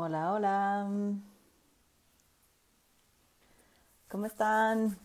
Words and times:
Hola, 0.00 0.32
hola. 0.32 0.88
¿Cómo 4.06 4.26
están? 4.26 4.96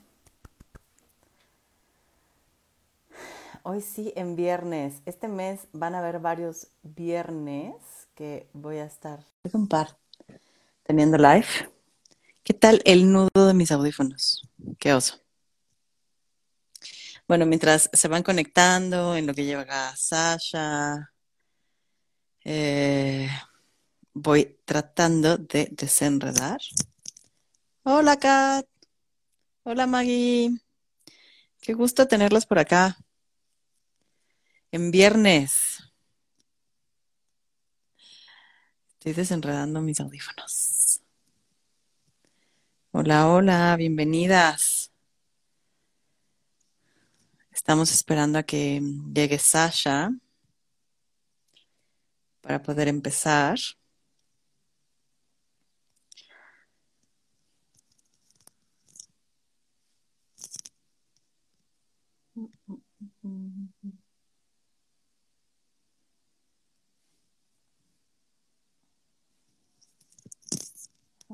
Hoy 3.63 3.81
sí, 3.81 4.13
en 4.15 4.35
viernes. 4.35 5.01
Este 5.07 5.27
mes 5.27 5.61
van 5.73 5.95
a 5.95 5.97
haber 5.97 6.19
varios 6.19 6.67
viernes 6.83 7.73
que 8.13 8.47
voy 8.53 8.77
a 8.77 8.85
estar 8.85 9.25
un 9.51 9.67
par 9.67 9.97
teniendo 10.83 11.17
live. 11.17 11.47
¿Qué 12.43 12.53
tal 12.53 12.79
el 12.85 13.11
nudo 13.11 13.47
de 13.47 13.55
mis 13.55 13.71
audífonos? 13.71 14.47
Qué 14.77 14.93
oso. 14.93 15.19
Bueno, 17.27 17.47
mientras 17.47 17.89
se 17.91 18.07
van 18.07 18.21
conectando, 18.21 19.15
en 19.15 19.25
lo 19.25 19.33
que 19.33 19.45
llega 19.45 19.95
Sasha, 19.95 21.11
eh, 22.45 23.27
voy 24.13 24.59
tratando 24.65 25.37
de 25.37 25.69
desenredar. 25.71 26.59
Hola, 27.83 28.17
Kat. 28.17 28.67
Hola, 29.63 29.87
Maggie. 29.87 30.51
Qué 31.61 31.73
gusto 31.73 32.07
tenerlos 32.07 32.45
por 32.45 32.59
acá. 32.59 32.97
En 34.71 34.91
viernes. 34.91 35.91
Estoy 38.93 39.13
desenredando 39.13 39.81
mis 39.81 39.99
audífonos. 39.99 41.01
Hola, 42.91 43.27
hola, 43.27 43.75
bienvenidas. 43.75 44.91
Estamos 47.51 47.91
esperando 47.91 48.39
a 48.39 48.43
que 48.43 48.81
llegue 49.13 49.39
Sasha 49.39 50.11
para 52.41 52.61
poder 52.61 52.87
empezar. 52.87 53.57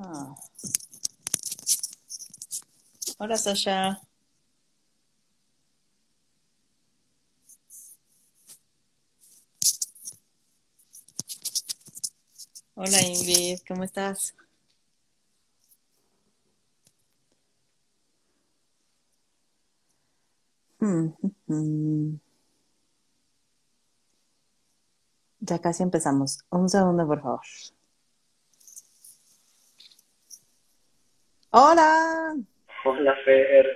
Ah. 0.01 0.33
Hola, 3.17 3.37
Sasha. 3.37 3.99
Hola, 12.75 13.01
Ingrid, 13.01 13.59
¿cómo 13.67 13.83
estás? 13.83 14.33
Mm, 20.81 21.13
mm. 21.47 22.19
Ya 25.41 25.59
casi 25.59 25.83
empezamos. 25.83 26.39
Un 26.49 26.69
segundo, 26.69 27.05
por 27.05 27.21
favor. 27.21 27.41
Hola, 31.51 32.35
Hola 32.83 33.15
Fer, 33.23 33.73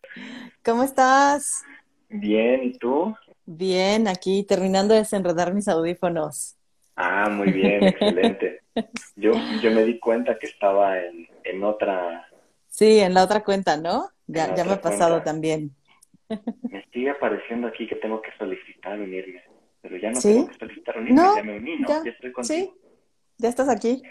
¿cómo 0.63 0.83
estás? 0.83 1.63
bien, 2.09 2.63
¿y 2.63 2.77
tú? 2.77 3.13
Bien, 3.45 4.07
aquí 4.09 4.43
terminando 4.43 4.93
de 4.93 4.99
desenredar 5.01 5.53
mis 5.53 5.67
audífonos. 5.69 6.57
Ah, 6.95 7.29
muy 7.29 7.51
bien, 7.51 7.85
excelente. 7.87 8.61
Yo, 9.15 9.47
yo 9.61 9.71
me 9.71 9.83
di 9.85 9.99
cuenta 9.99 10.39
que 10.39 10.47
estaba 10.47 10.99
en, 10.99 11.27
en 11.43 11.63
otra, 11.63 12.27
Sí, 12.67 12.99
en 12.99 13.13
la 13.13 13.23
otra 13.23 13.41
cuenta, 13.43 13.77
¿no? 13.77 14.09
Ya, 14.27 14.53
ya 14.53 14.65
me 14.65 14.73
ha 14.73 14.81
pasado 14.81 15.21
cuenta. 15.21 15.23
también. 15.23 15.75
Me 16.67 16.83
sigue 16.91 17.09
apareciendo 17.09 17.67
aquí 17.67 17.87
que 17.87 17.95
tengo 17.95 18.21
que 18.21 18.33
solicitar 18.37 18.99
unirme, 18.99 19.41
pero 19.81 19.95
ya 19.95 20.11
no 20.11 20.23
tengo 20.25 20.45
¿Sí? 20.45 20.47
que 20.47 20.57
solicitar 20.57 20.97
unirme, 20.97 21.31
No, 21.31 21.31
ya 21.31 21.41
me 21.41 21.55
uní, 21.55 21.77
¿no? 21.79 21.89
ya, 21.89 22.03
Ya 22.03 22.11
estoy 22.11 22.33
sí, 22.41 22.73
contigo. 22.73 22.75
ya 23.37 23.49
estás 23.49 23.69
aquí. 23.69 24.09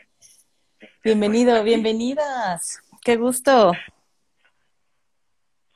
Bienvenido, 1.04 1.62
bienvenidas. 1.62 2.82
Qué 3.04 3.16
gusto. 3.16 3.72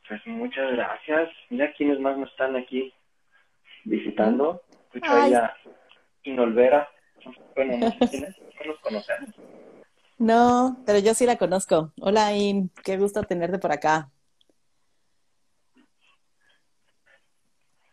Pues 0.09 0.25
muchas 0.26 0.72
gracias. 0.72 1.31
Mira 1.50 1.72
quiénes 1.72 1.98
más 1.98 2.16
nos 2.16 2.31
están 2.31 2.54
aquí 2.54 2.94
visitando. 3.84 4.62
Escucho 4.84 5.12
ahí 5.12 5.34
a 5.34 5.53
Inolvera. 6.22 6.88
Bueno, 7.56 7.78
no 7.78 7.91
sé 7.91 7.98
quién 8.10 8.25
es, 8.25 8.38
no 8.38 8.65
los 8.66 8.81
conocemos. 8.81 9.31
no, 10.19 10.76
pero 10.86 11.00
yo 11.00 11.15
sí 11.15 11.26
la 11.26 11.36
conozco. 11.36 11.92
Hola, 12.00 12.32
In, 12.36 12.70
qué 12.84 12.97
gusto 12.97 13.22
tenerte 13.25 13.59
por 13.59 13.72
acá. 13.72 14.09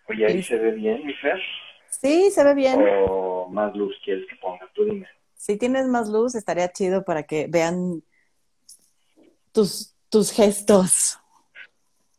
Oye, 0.08 0.28
ahí 0.28 0.44
se 0.44 0.58
ve 0.58 0.74
bien, 0.74 1.08
mi 1.08 1.14
Fer. 1.16 1.42
Sí, 1.90 2.30
se 2.30 2.44
ve 2.44 2.54
bien. 2.54 2.80
¿O 3.10 3.48
más 3.50 3.76
luz 3.76 3.96
quieres 4.04 4.28
que 4.30 4.36
ponga? 4.36 4.70
Tú 4.76 4.86
dime. 4.86 5.08
Si 5.34 5.58
tienes 5.58 5.88
más 5.88 6.10
luz, 6.10 6.36
estaría 6.36 6.72
chido 6.72 7.04
para 7.04 7.24
que 7.24 7.48
vean 7.50 8.04
tus, 9.54 9.96
tus 10.10 10.32
gestos. 10.32 11.18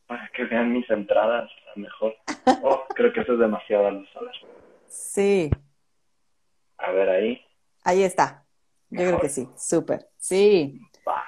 Para 0.07 0.31
que 0.35 0.45
vean 0.45 0.73
mis 0.73 0.89
entradas, 0.91 1.51
a 1.51 1.71
lo 1.79 1.83
mejor. 1.83 2.15
Oh, 2.63 2.85
creo 2.95 3.13
que 3.13 3.21
eso 3.21 3.35
es 3.35 3.39
demasiado 3.39 3.91
luz. 3.91 4.09
A 4.17 4.21
ver, 4.21 4.33
Sí, 4.87 5.51
a 6.79 6.91
ver 6.93 7.09
ahí. 7.11 7.41
ahí 7.83 8.03
está. 8.03 8.45
Yo 8.91 9.01
creo 9.01 9.21
que 9.21 9.29
sí, 9.29 9.49
súper. 9.57 10.09
Sí, 10.19 10.81
Va, 11.07 11.23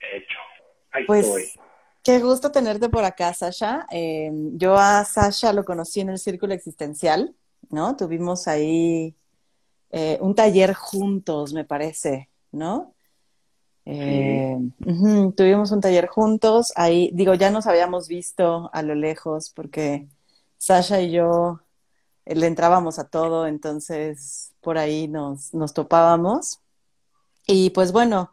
hecho. 0.00 0.38
Ahí 0.92 1.02
estoy. 1.02 1.06
pues 1.22 1.58
qué 2.02 2.18
gusto 2.20 2.50
tenerte 2.50 2.88
por 2.88 3.04
acá, 3.04 3.34
Sasha. 3.34 3.86
Eh, 3.90 4.30
yo 4.54 4.76
a 4.76 5.04
Sasha 5.04 5.52
lo 5.52 5.64
conocí 5.64 6.00
en 6.00 6.08
el 6.10 6.18
Círculo 6.18 6.54
Existencial, 6.54 7.34
¿no? 7.68 7.94
Tuvimos 7.96 8.48
ahí 8.48 9.14
eh, 9.90 10.16
un 10.20 10.34
taller 10.34 10.72
juntos, 10.74 11.52
me 11.52 11.64
parece, 11.64 12.30
¿no? 12.52 12.94
Eh, 13.86 14.56
ujú, 14.86 15.32
tuvimos 15.32 15.72
un 15.72 15.80
taller 15.80 16.06
juntos, 16.08 16.72
ahí, 16.76 17.10
digo, 17.14 17.34
ya 17.34 17.50
nos 17.50 17.66
habíamos 17.66 18.08
visto 18.08 18.70
a 18.72 18.82
lo 18.82 18.94
lejos 18.94 19.50
porque 19.50 20.08
Sasha 20.58 21.00
y 21.00 21.10
yo 21.12 21.60
eh, 22.26 22.34
le 22.36 22.46
entrábamos 22.48 22.98
a 22.98 23.08
todo, 23.08 23.46
entonces 23.46 24.52
por 24.62 24.78
ahí 24.78 25.08
nos, 25.08 25.54
nos 25.54 25.74
topábamos. 25.74 26.60
Y 27.46 27.70
pues 27.70 27.92
bueno, 27.92 28.32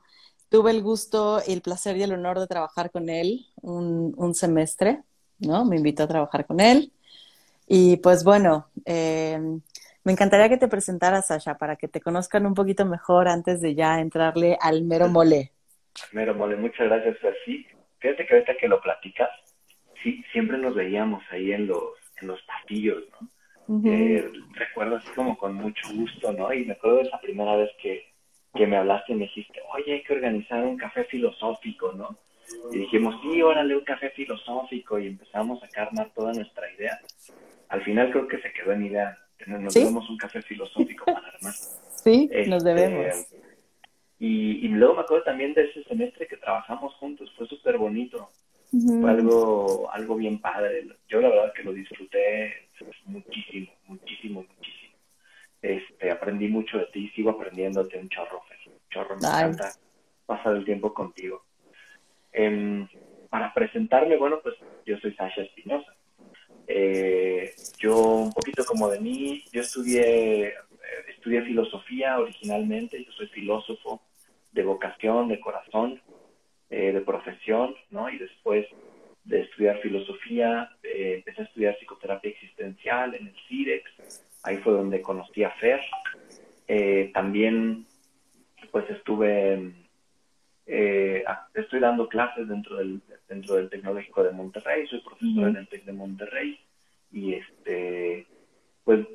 tuve 0.49 0.71
el 0.71 0.83
gusto, 0.83 1.41
el 1.47 1.61
placer 1.61 1.97
y 1.97 2.03
el 2.03 2.13
honor 2.13 2.39
de 2.39 2.47
trabajar 2.47 2.91
con 2.91 3.09
él 3.09 3.47
un, 3.61 4.13
un 4.17 4.35
semestre, 4.35 5.03
¿no? 5.39 5.65
Me 5.65 5.77
invitó 5.77 6.03
a 6.03 6.07
trabajar 6.07 6.45
con 6.45 6.59
él. 6.59 6.93
Y 7.67 7.97
pues 7.97 8.23
bueno, 8.23 8.67
eh, 8.85 9.39
me 10.07 10.13
encantaría 10.13 10.47
que 10.47 10.55
te 10.55 10.69
presentaras, 10.69 11.27
Sasha, 11.27 11.57
para 11.57 11.75
que 11.75 11.89
te 11.89 11.99
conozcan 11.99 12.45
un 12.45 12.53
poquito 12.53 12.85
mejor 12.85 13.27
antes 13.27 13.59
de 13.59 13.75
ya 13.75 13.99
entrarle 13.99 14.57
al 14.61 14.85
mero 14.85 15.09
mole. 15.09 15.51
mero 16.13 16.33
mole, 16.33 16.55
muchas 16.55 16.87
gracias. 16.87 17.17
Sí, 17.43 17.67
fíjate 17.99 18.25
que 18.25 18.35
ahorita 18.35 18.55
que 18.55 18.69
lo 18.69 18.79
platicas, 18.79 19.29
sí, 20.01 20.23
siempre 20.31 20.59
nos 20.59 20.75
veíamos 20.75 21.21
ahí 21.29 21.51
en 21.51 21.67
los, 21.67 21.89
en 22.21 22.29
los 22.29 22.41
pasillos, 22.43 23.03
¿no? 23.19 23.91
Eh, 23.91 24.31
recuerdo 24.53 24.95
así 24.95 25.09
como 25.13 25.37
con 25.37 25.55
mucho 25.55 25.89
gusto, 25.93 26.31
¿no? 26.31 26.53
Y 26.53 26.63
me 26.63 26.71
acuerdo 26.71 26.99
de 26.99 27.03
esa 27.09 27.19
primera 27.19 27.57
vez 27.57 27.71
que, 27.81 28.05
que 28.55 28.65
me 28.65 28.77
hablaste 28.77 29.11
y 29.11 29.15
me 29.15 29.25
dijiste, 29.25 29.59
oye, 29.73 29.95
hay 29.95 30.03
que 30.03 30.13
organizar 30.13 30.63
un 30.63 30.77
café 30.77 31.03
filosófico, 31.03 31.91
¿no? 31.91 32.17
Y 32.71 32.77
dijimos, 32.77 33.13
sí, 33.21 33.41
órale, 33.41 33.75
un 33.75 33.83
café 33.83 34.11
filosófico 34.11 34.99
y 34.99 35.07
empezamos 35.07 35.61
a 35.61 35.81
armar 35.81 36.11
toda 36.15 36.31
nuestra 36.31 36.71
idea. 36.71 36.97
Al 37.67 37.83
final 37.83 38.09
creo 38.11 38.25
que 38.29 38.39
se 38.39 38.53
quedó 38.53 38.71
en 38.71 38.85
idea, 38.85 39.17
nos 39.45 39.73
¿Sí? 39.73 39.79
debemos 39.81 40.09
un 40.09 40.17
café 40.17 40.41
filosófico 40.41 41.05
para 41.05 41.27
armar. 41.27 41.53
Sí, 42.03 42.29
nos 42.47 42.63
Este, 42.63 42.73
debemos. 42.73 43.27
y, 44.19 44.65
y 44.65 44.67
luego 44.69 44.95
me 44.95 45.01
acuerdo 45.01 45.23
también 45.25 45.53
de 45.53 45.65
ese 45.65 45.83
semestre 45.83 46.27
que 46.27 46.37
trabajamos 46.37 46.93
juntos, 46.95 47.29
fue 47.35 47.47
súper 47.47 47.77
bonito, 47.77 48.29
fue 49.01 49.09
algo, 49.09 49.89
algo 49.91 50.15
bien 50.15 50.39
padre. 50.39 50.87
Yo 51.09 51.19
la 51.21 51.29
verdad 51.29 51.53
que 51.53 51.63
lo 51.63 51.73
disfruté 51.73 52.69
muchísimo, 53.05 53.71
muchísimo, 53.87 54.45
muchísimo. 54.47 54.93
Este, 55.61 56.11
aprendí 56.11 56.47
mucho 56.47 56.77
de 56.77 56.85
ti, 56.87 57.09
sigo 57.09 57.31
aprendiéndote 57.31 57.97
un 57.97 58.07
chorro, 58.09 58.41
un 58.67 58.73
chorro, 58.89 59.15
me 59.17 59.27
encanta 59.27 59.73
pasar 60.25 60.55
el 60.55 60.63
tiempo 60.65 60.93
contigo. 60.93 61.43
Em, 62.31 62.87
para 63.29 63.53
presentarme, 63.53 64.15
bueno, 64.17 64.39
pues 64.41 64.55
yo 64.85 64.97
soy 64.99 65.13
Sasha 65.15 65.41
Espinosa. 65.41 65.93
Eh, 66.67 67.55
yo, 67.79 67.97
un 67.97 68.33
poquito 68.33 68.65
como 68.65 68.89
de 68.89 68.99
mí, 68.99 69.43
yo 69.51 69.61
estudié, 69.61 70.47
eh, 70.47 70.53
estudié 71.15 71.41
filosofía 71.43 72.19
originalmente, 72.19 73.03
yo 73.03 73.11
soy 73.13 73.27
filósofo 73.27 74.01
de 74.51 74.63
vocación, 74.63 75.29
de 75.29 75.39
corazón, 75.39 76.01
eh, 76.69 76.91
de 76.91 77.01
profesión, 77.01 77.75
¿no? 77.89 78.09
Y 78.09 78.17
después 78.17 78.65
de 79.23 79.41
estudiar 79.41 79.79
filosofía, 79.79 80.69
eh, 80.83 81.15
empecé 81.17 81.41
a 81.41 81.45
estudiar 81.45 81.77
psicoterapia 81.77 82.31
existencial 82.31 83.15
en 83.15 83.27
el 83.27 83.35
CIREX, 83.47 84.23
ahí 84.43 84.57
fue 84.57 84.73
donde 84.73 85.01
conocí 85.01 85.43
a 85.43 85.51
Fer. 85.51 85.81
También, 87.13 87.85
pues 88.71 88.89
estuve, 88.89 89.71
eh, 90.67 91.23
estoy 91.53 91.79
dando 91.79 92.09
clases 92.09 92.47
dentro 92.47 92.75
del, 92.77 93.01
dentro 93.27 93.55
del 93.55 93.69
Tecnológico 93.69 94.23
de 94.23 94.31
Monterrey, 94.31 94.85
soy 94.87 94.99
profesor 94.99 95.47
en 95.47 95.55
el 95.55 95.67
TEC 95.67 95.85
de 95.85 95.93
Monterrey 95.93 96.59
y 97.11 97.35
este, 97.35 98.27
pues 98.83 99.07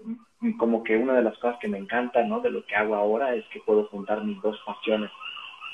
como 0.59 0.83
que 0.83 0.97
una 0.97 1.15
de 1.15 1.23
las 1.23 1.37
cosas 1.39 1.59
que 1.61 1.69
me 1.69 1.79
encanta, 1.79 2.23
¿no? 2.25 2.41
De 2.41 2.51
lo 2.51 2.65
que 2.65 2.75
hago 2.75 2.95
ahora 2.95 3.35
es 3.35 3.45
que 3.53 3.61
puedo 3.61 3.87
juntar 3.89 4.25
mis 4.25 4.41
dos 4.41 4.59
pasiones. 4.65 5.11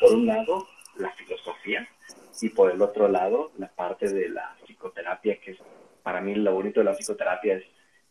Por 0.01 0.15
un 0.15 0.27
lado, 0.27 0.67
la 0.97 1.11
filosofía 1.13 1.89
y 2.41 2.49
por 2.51 2.71
el 2.71 2.83
otro 2.83 3.09
lado, 3.09 3.53
la 3.59 3.69
parte 3.69 4.13
de 4.13 4.29
la 4.29 4.57
psicoterapia, 4.65 5.41
que 5.41 5.53
es, 5.53 5.59
para 6.03 6.21
mí 6.21 6.35
lo 6.35 6.55
bonito 6.55 6.81
de 6.81 6.85
la 6.85 6.95
psicoterapia 6.95 7.55
es 7.55 7.65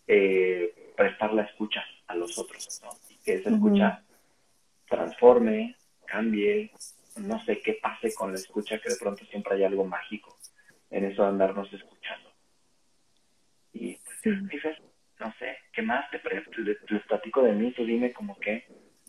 eh, 0.08 0.94
prestar 0.96 1.34
la 1.34 1.44
escucha 1.44 1.84
a 2.08 2.16
los 2.16 2.38
otros, 2.38 2.82
¿no? 2.84 2.90
Y 3.10 3.18
que 3.24 3.36
esa 3.36 3.50
escucha 3.50 4.04
transforme, 4.88 5.76
cambie, 6.06 6.72
no 7.20 7.44
sé 7.46 7.60
qué 7.62 7.80
pase 7.82 8.14
con 8.14 8.32
la 8.32 8.38
escucha, 8.38 8.80
que 8.80 8.90
de 8.90 8.98
pronto 8.98 9.26
siempre 9.26 9.56
hay 9.56 9.64
algo 9.64 9.86
mágico 9.86 10.38
en 10.90 11.06
eso 11.06 11.24
de 11.24 11.30
andarnos 11.30 11.72
escuchando. 11.74 12.30
Y 13.74 13.98
pues, 14.24 14.36
no 15.20 15.34
sé, 15.40 15.58
¿qué 15.74 15.82
más 15.82 16.10
te, 16.12 16.20
te, 16.20 17.00
platico 17.08 17.42
de 17.42 17.54
mí? 17.54 17.74
Tú 17.74 17.86
dime 17.86 18.14
como 18.14 18.38
que... 18.40 18.66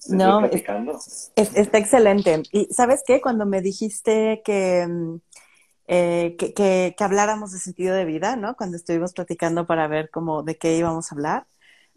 No, 0.08 0.44
está 0.44 1.78
excelente. 1.78 2.42
Y 2.52 2.66
sabes 2.66 3.02
qué, 3.04 3.20
cuando 3.20 3.46
me 3.46 3.60
dijiste 3.60 4.42
que, 4.44 4.86
mm, 4.86 5.16
eh, 5.88 6.36
que, 6.38 6.54
que, 6.54 6.94
que, 6.96 7.04
habláramos 7.04 7.52
de 7.52 7.58
sentido 7.58 7.96
de 7.96 8.04
vida, 8.04 8.36
¿no? 8.36 8.54
Cuando 8.54 8.76
estuvimos 8.76 9.12
platicando 9.12 9.66
para 9.66 9.88
ver 9.88 10.10
cómo 10.10 10.44
de 10.44 10.56
qué 10.56 10.76
íbamos 10.76 11.10
a 11.10 11.14
hablar, 11.16 11.46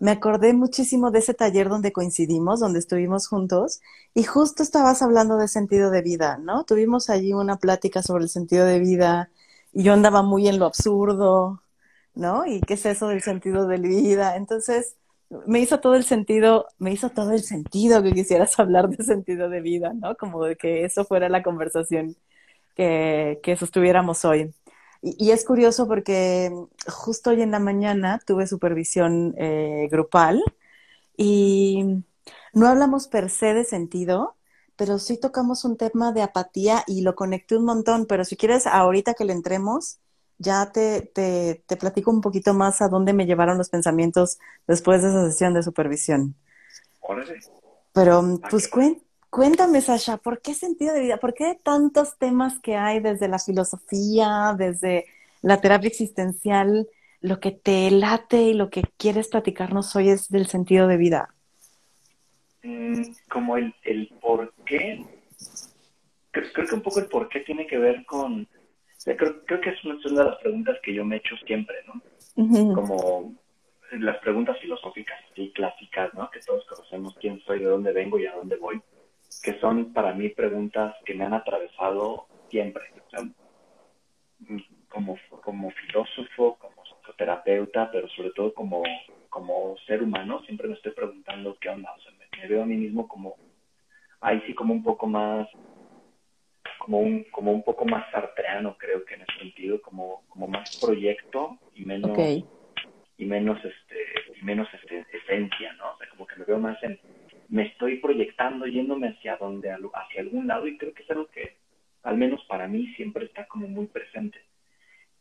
me 0.02 0.12
acordé 0.12 0.54
muchísimo 0.54 1.12
de 1.12 1.20
ese 1.20 1.36
taller 1.36 1.70
donde 1.70 1.94
coincidimos, 1.94 2.60
donde 2.60 2.80
estuvimos 2.80 3.28
juntos, 3.28 3.82
y 4.16 4.24
justo 4.24 4.64
estabas 4.64 5.04
hablando 5.04 5.38
de 5.38 5.48
sentido 5.48 5.92
de 5.92 6.02
vida, 6.02 6.38
¿no? 6.40 6.66
Tuvimos 6.66 7.12
allí 7.12 7.34
una 7.34 7.58
plática 7.58 8.02
sobre 8.02 8.24
el 8.24 8.30
sentido 8.30 8.66
de 8.66 8.80
vida, 8.80 9.30
y 9.72 9.84
yo 9.84 9.94
andaba 9.94 10.24
muy 10.24 10.48
en 10.48 10.58
lo 10.60 10.66
absurdo, 10.66 11.62
¿no? 12.16 12.48
¿Y 12.48 12.62
qué 12.62 12.74
es 12.76 12.86
eso 12.88 13.10
del 13.10 13.22
sentido 13.22 13.68
de 13.68 13.78
vida? 13.78 14.38
Entonces, 14.38 14.96
me 15.46 15.60
hizo 15.60 15.80
todo 15.80 15.96
el 15.96 16.04
sentido, 16.04 16.66
me 16.80 16.92
hizo 16.92 17.12
todo 17.12 17.32
el 17.32 17.44
sentido 17.44 18.02
que 18.04 18.14
quisieras 18.14 18.60
hablar 18.60 18.90
de 18.90 19.04
sentido 19.04 19.50
de 19.50 19.62
vida, 19.62 19.94
¿no? 19.94 20.16
Como 20.18 20.44
de 20.46 20.56
que 20.58 20.84
eso 20.86 21.06
fuera 21.06 21.30
la 21.30 21.44
conversación 21.44 22.16
que, 22.76 23.40
que 23.44 23.56
sostuviéramos 23.56 24.26
hoy. 24.26 24.52
Y, 25.02 25.32
es 25.32 25.46
curioso 25.46 25.88
porque 25.88 26.52
justo 26.88 27.32
hoy 27.32 27.42
en 27.42 27.52
la 27.52 27.60
mañana 27.60 28.20
tuve 28.26 28.48
supervisión 28.48 29.34
eh, 29.38 29.88
grupal 29.92 30.44
y 31.18 32.04
no 32.54 32.68
hablamos 32.68 33.08
per 33.08 33.30
se 33.30 33.54
de 33.54 33.64
sentido, 33.64 34.36
pero 34.76 35.00
sí 35.00 35.18
tocamos 35.18 35.66
un 35.66 35.78
tema 35.78 36.12
de 36.12 36.22
apatía 36.22 36.84
y 36.88 37.02
lo 37.02 37.16
conecté 37.16 37.58
un 37.58 37.66
montón, 37.66 38.06
pero 38.06 38.26
si 38.26 38.38
quieres, 38.38 38.68
ahorita 38.68 39.14
que 39.16 39.26
le 39.26 39.34
entremos, 39.34 40.00
ya 40.38 40.72
te, 40.72 41.02
te, 41.02 41.64
te 41.68 41.78
platico 41.78 42.12
un 42.12 42.22
poquito 42.22 42.54
más 42.54 42.82
a 42.82 42.88
dónde 42.90 43.14
me 43.14 43.26
llevaron 43.26 43.58
los 43.58 43.70
pensamientos 43.70 44.40
después 44.68 45.04
de 45.04 45.10
esa 45.10 45.30
sesión 45.30 45.54
de 45.54 45.64
supervisión. 45.64 46.36
Pero, 47.94 48.40
pues, 48.50 48.70
cuéntame, 49.32 49.82
Sasha, 49.82 50.18
¿por 50.18 50.42
qué 50.42 50.54
sentido 50.54 50.94
de 50.94 51.00
vida? 51.00 51.18
¿Por 51.18 51.34
qué 51.34 51.58
tantos 51.64 52.20
temas 52.20 52.60
que 52.60 52.76
hay 52.76 53.00
desde 53.00 53.28
la 53.28 53.40
filosofía, 53.40 54.54
desde 54.56 55.06
la 55.42 55.60
terapia 55.60 55.88
existencial? 55.88 56.88
Lo 57.22 57.40
que 57.40 57.52
te 57.52 57.90
late 57.90 58.42
y 58.44 58.54
lo 58.54 58.70
que 58.70 58.84
quieres 58.98 59.30
platicarnos 59.30 59.96
hoy 59.96 60.10
es 60.10 60.30
del 60.30 60.46
sentido 60.48 60.88
de 60.88 60.98
vida. 60.98 61.34
Mm, 62.62 63.02
como 63.30 63.58
el, 63.58 63.74
el 63.84 64.14
por 64.22 64.54
qué. 64.66 65.04
creo 66.32 66.68
que 66.68 66.76
un 66.76 66.82
poco 66.82 67.00
el 67.00 67.08
por 67.08 67.30
qué 67.30 67.40
tiene 67.40 67.66
que 67.66 67.78
ver 67.78 68.06
con 68.06 68.48
creo, 69.04 69.44
creo, 69.46 69.62
que 69.62 69.70
es 69.70 69.84
una, 69.84 69.96
de 69.96 70.30
las 70.30 70.38
preguntas 70.40 70.78
que 70.84 70.94
yo 70.94 71.06
me 71.06 71.18
echo 71.18 71.36
siempre, 71.46 71.76
¿no? 71.88 72.76
Como 72.76 73.34
las 73.94 74.18
preguntas 74.20 74.58
filosóficas 74.60 75.20
y 75.36 75.52
clásicas, 75.52 76.14
¿no? 76.14 76.30
Que 76.30 76.40
todos 76.40 76.66
conocemos 76.66 77.16
quién 77.20 77.42
soy, 77.42 77.60
de 77.60 77.66
dónde 77.66 77.92
vengo 77.92 78.20
y 78.20 78.26
a 78.26 78.36
dónde 78.36 78.56
voy, 78.56 78.82
que 79.42 79.60
son 79.60 79.94
para 79.94 80.14
mí 80.14 80.30
preguntas 80.30 80.96
que 81.06 81.14
me 81.14 81.26
han 81.26 81.34
atravesado 81.34 82.28
siempre. 82.50 82.84
como, 84.90 85.18
como 85.44 85.72
filósofo, 85.72 86.58
como 86.60 86.84
psicoterapeuta, 86.84 87.90
pero 87.92 88.08
sobre 88.10 88.32
todo 88.32 88.54
como, 88.54 88.84
como 89.30 89.76
ser 89.88 90.04
humano, 90.04 90.42
siempre 90.46 90.68
me 90.68 90.76
estoy 90.76 90.92
preguntando 90.92 91.58
qué 91.60 91.70
onda. 91.70 91.94
O 91.98 92.02
sea, 92.02 92.12
me 92.12 92.48
veo 92.48 92.64
a 92.64 92.66
mí 92.66 92.76
mismo 92.76 93.08
como, 93.08 93.36
ahí 94.20 94.42
sí 94.46 94.54
como 94.54 94.74
un 94.74 94.84
poco 94.84 95.08
más 95.08 95.48
como 96.82 97.00
un, 97.00 97.24
como 97.26 97.52
un 97.52 97.64
poco 97.64 97.86
más 97.86 98.10
sartreano, 98.12 98.76
creo 98.78 99.06
que 99.06 99.14
en 99.14 99.22
ese 99.22 99.40
sentido, 99.40 99.82
como, 99.82 100.24
como 100.28 100.48
más 100.48 100.78
proyecto 100.78 101.60
y 101.76 101.86
menos, 101.86 102.18
y 103.18 103.26
menos 103.26 103.64
este, 103.64 104.40
y 104.40 104.44
menos 104.44 104.68
este, 104.74 105.06
esencia, 105.16 105.74
¿no? 105.74 105.92
O 105.92 105.98
sea, 105.98 106.10
como 106.10 106.26
que 106.26 106.38
me 106.38 106.46
veo 106.46 106.58
más 106.58 106.82
en, 106.84 107.00
me 107.52 107.64
estoy 107.64 107.98
proyectando, 107.98 108.66
yéndome 108.66 109.10
hacia 109.10 109.36
donde, 109.36 109.70
hacia 109.72 110.22
algún 110.22 110.48
lado, 110.48 110.68
y 110.68 110.78
creo 110.78 110.94
que 110.94 111.04
es 111.04 111.12
algo 111.12 111.28
que, 111.28 111.58
al 112.04 112.18
menos 112.18 112.44
para 112.46 112.66
mí, 112.66 112.88
siempre 112.96 113.26
está 113.26 113.46
como 113.46 113.68
muy 113.68 113.88
presente. 113.88 114.40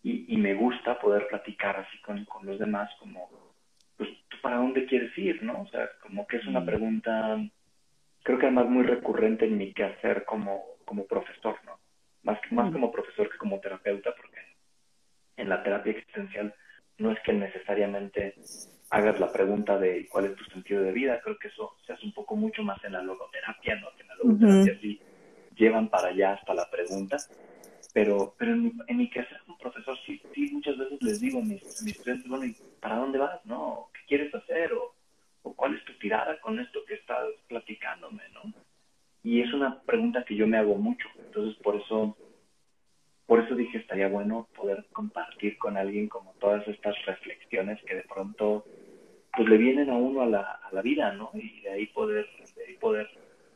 Y, 0.05 0.33
y 0.33 0.37
me 0.37 0.55
gusta 0.55 0.99
poder 1.01 1.27
platicar 1.27 1.77
así 1.77 2.01
con, 2.03 2.25
con 2.27 2.47
los 2.47 2.59
demás, 2.61 2.89
como, 3.01 3.29
pues, 3.97 4.09
¿tú 4.29 4.37
para 4.41 4.59
dónde 4.59 4.87
quieres 4.87 5.17
ir, 5.19 5.43
no? 5.43 5.61
O 5.63 5.67
sea, 5.67 5.91
como 6.01 6.25
que 6.29 6.37
es 6.37 6.47
una 6.47 6.61
mm. 6.61 6.67
pregunta, 6.67 7.39
creo 8.23 8.39
que 8.39 8.47
además 8.47 8.69
muy 8.69 8.85
recurrente 8.85 9.47
en 9.47 9.59
mi 9.59 9.75
quehacer 9.75 10.25
como, 10.25 10.63
como 10.85 11.07
profesor, 11.07 11.57
¿no? 11.67 11.81
Más, 12.23 12.39
más 12.53 12.71
mm. 12.71 12.73
como 12.73 12.93
profesor 12.93 13.29
que 13.29 13.39
como 13.39 13.59
terapeuta, 13.59 14.15
porque 14.17 14.39
en 15.37 15.49
la 15.49 15.65
terapia 15.65 15.93
existencial 15.93 16.55
no 16.99 17.11
es 17.11 17.19
que 17.25 17.33
necesariamente 17.33 18.37
hagas 18.91 19.21
la 19.21 19.33
pregunta 19.33 19.79
de 19.79 20.09
cuál 20.09 20.27
es 20.27 20.37
tu 20.37 20.45
sentido 20.47 20.83
de 20.83 20.93
vida, 20.93 21.21
creo 21.23 21.39
que 21.39 21.49
eso 21.49 21.77
se 21.87 21.93
hace 21.93 22.05
un 22.05 22.13
poco 22.13 22.35
mucho 22.37 22.63
más 22.63 22.83
en 22.85 22.93
la 22.93 23.03
logoterapia, 23.03 23.77
¿no? 23.77 23.89
Que 23.97 24.03
en 24.03 24.09
la 24.09 24.15
logoterapia 24.17 24.81
sí 24.81 25.01
llevan 25.57 25.89
para 25.89 26.09
allá 26.09 26.33
hasta 26.33 26.55
la 26.55 26.69
pregunta, 26.69 27.17
pero, 27.95 28.35
pero 28.37 28.53
en 28.53 28.65
mi, 28.65 28.73
en 28.89 28.97
mi 28.97 29.09
caso 29.09 29.29
como 29.47 29.59
profesor 29.59 29.97
sí, 30.05 30.21
sí 30.35 30.51
muchas 30.53 30.77
veces 30.77 31.03
les 31.03 31.21
digo 31.21 31.39
a 31.39 31.43
mis, 31.43 31.63
mis 31.83 31.97
estudiantes, 31.97 32.29
bueno, 32.29 32.47
¿y 32.47 32.57
para 32.81 32.97
dónde 32.97 33.19
vas? 33.19 33.45
¿No? 33.45 33.89
¿Qué 33.93 34.01
quieres 34.09 34.35
hacer? 34.35 34.73
O, 34.73 34.95
o 35.43 35.55
cuál 35.55 35.77
es 35.77 35.85
tu 35.85 35.93
tirada 35.99 36.39
con 36.41 36.59
esto 36.59 36.81
que 36.87 36.95
estás 36.95 37.27
platicándome, 37.49 38.23
¿no? 38.35 38.53
Y 39.23 39.41
es 39.43 39.53
una 39.53 39.81
pregunta 39.83 40.25
que 40.25 40.35
yo 40.35 40.47
me 40.47 40.57
hago 40.57 40.77
mucho. 40.77 41.07
Entonces, 41.19 41.57
por 41.63 41.77
eso, 41.77 42.17
por 43.27 43.41
eso 43.41 43.55
dije, 43.55 43.79
estaría 43.79 44.09
bueno 44.09 44.49
poder 44.57 44.87
compartir 44.93 45.59
con 45.59 45.77
alguien 45.77 46.09
como 46.09 46.33
todas 46.41 46.67
estas 46.69 46.95
reflexiones 47.05 47.79
que 47.85 47.97
de 47.97 48.05
pronto 48.05 48.65
pues 49.41 49.49
le 49.49 49.57
vienen 49.57 49.89
a 49.89 49.95
uno 49.95 50.21
a 50.21 50.27
la, 50.27 50.41
a 50.41 50.69
la 50.71 50.83
vida, 50.83 51.15
¿no? 51.15 51.31
Y 51.33 51.63
de 51.63 51.71
ahí 51.71 51.87
poder, 51.87 52.27
de 52.57 52.63
ahí 52.63 52.77
poder 52.77 53.09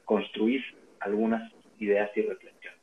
construir 0.07 0.63
algunas 1.01 1.53
ideas 1.79 2.11
y 2.17 2.23
reflexiones. 2.23 2.81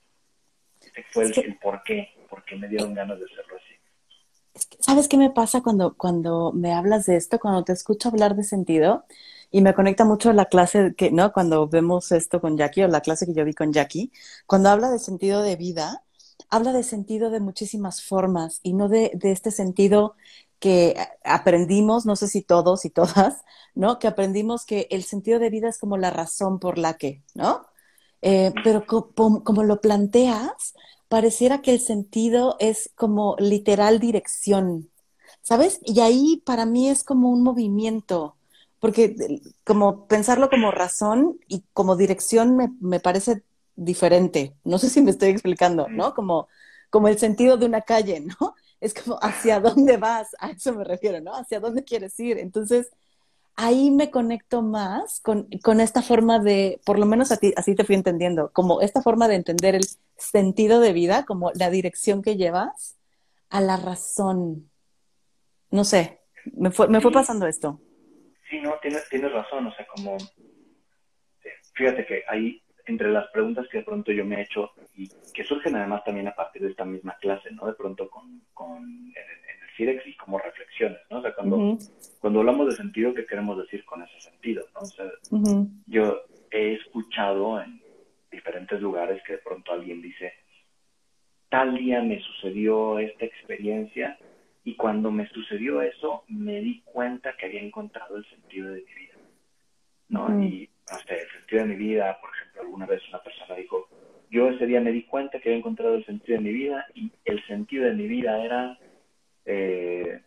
Este 0.80 1.04
fue 1.10 1.26
el, 1.26 1.58
por 1.58 1.82
qué, 1.82 2.10
por 2.30 2.46
qué 2.46 2.58
me 2.58 2.68
dieron 2.68 2.94
ganas 2.94 3.18
de 3.18 3.26
hacerlo 3.26 3.56
así. 3.56 4.68
¿Sabes 4.82 5.08
qué 5.08 5.18
me 5.18 5.32
pasa 5.32 5.64
cuando, 5.64 5.96
cuando 5.98 6.52
me 6.54 6.74
hablas 6.74 7.08
de 7.08 7.16
esto, 7.16 7.40
cuando 7.40 7.64
te 7.64 7.74
escucho 7.74 8.10
hablar 8.10 8.36
de 8.36 8.44
sentido? 8.44 9.06
Y 9.50 9.64
me 9.64 9.74
conecta 9.74 10.06
mucho 10.06 10.32
la 10.32 10.46
clase 10.46 10.94
que, 10.96 11.10
¿no? 11.10 11.34
Cuando 11.34 11.68
vemos 11.68 12.12
esto 12.12 12.40
con 12.40 12.56
Jackie 12.56 12.84
o 12.84 12.88
la 12.88 13.02
clase 13.02 13.26
que 13.26 13.34
yo 13.34 13.44
vi 13.44 13.56
con 13.56 13.74
Jackie, 13.74 14.12
cuando 14.46 14.70
habla 14.70 14.92
de 14.92 15.00
sentido 15.00 15.42
de 15.42 15.56
vida, 15.56 16.04
habla 16.52 16.72
de 16.72 16.84
sentido 16.84 17.32
de 17.32 17.40
muchísimas 17.40 18.04
formas 18.04 18.60
y 18.62 18.74
no 18.74 18.90
de, 18.90 19.10
de 19.16 19.32
este 19.32 19.50
sentido 19.50 20.16
que 20.62 20.96
aprendimos, 21.26 22.06
no 22.06 22.16
sé 22.16 22.28
si 22.28 22.44
todos 22.44 22.86
y 22.86 22.92
todas, 22.92 23.44
¿no? 23.76 24.00
Que 24.00 24.08
aprendimos 24.08 24.66
que 24.66 24.88
el 24.92 25.04
sentido 25.04 25.40
de 25.40 25.50
vida 25.50 25.68
es 25.68 25.80
como 25.80 25.98
la 25.98 26.12
razón 26.12 26.60
por 26.60 26.78
la 26.78 26.94
que, 26.94 27.24
¿no? 27.34 27.66
Eh, 28.22 28.54
pero 28.64 28.86
como 28.86 29.64
lo 29.64 29.82
planteas, 29.82 30.76
pareciera 31.10 31.62
que 31.64 31.72
el 31.72 31.80
sentido 31.80 32.58
es 32.60 32.92
como 32.96 33.36
literal 33.40 34.00
dirección, 34.00 34.90
¿sabes? 35.42 35.80
Y 35.84 36.00
ahí 36.02 36.42
para 36.46 36.68
mí 36.68 36.90
es 36.90 37.04
como 37.04 37.32
un 37.32 37.42
movimiento, 37.42 38.36
porque 38.80 39.16
como 39.66 40.08
pensarlo 40.08 40.50
como 40.50 40.70
razón 40.70 41.40
y 41.48 41.64
como 41.74 41.96
dirección 41.96 42.56
me, 42.56 42.70
me, 42.80 43.00
parece 43.00 43.44
diferente. 43.76 44.56
No 44.64 44.78
sé 44.78 44.90
si 44.90 45.02
me 45.02 45.12
estoy 45.12 45.30
explicando, 45.30 45.88
¿no? 45.90 46.14
Como, 46.14 46.48
como 46.92 47.08
el 47.08 47.18
sentido 47.18 47.58
de 47.58 47.66
una 47.66 47.82
calle, 47.82 48.20
¿no? 48.40 48.56
Es 48.82 48.94
como 48.94 49.18
hacia 49.22 49.60
dónde 49.60 49.98
vas, 49.98 50.36
a 50.40 50.52
eso 50.52 50.74
me 50.74 50.84
refiero, 50.84 51.22
¿no? 51.22 51.34
Hacia 51.34 51.60
dónde 51.60 51.84
quieres 51.84 52.20
ir. 52.20 52.38
Entonces, 52.38 52.92
ahí 53.56 53.92
me 53.92 54.12
conecto 54.12 54.62
más 54.62 55.20
con, 55.22 55.48
con 55.64 55.80
esta 55.80 56.02
forma 56.02 56.40
de, 56.40 56.82
por 56.86 57.00
lo 57.00 57.06
menos 57.06 57.32
a 57.32 57.38
ti, 57.38 57.54
así 57.56 57.76
te 57.76 57.84
fui 57.84 57.96
entendiendo, 57.96 58.52
como 58.52 58.82
esta 58.82 59.02
forma 59.02 59.28
de 59.28 59.36
entender 59.36 59.76
el 59.76 59.86
sentido 60.18 60.80
de 60.80 60.94
vida, 60.94 61.26
como 61.26 61.52
la 61.54 61.70
dirección 61.70 62.22
que 62.22 62.38
llevas 62.38 62.98
a 63.50 63.62
la 63.62 63.78
razón. 63.78 64.70
No 65.70 65.84
sé, 65.84 66.22
me 66.54 66.72
fue, 66.72 66.88
me 66.88 67.02
fue 67.02 67.12
pasando 67.12 67.48
esto. 67.48 67.80
Sí, 68.50 68.60
no, 68.60 68.74
tienes, 68.82 69.08
tienes 69.10 69.32
razón, 69.32 69.68
o 69.68 69.76
sea, 69.76 69.86
como, 69.96 70.18
fíjate 71.74 72.06
que 72.06 72.24
ahí 72.28 72.62
entre 72.92 73.12
las 73.12 73.28
preguntas 73.30 73.68
que 73.70 73.80
de 73.80 73.84
pronto 73.84 74.12
yo 74.12 74.26
me 74.26 74.38
he 74.38 74.44
hecho 74.44 74.72
y 74.96 75.10
que 75.34 75.44
surgen 75.44 75.76
además 75.76 76.04
también 76.04 76.28
a 76.28 76.36
partir 76.36 76.62
de 76.62 76.70
esta 76.70 76.86
misma 76.86 77.18
clase, 77.20 77.52
¿no? 77.52 77.66
De 77.66 77.74
pronto 77.74 78.10
con, 78.10 78.42
con 78.54 78.84
en, 78.84 79.16
el 79.16 79.76
CIREX 79.76 80.06
y 80.08 80.16
como 80.18 80.38
reflexiones, 80.38 81.00
¿no? 81.10 81.20
O 81.20 81.22
sea, 81.22 81.34
cuando, 81.34 81.78
cuando 82.20 82.40
hablamos 82.40 82.68
de 82.68 82.76
sentido, 82.76 83.14
¿qué 83.14 83.26
queremos 83.26 83.58
decir 83.58 83.86
con 83.86 84.04
ese 84.04 84.20
sentido, 84.20 84.66
¿no? 84.74 84.82
O 84.82 84.86
sea, 84.86 85.06
yo 85.88 86.22
he 86.52 86.74
escuchado 86.74 87.62
en 87.62 87.82
diferentes 88.32 88.80
lugares 88.82 89.22
que 89.26 89.34
de 89.34 89.40
pronto 89.40 89.72
alguien 89.72 90.02
dice, 90.02 90.34
tal 91.50 91.76
día 91.76 92.02
me 92.02 92.20
sucedió 92.22 93.00
esta 93.00 93.26
experiencia 93.26 94.18
y 94.64 94.76
cuando 94.76 95.12
me 95.12 95.28
sucedió 95.30 95.82
eso 95.82 96.24
me 96.28 96.62
di 96.62 96.82
cuenta 96.82 97.36
que 97.38 97.48
había 97.48 97.62
encontrado 97.62 98.18
el 98.18 98.26
sentido 98.26 98.70
de 98.70 98.82
mi 98.82 98.94
vida, 98.94 99.16
¿no? 100.10 100.44
Y, 100.44 100.70
no 100.92 100.98
sé, 101.00 101.20
el 101.20 101.32
sentido 101.32 101.62
de 101.64 101.68
mi 101.70 101.76
vida, 101.76 102.18
por 102.22 102.30
ejemplo, 102.30 102.41
alguna 102.62 102.86
vez 102.86 103.02
una 103.10 103.22
persona 103.22 103.56
dijo, 103.56 103.88
yo 104.30 104.50
ese 104.50 104.66
día 104.66 104.80
me 104.80 104.92
di 104.92 105.04
cuenta 105.04 105.40
que 105.40 105.50
había 105.50 105.60
encontrado 105.60 105.96
el 105.96 106.06
sentido 106.06 106.38
de 106.38 106.44
mi 106.44 106.54
vida 106.54 106.86
y 106.96 107.12
el 107.26 107.46
sentido 107.48 107.86
de 107.86 107.94
mi 107.94 108.08
vida 108.08 108.44
era 108.44 108.78
eh, 109.46 110.22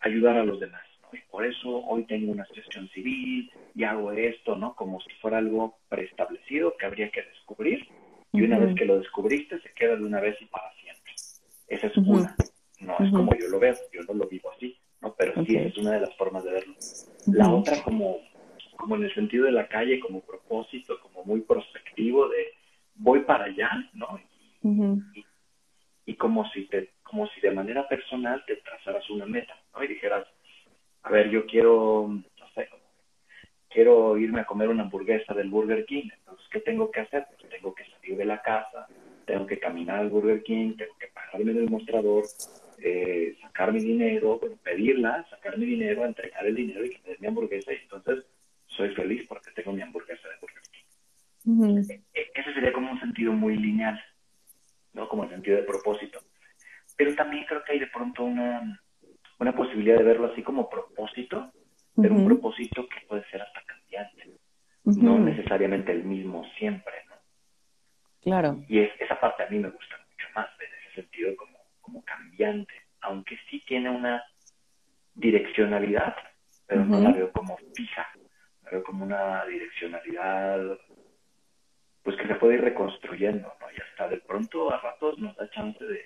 ayudar 0.00 0.36
a 0.36 0.44
los 0.44 0.60
demás. 0.60 0.82
Y 1.12 1.18
por 1.30 1.44
eso 1.46 1.84
hoy 1.86 2.04
tengo 2.04 2.32
una 2.32 2.42
asociación 2.42 2.88
civil 2.88 3.50
y 3.74 3.84
hago 3.84 4.12
esto, 4.12 4.56
¿no? 4.56 4.74
Como 4.74 5.00
si 5.00 5.10
fuera 5.20 5.38
algo 5.38 5.78
preestablecido 5.88 6.76
que 6.76 6.86
habría 6.86 7.10
que 7.10 7.22
descubrir. 7.22 7.86
Y 8.32 8.42
una 8.42 8.58
vez 8.58 8.74
que 8.74 8.84
lo 8.84 8.98
descubriste, 8.98 9.60
se 9.60 9.72
queda 9.74 9.94
de 9.96 10.02
una 10.02 10.20
vez 10.20 10.36
y 10.40 10.46
para 10.46 10.72
siempre. 10.74 11.12
Esa 11.68 11.86
es 11.86 11.96
una. 11.96 12.34
No 12.80 12.96
es 12.98 13.10
como 13.10 13.32
yo 13.36 13.48
lo 13.48 13.60
veo, 13.60 13.74
yo 13.92 14.02
no 14.08 14.14
lo 14.14 14.28
vivo 14.28 14.50
así, 14.50 14.76
¿no? 15.00 15.14
Pero 15.14 15.44
sí 15.44 15.56
es 15.56 15.76
una 15.78 15.92
de 15.92 16.00
las 16.00 16.16
formas 16.16 16.44
de 16.44 16.52
verlo. 16.52 16.74
La 17.26 17.50
otra 17.50 17.80
como, 17.82 18.18
como 18.76 18.96
en 18.96 19.04
el 19.04 19.14
sentido 19.14 19.46
de 19.46 19.52
la 19.52 19.68
calle, 19.68 20.00
como 20.00 20.20
propósito, 20.20 21.00
como 21.00 21.24
muy 21.24 21.40
prospectivo 21.40 22.28
de 22.28 22.48
voy 22.96 23.20
para 23.20 23.44
allá, 23.44 23.70
¿no? 23.94 24.20
Y, 24.62 25.24
y 26.06 26.14
como 26.14 26.48
si 26.50 26.66
te 26.66 26.90
como 27.02 27.28
si 27.28 27.40
de 27.40 27.52
manera 27.52 27.86
personal 27.86 28.42
te 28.46 28.56
trazaras 28.56 29.08
una 29.10 29.26
meta, 29.26 29.54
¿no? 29.72 29.84
Y 29.84 29.88
dijeras, 29.88 30.26
a 31.02 31.10
ver, 31.10 31.30
yo 31.30 31.46
quiero, 31.46 32.08
no 32.08 32.48
sé, 32.54 32.68
quiero 33.68 34.16
irme 34.16 34.40
a 34.40 34.46
comer 34.46 34.68
una 34.68 34.84
hamburguesa 34.84 35.34
del 35.34 35.50
Burger 35.50 35.84
King. 35.84 36.08
Entonces, 36.18 36.46
¿qué 36.50 36.60
tengo 36.60 36.90
que 36.90 37.00
hacer? 37.00 37.26
Pues 37.28 37.48
tengo 37.50 37.74
que 37.74 37.84
salir 37.84 38.16
de 38.16 38.24
la 38.24 38.42
casa, 38.42 38.88
tengo 39.26 39.46
que 39.46 39.58
caminar 39.58 40.00
al 40.00 40.10
Burger 40.10 40.42
King, 40.42 40.74
tengo 40.76 40.94
que 40.98 41.08
pagarme 41.08 41.52
en 41.52 41.58
el 41.58 41.70
mostrador, 41.70 42.24
eh, 42.78 43.36
sacar 43.42 43.72
mi 43.72 43.80
dinero, 43.80 44.40
pedirla, 44.62 45.24
sacar 45.30 45.58
mi 45.58 45.66
dinero, 45.66 46.04
entregar 46.04 46.46
el 46.46 46.54
dinero 46.54 46.84
y 46.84 46.90
tener 46.90 47.20
mi 47.20 47.26
hamburguesa. 47.28 47.72
Y 47.72 47.76
entonces 47.76 48.24
soy 48.76 48.94
feliz 48.94 49.26
porque 49.28 49.50
tengo 49.52 49.72
mi 49.72 49.82
hamburguesa 49.82 50.28
de 50.28 50.36
Burger 50.40 50.62
King. 50.70 51.82
E, 51.88 52.20
e, 52.20 52.30
ese 52.34 52.54
sería 52.54 52.72
como 52.72 52.90
un 52.90 53.00
sentido 53.00 53.32
muy 53.32 53.56
lineal, 53.56 54.00
¿no? 54.92 55.08
Como 55.08 55.24
el 55.24 55.30
sentido 55.30 55.56
de 55.56 55.64
propósito. 55.64 56.20
Pero 56.96 57.14
también 57.14 57.44
creo 57.46 57.62
que 57.64 57.72
hay 57.72 57.78
de 57.80 57.88
pronto 57.88 58.24
una 58.24 58.80
una 59.38 59.54
posibilidad 59.54 59.98
de 59.98 60.04
verlo 60.04 60.32
así 60.32 60.42
como 60.42 60.68
propósito, 60.68 61.52
pero 62.00 62.14
un 62.14 62.24
propósito 62.24 62.88
que 62.88 63.06
puede 63.06 63.24
ser 63.30 63.42
hasta 63.42 63.62
cambiante, 63.64 64.38
no 64.84 65.18
necesariamente 65.18 65.92
el 65.92 66.04
mismo 66.04 66.44
siempre, 66.58 66.94
¿no? 67.08 67.16
Claro. 68.22 68.64
Y 68.68 68.80
esa 68.80 69.20
parte 69.20 69.42
a 69.42 69.48
mí 69.48 69.58
me 69.58 69.70
gusta 69.70 69.96
mucho 70.10 70.26
más, 70.34 70.48
en 70.60 70.66
ese 70.80 71.02
sentido 71.02 71.36
como, 71.36 71.58
como 71.80 72.04
cambiante, 72.04 72.72
aunque 73.00 73.38
sí 73.50 73.62
tiene 73.66 73.90
una 73.90 74.22
direccionalidad, 75.14 76.16
pero 76.66 76.84
no 76.84 77.00
la 77.00 77.12
veo 77.12 77.30
como 77.32 77.56
fija, 77.74 78.08
la 78.64 78.70
veo 78.70 78.82
como 78.82 79.04
una 79.04 79.44
direccionalidad 79.46 80.78
pues 82.02 82.16
que 82.18 82.28
se 82.28 82.34
puede 82.34 82.54
ir 82.54 82.60
reconstruyendo, 82.60 83.48
¿no? 83.60 83.66
Y 83.70 83.80
hasta 83.80 84.08
de 84.08 84.18
pronto 84.18 84.70
a 84.70 84.78
ratos 84.80 85.18
nos 85.18 85.34
da 85.36 85.50
chance 85.50 85.82
de, 85.82 86.04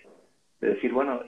de 0.61 0.75
decir, 0.75 0.93
bueno, 0.93 1.23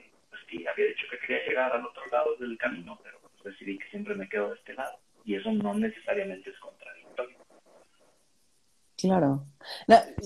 y 0.51 0.67
había 0.67 0.87
dicho 0.87 1.07
que 1.09 1.17
quería 1.19 1.45
llegar 1.47 1.71
al 1.71 1.85
otro 1.85 2.03
lado 2.11 2.35
del 2.37 2.57
camino, 2.57 2.99
pero 3.03 3.19
pues 3.21 3.53
decidí 3.53 3.77
que 3.77 3.89
siempre 3.89 4.15
me 4.15 4.27
quedo 4.27 4.49
de 4.49 4.55
este 4.55 4.73
lado. 4.73 4.97
Y 5.23 5.35
eso 5.35 5.51
no 5.51 5.73
necesariamente 5.73 6.49
es 6.49 6.59
contradictorio. 6.59 7.37
Claro. 8.97 9.45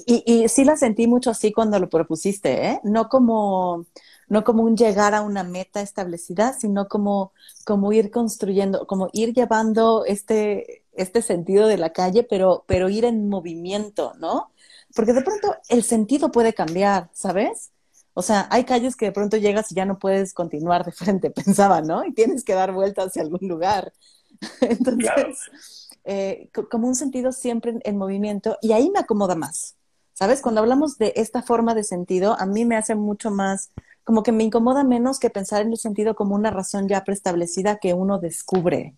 y, 0.05 0.23
y 0.25 0.49
sí 0.49 0.65
la 0.65 0.75
sentí 0.75 1.07
mucho 1.07 1.29
así 1.29 1.53
cuando 1.53 1.79
lo 1.79 1.89
propusiste, 1.89 2.67
¿eh? 2.67 2.79
No 2.83 3.07
como, 3.07 3.85
no 4.27 4.43
como 4.43 4.63
un 4.63 4.75
llegar 4.75 5.13
a 5.13 5.21
una 5.21 5.43
meta 5.43 5.81
establecida, 5.81 6.53
sino 6.53 6.87
como, 6.87 7.31
como 7.65 7.93
ir 7.93 8.11
construyendo, 8.11 8.85
como 8.85 9.09
ir 9.13 9.33
llevando 9.33 10.03
este, 10.05 10.84
este 10.97 11.21
sentido 11.21 11.67
de 11.67 11.77
la 11.77 11.93
calle, 11.93 12.23
pero, 12.23 12.65
pero 12.67 12.89
ir 12.89 13.05
en 13.05 13.29
movimiento, 13.29 14.13
¿no? 14.19 14.51
Porque 14.95 15.13
de 15.13 15.21
pronto 15.21 15.55
el 15.69 15.83
sentido 15.83 16.31
puede 16.31 16.53
cambiar, 16.53 17.09
¿sabes? 17.13 17.71
O 18.13 18.21
sea, 18.21 18.47
hay 18.49 18.63
calles 18.63 18.95
que 18.95 19.05
de 19.05 19.11
pronto 19.11 19.35
llegas 19.35 19.71
y 19.71 19.75
ya 19.75 19.85
no 19.85 19.99
puedes 19.99 20.33
continuar 20.33 20.85
de 20.85 20.93
frente, 20.93 21.31
pensaba, 21.31 21.81
¿no? 21.81 22.05
Y 22.05 22.13
tienes 22.13 22.43
que 22.43 22.53
dar 22.53 22.71
vueltas 22.71 23.07
hacia 23.07 23.21
algún 23.21 23.47
lugar. 23.47 23.93
Entonces, 24.61 25.89
eh, 26.05 26.49
como 26.71 26.87
un 26.87 26.95
sentido 26.95 27.31
siempre 27.33 27.73
en, 27.83 27.97
movimiento, 27.97 28.57
y 28.61 28.71
ahí 28.71 28.89
me 28.89 28.99
acomoda 28.99 29.35
más. 29.35 29.75
¿Sabes? 30.13 30.41
Cuando 30.41 30.61
hablamos 30.61 30.97
de 30.97 31.11
esta 31.17 31.41
forma 31.41 31.75
de 31.75 31.83
sentido, 31.83 32.39
a 32.39 32.45
mí 32.45 32.63
me 32.63 32.77
hace 32.77 32.95
mucho 32.95 33.31
más, 33.31 33.71
como 34.05 34.23
que 34.23 34.31
me 34.31 34.45
incomoda 34.45 34.85
menos 34.85 35.19
que 35.19 35.29
pensar 35.29 35.63
en 35.63 35.73
el 35.73 35.77
sentido 35.77 36.15
como 36.15 36.35
una 36.35 36.51
razón 36.51 36.87
ya 36.87 37.03
preestablecida 37.03 37.79
que 37.79 37.93
uno 37.93 38.17
descubre. 38.17 38.95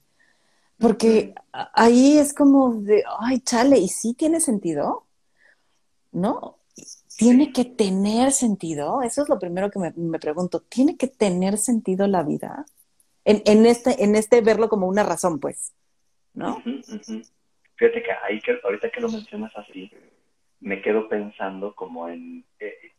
Porque 0.80 1.34
ahí 1.52 2.18
es 2.20 2.34
como 2.34 2.76
de, 2.76 3.04
ay, 3.20 3.40
chale, 3.40 3.78
¿y 3.78 3.88
sí 3.88 4.14
tiene 4.14 4.40
sentido? 4.40 5.06
¿No? 6.12 6.58
tiene 7.18 7.52
que 7.52 7.66
tener 7.66 8.32
sentido. 8.32 9.02
Eso 9.02 9.24
es 9.24 9.30
lo 9.30 9.40
primero 9.40 9.72
que 9.72 9.80
me, 9.80 10.20
pregunto. 10.20 10.62
¿Tiene 10.62 10.98
que 10.98 11.08
tener 11.08 11.58
sentido 11.58 12.08
la 12.08 12.24
vida? 12.24 12.66
En, 13.26 13.66
este, 13.66 14.04
en 14.04 14.16
este 14.16 14.40
verlo 14.40 14.70
como 14.70 14.88
una 14.88 15.04
razón, 15.04 15.40
pues, 15.42 15.74
¿no? 16.34 16.62
Fíjate 16.64 18.02
que 18.02 18.12
ahí 18.24 18.40
que 18.40 18.58
ahorita 18.64 18.90
que 18.90 19.02
lo 19.02 19.10
mencionas 19.10 19.52
así, 19.58 19.92
me 20.62 20.82
quedo 20.82 21.10
pensando 21.10 21.76
como 21.76 22.08
en, 22.08 22.46
eh, 22.60 22.94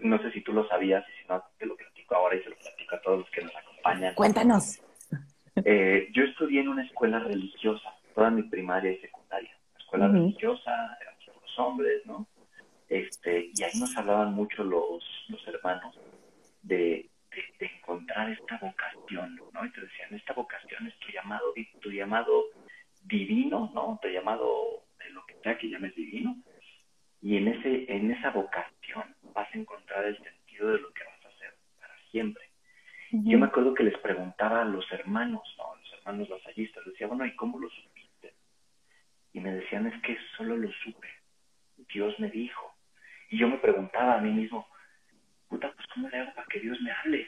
no 0.00 0.22
sé 0.22 0.32
si 0.32 0.40
tú 0.40 0.54
lo 0.54 0.66
sabías 0.68 1.04
y 1.06 1.22
si 1.22 1.28
no, 1.28 1.42
te 1.58 1.66
lo 1.66 1.76
platico 1.76 2.14
ahora 2.14 2.36
y 2.36 2.42
se 2.42 2.48
lo 2.48 2.56
platico 2.56 2.94
a 2.94 3.02
todos 3.02 3.18
los 3.18 3.30
que 3.30 3.42
nos 3.42 3.54
acompañan. 3.54 4.14
Cuéntanos. 4.14 4.80
Eh, 5.56 6.08
yo 6.12 6.24
estudié 6.24 6.60
en 6.60 6.68
una 6.68 6.84
escuela 6.84 7.18
religiosa, 7.18 7.94
toda 8.14 8.30
mi 8.30 8.42
primaria 8.44 8.92
y 8.92 8.98
secundaria. 8.98 9.54
Escuela 9.78 10.08
religiosa, 10.08 10.98
eran 11.00 11.14
los 11.40 11.58
hombres, 11.58 12.06
¿no? 12.06 12.26
Este, 12.88 13.50
y 13.54 13.62
ahí 13.62 13.78
nos 13.78 13.96
hablaban 13.96 14.34
mucho 14.34 14.64
los, 14.64 15.04
los 15.28 15.48
hermanos 15.48 15.98
de, 16.62 17.08
de, 17.58 17.66
encontrar 17.78 18.30
esta 18.30 18.58
vocación, 18.58 19.40
¿no? 19.52 19.64
Y 19.64 19.72
te 19.72 19.80
decían, 19.80 20.14
esta 20.14 20.32
vocación 20.34 20.86
es 20.86 20.98
tu 20.98 21.10
llamado, 21.10 21.54
tu 21.80 21.90
llamado 21.90 22.44
divino, 23.04 23.70
¿no? 23.74 23.98
Tu 24.02 24.08
llamado 24.08 24.84
de 24.98 25.10
lo 25.10 25.24
que 25.26 25.34
sea 25.42 25.58
que 25.58 25.68
llames 25.68 25.94
divino. 25.94 26.36
Y 27.20 27.36
en, 27.36 27.48
ese, 27.48 27.90
en 27.92 28.10
esa 28.10 28.30
vocación 28.30 29.14
vas 29.34 29.48
a 29.54 29.58
encontrar 29.58 30.04
el 30.04 30.18
sentido 30.18 30.68
de 30.70 30.80
lo 30.80 30.92
que 30.92 31.04
vas 31.04 31.24
a 31.24 31.28
hacer 31.28 31.54
para 31.78 31.94
siempre. 32.10 32.51
Yo 33.12 33.38
me 33.38 33.46
acuerdo 33.46 33.74
que 33.74 33.84
les 33.84 33.98
preguntaba 33.98 34.62
a 34.62 34.64
los 34.64 34.90
hermanos, 34.90 35.42
¿no? 35.58 35.76
Los 35.76 35.92
hermanos 35.98 36.30
lasallistas, 36.30 36.84
les 36.86 36.94
decía, 36.94 37.06
bueno, 37.06 37.26
¿y 37.26 37.36
cómo 37.36 37.58
lo 37.58 37.68
supiste? 37.68 38.34
Y 39.34 39.40
me 39.40 39.52
decían, 39.52 39.86
es 39.86 40.02
que 40.02 40.16
solo 40.36 40.56
lo 40.56 40.70
supe. 40.84 41.08
Dios 41.92 42.18
me 42.18 42.30
dijo. 42.30 42.72
Y 43.28 43.38
yo 43.38 43.48
me 43.48 43.58
preguntaba 43.58 44.14
a 44.14 44.20
mí 44.20 44.30
mismo, 44.30 44.66
puta, 45.48 45.70
pues 45.74 45.86
¿cómo 45.94 46.08
le 46.08 46.18
hago 46.18 46.34
para 46.34 46.46
que 46.48 46.60
Dios 46.60 46.80
me 46.80 46.90
hable? 46.90 47.26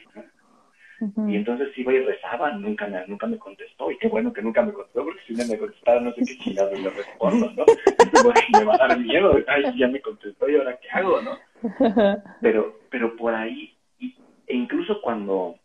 Y 1.27 1.35
entonces 1.35 1.77
iba 1.77 1.93
y 1.93 1.99
rezaba, 1.99 2.51
nunca 2.53 2.87
me, 2.87 3.05
nunca 3.07 3.27
me 3.27 3.37
contestó. 3.37 3.91
Y 3.91 3.97
qué 3.97 4.07
bueno 4.07 4.31
que 4.31 4.41
nunca 4.41 4.61
me 4.61 4.71
contestó, 4.71 5.03
porque 5.03 5.19
si 5.27 5.33
me 5.33 5.57
contestara 5.57 5.99
no 5.99 6.13
sé 6.13 6.21
qué 6.25 6.37
chingados 6.37 6.79
le 6.79 6.89
respondo, 6.89 7.51
¿no? 7.51 7.65
me 8.59 8.63
va 8.63 8.75
a 8.75 8.87
dar 8.87 8.99
miedo, 8.99 9.37
ay, 9.47 9.77
ya 9.77 9.87
me 9.87 10.01
contestó 10.01 10.49
y 10.49 10.55
ahora 10.55 10.79
qué 10.79 10.89
hago, 10.89 11.21
¿no? 11.21 11.37
Pero, 12.41 12.79
pero 12.91 13.15
por 13.15 13.33
ahí, 13.33 13.75
e 13.99 14.55
incluso 14.55 15.01
cuando, 15.01 15.57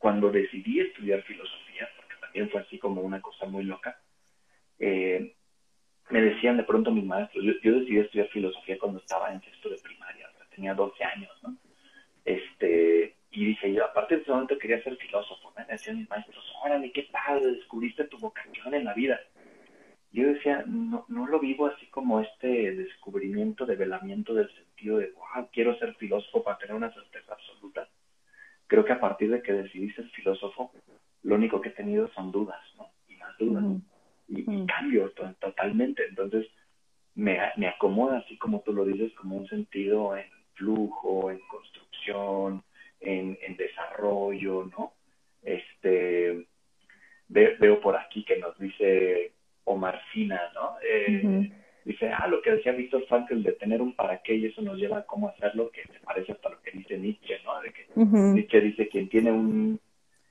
cuando 0.00 0.32
decidí 0.32 0.80
estudiar 0.80 1.22
filosofía, 1.22 1.86
porque 1.94 2.14
también 2.22 2.48
fue 2.48 2.62
así 2.62 2.78
como 2.78 3.02
una 3.02 3.20
cosa 3.20 3.44
muy 3.44 3.64
loca, 3.64 4.00
eh, 4.78 5.36
me 6.08 6.22
decían 6.22 6.56
de 6.56 6.64
pronto 6.64 6.90
mis 6.90 7.04
maestros, 7.04 7.44
yo, 7.62 7.72
decidí 7.78 7.98
estudiar 7.98 8.28
filosofía 8.28 8.78
cuando 8.78 8.98
estaba 8.98 9.30
en 9.30 9.42
sexto 9.42 9.68
de 9.68 9.76
primaria, 9.76 10.26
o 10.26 10.38
sea, 10.38 10.46
tenía 10.48 10.72
12 10.72 11.04
años, 11.04 11.30
¿no? 11.42 11.54
Este, 12.24 13.14
y 13.30 13.44
dije 13.44 13.74
yo, 13.74 13.84
aparte 13.84 14.16
de 14.16 14.22
ese 14.22 14.30
momento 14.30 14.58
quería 14.58 14.82
ser 14.82 14.96
filósofo, 14.96 15.52
me 15.54 15.66
decían 15.66 15.98
mis 15.98 16.08
maestros, 16.08 16.50
órale, 16.64 16.90
qué 16.92 17.02
padre, 17.12 17.52
descubriste 17.52 18.04
tu 18.04 18.18
vocación 18.18 18.72
en 18.72 18.84
la 18.84 18.94
vida. 18.94 19.20
Yo 20.12 20.26
decía, 20.28 20.64
no, 20.66 21.04
lo 21.08 21.38
vivo 21.38 21.66
así 21.66 21.86
como 21.88 22.20
este 22.20 22.74
descubrimiento, 22.74 23.66
develamiento 23.66 24.32
del 24.32 24.50
sentido 24.54 24.96
de, 24.96 25.12
wow, 25.12 25.48
quiero 25.52 25.78
ser 25.78 25.94
filósofo 25.96 26.42
para 26.42 26.56
tener 26.56 26.74
una 26.74 26.92
certeza 26.92 27.34
absoluta. 27.34 27.86
Creo 28.70 28.84
que 28.84 28.92
a 28.92 29.00
partir 29.00 29.32
de 29.32 29.42
que 29.42 29.52
decidí 29.52 29.90
ser 29.94 30.08
filósofo, 30.10 30.70
lo 31.24 31.34
único 31.34 31.60
que 31.60 31.70
he 31.70 31.72
tenido 31.72 32.08
son 32.14 32.30
dudas, 32.30 32.60
¿no? 32.78 32.86
Y 33.08 33.16
más 33.16 33.36
dudas 33.36 33.64
y, 34.28 34.64
cambio 34.66 35.10
totalmente. 35.40 36.06
Entonces, 36.08 36.46
me, 37.16 37.36
me, 37.56 37.66
acomoda, 37.66 38.18
así 38.18 38.38
como 38.38 38.60
tú 38.60 38.72
lo 38.72 38.84
dices, 38.84 39.12
como 39.14 39.38
un 39.38 39.48
sentido 39.48 40.16
en 40.16 40.26
flujo, 40.54 41.32
en 41.32 41.40
construcción, 41.48 42.62
en, 43.00 43.36
desarrollo, 43.56 44.70
¿no? 44.78 44.92
Este, 45.42 46.46
veo 47.26 47.80
por 47.80 47.96
aquí 47.96 48.24
que 48.24 48.38
nos 48.38 48.56
dice 48.56 49.32
Omarcina, 49.64 50.40
¿no? 50.54 50.76
Eh, 50.80 51.50
dice, 51.84 52.10
ah, 52.10 52.26
lo 52.28 52.42
que 52.42 52.52
decía 52.52 52.72
Víctor 52.72 53.04
Frankl 53.06 53.42
de 53.42 53.52
tener 53.52 53.80
un 53.80 53.94
para 53.94 54.20
qué 54.22 54.34
y 54.34 54.46
eso 54.46 54.62
nos 54.62 54.76
lleva 54.76 54.98
a 54.98 55.06
cómo 55.06 55.28
hacerlo, 55.28 55.70
que 55.70 55.82
se 55.84 56.00
parece 56.00 56.32
hasta 56.32 56.50
lo 56.50 56.60
que 56.62 56.72
dice 56.72 56.98
Nietzsche, 56.98 57.38
¿no? 57.44 57.60
De 57.60 57.72
que 57.72 57.86
Nietzsche 57.96 58.60
dice, 58.60 58.88
quien 58.88 59.08
tiene 59.08 59.32
un... 59.32 59.80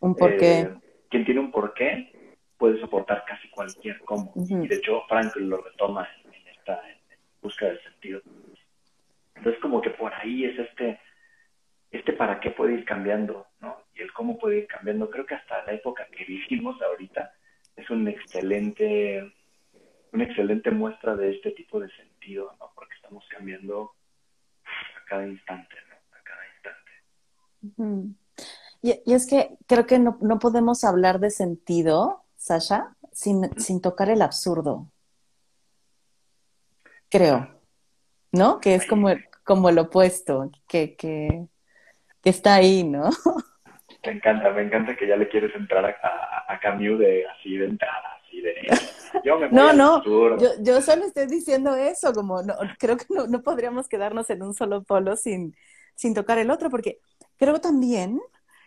Un 0.02 0.16
porqué. 0.16 0.60
Eh, 0.62 0.70
quien 1.10 1.26
tiene 1.26 1.42
un 1.42 1.52
porqué 1.52 2.12
puede 2.58 2.80
soportar 2.80 3.24
casi 3.26 3.50
cualquier 3.50 4.00
cómo. 4.00 4.32
Y 4.36 4.68
de 4.68 4.76
hecho 4.76 5.02
Frankl 5.08 5.44
lo 5.44 5.58
retoma 5.58 6.08
en, 6.26 6.48
esta 6.48 6.80
en 6.90 6.98
busca 7.42 7.66
del 7.66 7.82
sentido. 7.82 8.22
Entonces 9.36 9.60
como 9.62 9.82
que 9.82 9.90
por 9.92 10.14
ahí 10.14 10.46
es 10.46 10.60
este, 10.60 11.00
este 11.92 12.14
para 12.14 12.40
qué 12.40 12.52
puede 12.52 12.74
ir 12.74 12.86
cambiando, 12.86 13.48
¿no? 13.62 13.78
Y 13.96 14.02
el 14.02 14.12
cómo 14.14 14.38
puede 14.38 14.60
ir 14.60 14.68
cambiando. 14.68 15.10
Creo 15.10 15.26
que 15.26 15.36
hasta 15.36 15.66
la 15.66 15.74
época 15.74 16.08
que 16.16 16.26
vivimos 16.26 16.82
ahorita 16.82 17.34
es 17.76 17.90
un 17.90 18.08
excelente 18.08 19.34
una 20.12 20.24
excelente 20.24 20.72
muestra 20.72 21.16
de 21.16 21.32
este 21.32 21.52
tipo 21.52 21.80
de 21.80 21.90
sentido, 21.92 22.56
¿no? 22.60 22.72
Porque 22.76 22.96
estamos 22.96 23.24
cambiando 23.30 23.94
a 24.66 25.06
cada 25.06 25.28
instante, 25.28 25.76
¿no? 25.90 25.96
A 26.18 26.24
cada 26.24 26.42
instante. 26.56 26.92
y, 28.82 29.14
es 29.14 29.28
que 29.28 29.58
creo 29.68 29.86
que 29.86 30.00
no, 30.00 30.18
podemos 30.40 30.84
hablar 30.84 31.20
de 31.20 31.30
sentido, 31.30 32.24
Sasha, 32.36 32.96
sin, 33.12 33.50
sin 33.60 33.82
tocar 33.82 34.10
el 34.10 34.22
absurdo. 34.22 34.92
Creo. 37.10 37.56
¿No? 38.32 38.60
Que 38.60 38.76
es 38.76 38.86
como, 38.86 39.10
como 39.44 39.70
el 39.70 39.80
opuesto, 39.80 40.52
que, 40.68 40.96
que, 40.96 41.48
que 42.22 42.30
está 42.30 42.56
ahí, 42.56 42.84
¿no? 42.84 43.10
Me 44.06 44.14
encanta, 44.14 44.52
me 44.52 44.62
encanta 44.62 44.96
que 44.96 45.08
ya 45.08 45.18
le 45.18 45.28
quieres 45.28 45.54
entrar 45.56 45.86
a, 45.86 46.54
a, 46.54 46.60
Camus 46.60 47.00
de 47.00 47.28
así 47.28 47.58
de 47.58 47.66
entrada, 47.66 48.20
así 48.24 48.42
de 48.42 48.56
no, 49.52 49.74
no, 49.74 50.04
yo, 50.38 50.50
yo, 50.60 50.82
solo 50.82 51.06
estoy 51.06 51.28
diciendo 51.28 51.76
eso, 51.76 52.14
como 52.14 52.42
no, 52.42 52.56
creo 52.78 52.98
que 52.98 53.06
no, 53.10 53.28
no 53.28 53.42
podríamos 53.42 53.88
quedarnos 53.88 54.30
en 54.30 54.44
un 54.44 54.54
solo 54.54 54.84
polo 54.84 55.16
sin, 55.16 55.56
sin 55.96 56.14
tocar 56.14 56.38
el 56.38 56.52
otro, 56.52 56.70
porque 56.70 57.00
creo 57.38 57.60
también 57.60 58.20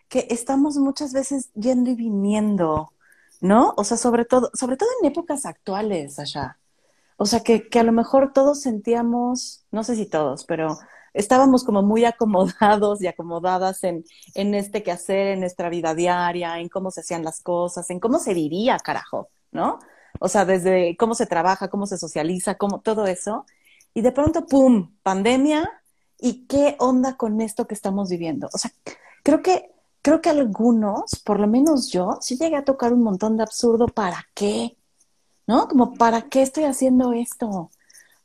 que 0.09 0.27
estamos 0.29 0.77
muchas 0.77 1.13
veces 1.13 1.51
yendo 1.53 1.89
y 1.89 1.95
viniendo, 1.95 2.93
¿no? 3.41 3.73
O 3.77 3.83
sea, 3.83 3.97
sobre 3.97 4.25
todo, 4.25 4.51
sobre 4.53 4.77
todo 4.77 4.89
en 5.01 5.07
épocas 5.09 5.45
actuales, 5.45 6.19
allá. 6.19 6.59
O 7.17 7.25
sea, 7.25 7.41
que, 7.41 7.69
que 7.69 7.79
a 7.79 7.83
lo 7.83 7.91
mejor 7.91 8.33
todos 8.33 8.61
sentíamos, 8.61 9.65
no 9.71 9.83
sé 9.83 9.95
si 9.95 10.05
todos, 10.05 10.45
pero 10.45 10.77
estábamos 11.13 11.63
como 11.63 11.81
muy 11.81 12.05
acomodados 12.05 13.01
y 13.01 13.07
acomodadas 13.07 13.83
en, 13.83 14.03
en 14.35 14.55
este 14.55 14.83
quehacer, 14.83 15.27
en 15.27 15.39
nuestra 15.39 15.69
vida 15.69 15.95
diaria, 15.95 16.59
en 16.59 16.69
cómo 16.69 16.91
se 16.91 17.01
hacían 17.01 17.23
las 17.23 17.41
cosas, 17.41 17.89
en 17.89 17.99
cómo 17.99 18.19
se 18.19 18.33
vivía, 18.33 18.77
carajo, 18.77 19.29
¿no? 19.51 19.79
O 20.19 20.27
sea, 20.29 20.45
desde 20.45 20.95
cómo 20.97 21.15
se 21.15 21.25
trabaja, 21.25 21.69
cómo 21.69 21.87
se 21.87 21.97
socializa, 21.97 22.55
cómo 22.55 22.81
todo 22.81 23.07
eso. 23.07 23.45
Y 23.93 24.01
de 24.01 24.11
pronto, 24.11 24.45
¡pum!, 24.45 24.91
pandemia. 25.03 25.69
¿Y 26.19 26.45
qué 26.47 26.75
onda 26.79 27.17
con 27.17 27.41
esto 27.41 27.67
que 27.67 27.73
estamos 27.73 28.09
viviendo? 28.09 28.49
O 28.53 28.57
sea, 28.57 28.71
creo 29.23 29.41
que, 29.41 29.71
creo 30.01 30.21
que 30.21 30.29
algunos, 30.29 31.21
por 31.25 31.39
lo 31.39 31.47
menos 31.47 31.91
yo, 31.91 32.17
sí 32.21 32.37
llegué 32.37 32.55
a 32.55 32.65
tocar 32.65 32.93
un 32.93 33.03
montón 33.03 33.37
de 33.37 33.43
absurdo. 33.43 33.87
¿Para 33.87 34.25
qué? 34.33 34.77
¿No? 35.47 35.67
Como, 35.67 35.93
¿para 35.95 36.23
qué 36.29 36.41
estoy 36.41 36.63
haciendo 36.65 37.13
esto? 37.13 37.71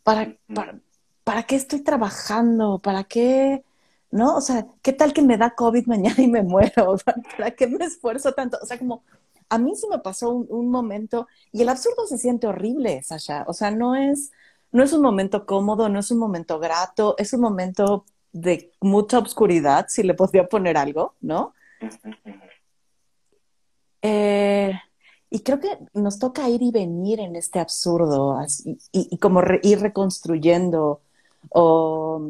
¿Para, 0.05 0.37
para, 0.55 0.81
¿para 1.25 1.43
qué 1.45 1.57
estoy 1.57 1.81
trabajando? 1.81 2.79
¿Para 2.79 3.05
qué? 3.05 3.65
¿No? 4.11 4.37
O 4.37 4.41
sea, 4.41 4.67
¿qué 4.83 4.93
tal 4.93 5.13
que 5.13 5.23
me 5.23 5.37
da 5.37 5.55
COVID 5.55 5.87
mañana 5.87 6.23
y 6.23 6.29
me 6.29 6.43
muero? 6.43 6.97
¿Para 7.37 7.51
qué 7.53 7.67
me 7.67 7.85
esfuerzo 7.85 8.33
tanto? 8.33 8.59
O 8.63 8.67
sea, 8.67 8.79
como 8.79 9.03
a 9.49 9.59
mí 9.59 9.75
se 9.75 9.89
me 9.89 9.99
pasó 9.99 10.31
un, 10.31 10.71
momento, 10.71 11.27
y 11.53 11.63
el 11.63 11.69
absurdo 11.69 12.07
se 12.07 12.19
siente 12.19 12.47
horrible, 12.47 13.03
Sasha. 13.03 13.45
O 13.47 13.53
sea, 13.53 13.71
no 13.71 13.95
es, 13.97 14.31
no 14.73 14.83
es 14.83 14.93
un 14.93 15.03
momento 15.03 15.47
cómodo, 15.47 15.89
no 15.89 16.01
es 16.01 16.11
un 16.11 16.19
momento 16.19 16.59
grato, 16.59 17.15
es 17.19 17.33
un 17.33 17.41
momento 17.41 18.05
de 18.33 18.73
mucha 18.81 19.19
obscuridad, 19.19 19.87
si 19.89 20.03
le 20.03 20.15
podría 20.15 20.49
poner 20.49 20.77
algo, 20.77 21.15
¿no? 21.21 21.55
Eh, 24.03 24.73
y 25.31 25.41
creo 25.41 25.61
que 25.61 25.79
nos 25.95 26.19
toca 26.19 26.49
ir 26.49 26.63
y 26.63 26.71
venir 26.71 27.21
en 27.21 27.37
este 27.37 27.59
absurdo 27.59 28.39
y, 28.93 29.19
como 29.19 29.43
ir 29.63 29.81
reconstruyendo, 29.81 31.01
o, 31.51 32.21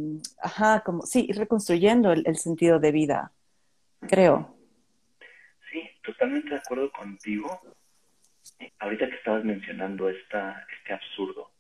ajá, 0.41 0.83
como, 0.85 1.05
sí, 1.05 1.27
ir 1.29 1.37
reconstruyendo 1.37 2.13
el 2.13 2.37
sentido 2.39 2.79
de 2.79 2.93
vida, 2.93 3.33
creo 4.01 4.58
totalmente 6.03 6.51
de 6.51 6.57
acuerdo 6.57 6.91
contigo. 6.91 7.61
Ahorita 8.79 9.09
que 9.09 9.17
estabas 9.17 9.45
mencionando 9.45 10.09
esta, 10.09 10.67
este 10.79 10.95
absurdo, 10.95 11.51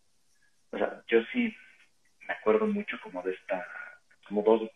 o 0.70 0.78
sea, 0.78 1.02
yo 1.06 1.20
sí 1.32 1.54
me 2.26 2.34
acuerdo 2.34 2.66
mucho 2.66 2.98
como 3.02 3.22
de 3.22 3.32
esta, 3.32 3.66
como 4.26 4.42
dos, 4.42 4.70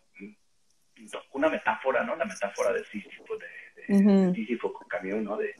una 1.33 1.49
metáfora, 1.49 2.03
¿no? 2.03 2.15
La 2.15 2.25
metáfora 2.25 2.71
de 2.73 2.83
Sísifo, 2.85 3.25
de, 3.37 4.33
Sísifo 4.33 4.73
con 4.73 4.87
camión, 4.87 5.23
¿no? 5.23 5.37
De, 5.37 5.53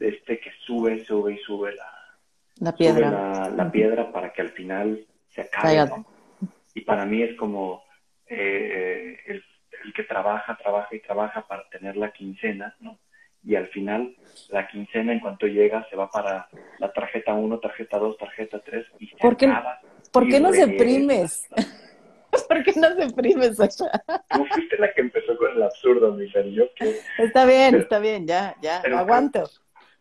este 0.00 0.38
que 0.38 0.50
sube, 0.66 1.04
sube 1.04 1.34
y 1.34 1.38
sube 1.38 1.74
la, 1.74 2.18
la 2.56 2.76
piedra, 2.76 3.48
la, 3.50 3.70
piedra 3.70 4.12
para 4.12 4.32
que 4.32 4.42
al 4.42 4.50
final 4.50 5.06
se 5.28 5.42
acabe, 5.42 5.86
¿no? 5.86 6.06
Y 6.74 6.80
para 6.82 7.06
mí 7.06 7.22
es 7.22 7.36
como 7.36 7.84
eh, 8.26 9.18
el, 9.26 9.44
el 9.84 9.92
que 9.92 10.04
trabaja, 10.04 10.56
trabaja 10.56 10.94
y 10.94 11.00
trabaja 11.00 11.46
para 11.46 11.68
tener 11.68 11.96
la 11.96 12.12
quincena, 12.12 12.74
¿no? 12.80 12.98
y 13.44 13.56
al 13.56 13.68
final 13.68 14.14
la 14.48 14.66
quincena 14.66 15.12
en 15.12 15.20
cuanto 15.20 15.46
llega 15.46 15.86
se 15.90 15.96
va 15.96 16.10
para 16.10 16.48
la 16.78 16.92
tarjeta 16.92 17.34
1, 17.34 17.58
tarjeta 17.60 17.98
2, 17.98 18.16
tarjeta 18.16 18.58
3 18.60 18.86
y 18.98 19.08
se 19.08 19.16
¿Por 19.16 19.36
qué, 19.36 19.52
¿por 20.12 20.28
qué 20.28 20.40
no 20.40 20.52
se 20.52 20.66
primes? 20.68 21.48
¿Por 22.48 22.64
qué 22.64 22.72
no 22.76 22.94
se 22.96 23.14
primes, 23.14 23.56
Sasha? 23.56 23.84
Tú 24.30 24.44
fuiste 24.46 24.78
la 24.78 24.92
que 24.92 25.02
empezó 25.02 25.36
con 25.36 25.52
el 25.52 25.62
absurdo, 25.62 26.14
mi 26.14 26.28
yo 26.52 26.72
que... 26.74 26.98
Está 27.18 27.44
bien, 27.44 27.76
está 27.76 27.98
bien, 27.98 28.26
ya, 28.26 28.56
ya, 28.60 28.80
aguanto. 28.96 29.44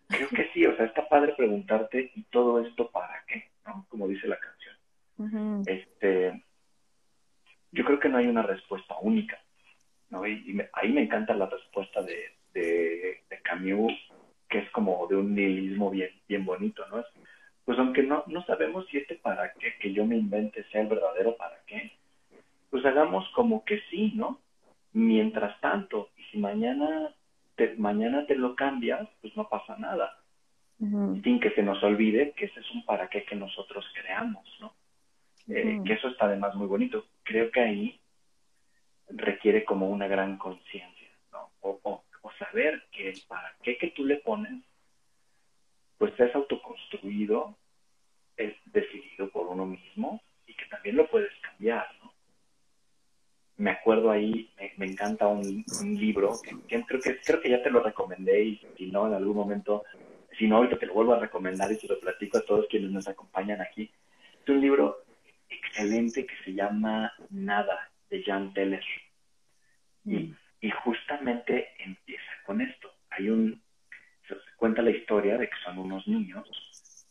Creo, 0.08 0.30
que 0.30 0.50
sí, 0.54 0.66
o 0.66 0.76
sea, 0.76 0.86
está 0.86 1.08
padre 1.08 1.34
preguntarte, 1.38 2.12
¿y 2.16 2.24
todo 2.24 2.60
esto 2.60 2.90
para 2.92 3.24
qué? 3.28 3.50
¿no? 3.66 3.86
Como 3.90 4.08
dice 4.08 4.28
la 4.28 4.38
canción. 4.40 5.64
Este, 5.68 6.44
yo 7.72 7.86
creo 7.86 8.00
que 8.00 8.10
no 8.10 8.18
hay 8.18 8.28
una 8.28 8.42
respuesta 8.42 8.96
única, 9.02 9.40
¿no? 10.14 10.28
Y, 10.28 10.62
ahí 10.74 10.94
me 10.94 11.02
encanta 11.02 11.34
la 11.34 11.48
respuesta 11.48 12.04
de, 12.04 12.38
de, 12.54 13.20
Camus, 13.44 13.94
que 14.48 14.60
es 14.60 14.70
como 14.70 15.06
de 15.08 15.18
un 15.18 15.36
nihilismo 15.36 15.90
bien, 15.90 16.12
bien 16.28 16.46
bonito, 16.46 16.86
¿no? 16.90 17.04
pues 17.66 17.80
aunque 17.80 18.04
no, 18.04 18.24
no 18.28 18.44
sabemos 18.46 18.86
si 18.88 18.98
este 18.98 19.16
para 19.16 19.54
qué 19.54 19.76
que 19.80 19.94
yo 19.94 20.06
me 20.06 20.18
invente 20.18 20.64
sea 20.66 20.82
el 20.82 20.88
verdadero 20.88 21.36
para 21.38 21.56
qué, 21.66 21.94
pues 22.70 22.86
hagamos 22.86 23.28
como 23.36 23.64
que 23.64 23.80
sí, 23.90 24.14
¿no? 24.16 24.40
Mientras 24.92 25.60
tanto, 25.62 26.10
y 26.18 26.24
si 26.24 26.38
mañana 26.38 27.14
te, 27.56 27.76
mañana 27.76 28.26
te 28.26 28.36
lo 28.36 28.56
cambias, 28.56 29.08
pues 29.22 29.36
no 29.36 29.48
pasa 29.50 29.78
nada. 29.78 30.20
Sin 31.24 31.40
que 31.40 31.52
se 31.52 31.64
nos 31.64 31.82
olvide 31.82 32.34
que 32.36 32.46
ese 32.46 32.60
es 32.60 32.72
un 32.72 32.84
para 32.84 33.08
qué 33.08 33.24
que 33.24 33.36
nosotros 33.38 33.86
creamos, 33.94 34.46
¿no? 34.60 34.74
Eh, 35.48 35.80
que 35.86 35.94
eso 35.94 36.10
está 36.10 36.26
además 36.26 36.56
muy 36.56 36.68
bonito. 36.68 37.06
Creo 37.24 37.50
que 37.52 37.62
ahí 37.62 38.00
requiere 39.10 39.64
como 39.66 39.90
una 39.90 40.08
gran 40.08 40.38
conciencia, 40.38 41.10
¿no? 41.32 41.52
o, 41.62 42.04
saber 42.40 42.84
que 42.92 43.10
el 43.10 43.22
para 43.28 43.56
qué 43.62 43.78
que 43.78 43.92
tú 43.92 44.04
le 44.06 44.18
pones, 44.18 44.64
pues 45.98 46.20
es 46.20 46.34
autoconstruido, 46.36 47.56
es 48.38 48.56
decidido 48.66 49.30
por 49.30 49.48
uno 49.48 49.66
mismo 49.66 50.22
y 50.48 50.56
que 50.56 50.66
también 50.66 50.96
lo 50.98 51.08
puedes 51.08 51.32
cambiar, 51.42 51.88
¿no? 52.02 52.14
Me 53.58 53.70
acuerdo 53.70 54.10
ahí, 54.10 54.52
me, 54.78 54.88
encanta 54.88 55.28
un, 55.28 55.64
libro 55.82 56.34
que, 56.68 56.84
creo 56.86 57.00
que 57.00 57.22
creo 57.22 57.40
que 57.40 57.50
ya 57.52 57.62
te 57.62 57.70
lo 57.70 57.84
recomendé 57.84 58.44
y 58.44 58.62
si 58.78 58.88
no, 58.88 59.08
en 59.08 59.14
algún 59.14 59.36
momento, 59.36 59.84
si 60.38 60.48
no, 60.48 60.58
ahorita 60.58 60.80
te 60.80 60.88
lo 60.88 60.96
vuelvo 60.96 61.14
a 61.14 61.20
recomendar 61.20 61.72
y 61.72 61.76
se 61.76 61.88
lo 61.88 62.00
platico 62.00 62.40
a 62.40 62.46
todos 62.46 62.66
quienes 62.68 62.90
nos 62.90 63.08
acompañan 63.08 63.62
aquí. 63.62 63.92
Es 64.42 64.50
un 64.50 64.60
libro 64.60 65.04
excelente 65.50 66.26
que 66.26 66.36
se 66.44 66.54
llama 66.54 67.14
Nada, 67.30 67.92
de 68.14 68.24
Jan 68.24 68.54
Teller. 68.54 68.86
Y 70.06 70.16
mm 70.16 70.36
y 70.64 70.72
justamente 70.72 71.74
empieza 71.78 72.32
con 72.46 72.62
esto. 72.62 72.90
Hay 73.10 73.30
un, 73.30 73.62
se 74.26 74.34
cuenta 74.56 74.82
la 74.82 74.92
historia 74.92 75.38
de 75.38 75.50
que 75.50 75.56
son 75.66 75.78
unos 75.78 76.08
niños, 76.08 76.48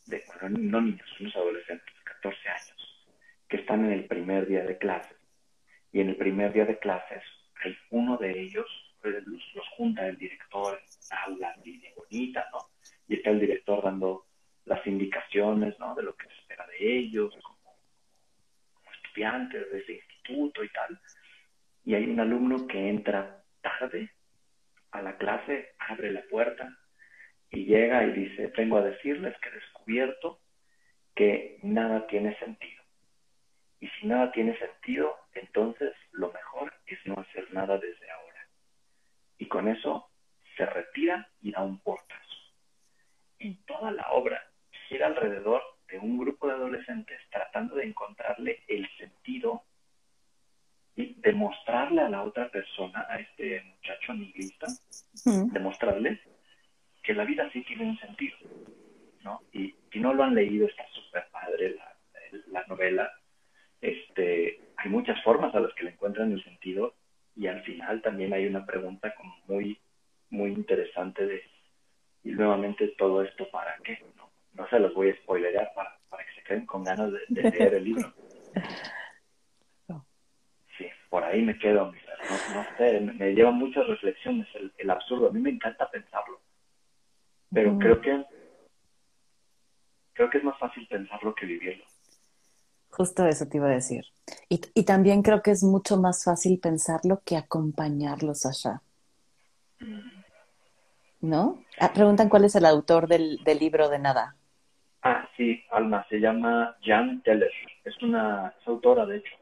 de, 0.07 0.25
bueno, 0.41 0.59
no 0.59 0.81
niños, 0.81 1.07
unos 1.21 1.37
adolescentes, 1.37 1.95
14 2.03 2.49
años, 2.49 3.07
que 3.47 3.59
están 3.59 3.85
en 3.85 3.93
el 3.93 4.07
primer 4.07 4.47
día 4.47 4.65
de 4.65 4.79
clases. 4.79 5.19
Y 5.93 6.01
en 6.01 6.09
el 6.09 6.17
primer 6.17 6.55
día 6.55 6.65
de 6.65 6.79
clases 6.79 7.23
hay 7.62 7.77
uno 7.91 8.17
de 8.17 8.41
ellos, 8.41 8.67
pues, 9.03 9.23
los, 9.27 9.69
junta 9.77 10.09
el 10.09 10.17
director 10.17 10.81
en 10.81 11.19
aula 11.19 11.55
línea 11.62 11.91
bonita, 11.95 12.47
¿no? 12.53 12.71
Y 13.07 13.17
está 13.17 13.31
el 13.31 13.41
director 13.41 13.85
dando 13.85 14.25
las 14.65 14.85
indicaciones, 14.87 15.79
¿no? 15.79 15.95
De 15.95 16.05
lo 16.05 16.17
que 16.17 16.27
se 16.27 16.35
espera 16.41 16.67
de 16.69 16.99
ellos, 17.01 17.37
estudiantes 19.05 19.71
de 19.71 19.79
ese 19.79 19.93
y 20.33 20.68
tal, 20.68 21.01
y 21.85 21.95
hay 21.95 22.05
un 22.05 22.21
alumno 22.21 22.66
que 22.66 22.88
entra 22.88 23.45
tarde 23.61 24.11
a 24.92 25.03
la 25.03 25.16
clase, 25.16 25.75
abre 25.79 26.12
la 26.12 26.23
puerta 26.31 26.77
y 27.51 27.64
llega 27.64 28.05
y 28.05 28.12
dice, 28.12 28.53
vengo 28.57 28.79
a 28.79 28.83
decirles 28.83 29.37
que 29.38 29.49
he 29.49 29.53
descubierto 29.53 30.40
que 31.14 31.59
nada 31.62 32.07
tiene 32.07 32.38
sentido. 32.38 32.83
Y 33.81 33.88
si 33.88 34.07
nada 34.07 34.31
tiene 34.33 34.57
sentido, 34.59 35.16
entonces 35.35 35.92
lo 36.12 36.33
mejor 36.33 36.73
es 36.87 36.99
no 37.05 37.14
hacer 37.18 37.53
nada 37.53 37.79
desde 37.79 38.11
ahora. 38.11 38.49
Y 39.38 39.47
con 39.47 39.68
eso 39.68 40.09
se 40.57 40.64
retira 40.66 41.29
y 41.40 41.51
da 41.51 41.62
un 41.62 41.81
portazo. 41.81 42.37
Y 43.38 43.55
toda 43.66 43.90
la 43.90 44.09
obra 44.12 44.40
gira 44.88 45.09
alrededor 45.09 45.62
de 45.88 45.99
un 45.99 46.16
grupo 46.16 46.47
de 46.47 46.55
adolescentes 46.55 47.21
tratando 47.31 47.75
de 47.75 47.87
encontrarle 47.87 48.62
el 48.68 48.88
sentido 48.97 49.64
y 50.94 51.14
demostrarle 51.20 52.02
a 52.02 52.09
la 52.09 52.22
otra 52.22 52.48
persona, 52.50 53.07
a 53.09 53.16
este 53.16 53.62
muchacho 53.62 54.14
nihilista, 54.14 54.66
demostrarle 55.24 56.20
que 57.02 57.14
la 57.14 57.24
vida 57.24 57.48
sí 57.52 57.62
tiene 57.64 57.85
un 57.85 57.98
sentido, 57.98 58.37
¿no? 59.24 59.40
Y 59.52 59.74
si 59.90 60.00
no 60.00 60.12
lo 60.12 60.24
han 60.24 60.35
leído, 60.35 60.66
está 60.66 60.85
súper 60.92 61.26
padre 61.31 61.76
la, 61.76 61.96
la, 62.48 62.66
novela. 62.66 63.11
Este, 63.81 64.61
hay 64.76 64.90
muchas 64.90 65.20
formas 65.22 65.55
a 65.55 65.61
las 65.61 65.72
que 65.74 65.85
le 65.85 65.90
encuentran 65.90 66.33
el 66.33 66.44
sentido 66.44 66.94
y 67.35 67.46
al 67.46 67.62
final 67.62 68.02
también 68.02 68.33
hay 68.33 68.46
una 68.46 68.64
pregunta 68.64 69.14
como 69.14 69.35
muy, 69.48 69.81
muy 70.31 70.50
interesante 70.50 71.26
de, 71.26 71.42
y 72.22 72.31
nuevamente 72.33 72.88
todo 72.98 73.22
esto 73.22 73.48
para 73.50 73.76
qué, 73.83 73.98
¿no? 74.16 74.31
No 74.55 74.68
se 74.68 74.78
los 74.78 74.92
voy 74.94 75.11
a 75.11 75.16
spoilerar 75.16 75.72
para, 75.74 75.98
para 76.11 76.24
que 76.26 76.35
se 76.35 76.42
queden 76.42 76.66
con 76.66 76.85
ganas 76.85 77.11
de 77.11 77.50
leer 77.50 77.74
el 77.74 77.85
libro. 77.85 78.12
por 81.12 81.22
ahí 81.25 81.42
me 81.42 81.59
quedo, 81.59 81.92
no, 81.92 82.55
no 82.55 82.66
sé, 82.79 83.01
me 83.01 83.35
lleva 83.35 83.51
muchas 83.51 83.87
reflexiones 83.87 84.48
el, 84.79 84.90
absurdo. 84.90 85.29
A 85.29 85.31
mí 85.31 85.40
me 85.40 85.51
encanta 85.51 85.90
pensarlo, 85.90 86.40
pero 87.53 87.79
creo 87.79 88.01
que 88.01 88.25
creo 90.14 90.31
que 90.31 90.38
es 90.38 90.44
más 90.44 90.59
fácil 90.59 90.88
pensarlo 90.88 91.35
que 91.35 91.44
vivirlo. 91.44 91.85
Justo 92.88 93.27
eso 93.27 93.46
te 93.46 93.59
iba 93.59 93.66
a 93.66 93.75
decir. 93.75 94.07
Y, 94.48 94.62
y 94.72 94.85
también 94.85 95.20
creo 95.20 95.42
que 95.42 95.51
es 95.51 95.62
mucho 95.62 95.98
más 95.98 96.25
fácil 96.25 96.59
pensarlo 96.59 97.20
que 97.27 97.37
acompañarlo, 97.37 98.35
Sasha. 98.35 98.81
¿No? 101.20 101.62
Ah, 101.79 101.92
preguntan 101.92 102.31
cuál 102.31 102.46
es 102.46 102.55
el 102.55 102.64
autor 102.64 103.07
del, 103.07 103.37
del, 103.44 103.59
libro 103.59 103.90
de 103.90 103.98
nada. 103.98 104.35
Ah, 105.03 105.29
sí, 105.37 105.62
Alma, 105.72 106.07
se 106.09 106.20
llama 106.20 106.75
Jan 106.83 107.20
Teller. 107.22 107.53
Es 107.85 108.03
una 108.03 108.55
es 108.59 108.66
autora, 108.66 109.05
de 109.05 109.18
hecho. 109.18 109.35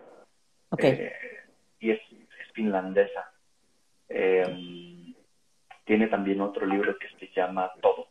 Ok. 0.70 0.84
Eh, 0.84 1.12
y 1.80 1.90
es, 1.90 2.00
finlandesa. 2.54 3.32
Em, 4.08 5.14
tiene 5.84 6.08
también 6.08 6.40
otro 6.40 6.66
libro 6.66 6.96
que 6.98 7.08
se 7.18 7.32
llama 7.34 7.70
Todo, 7.80 8.08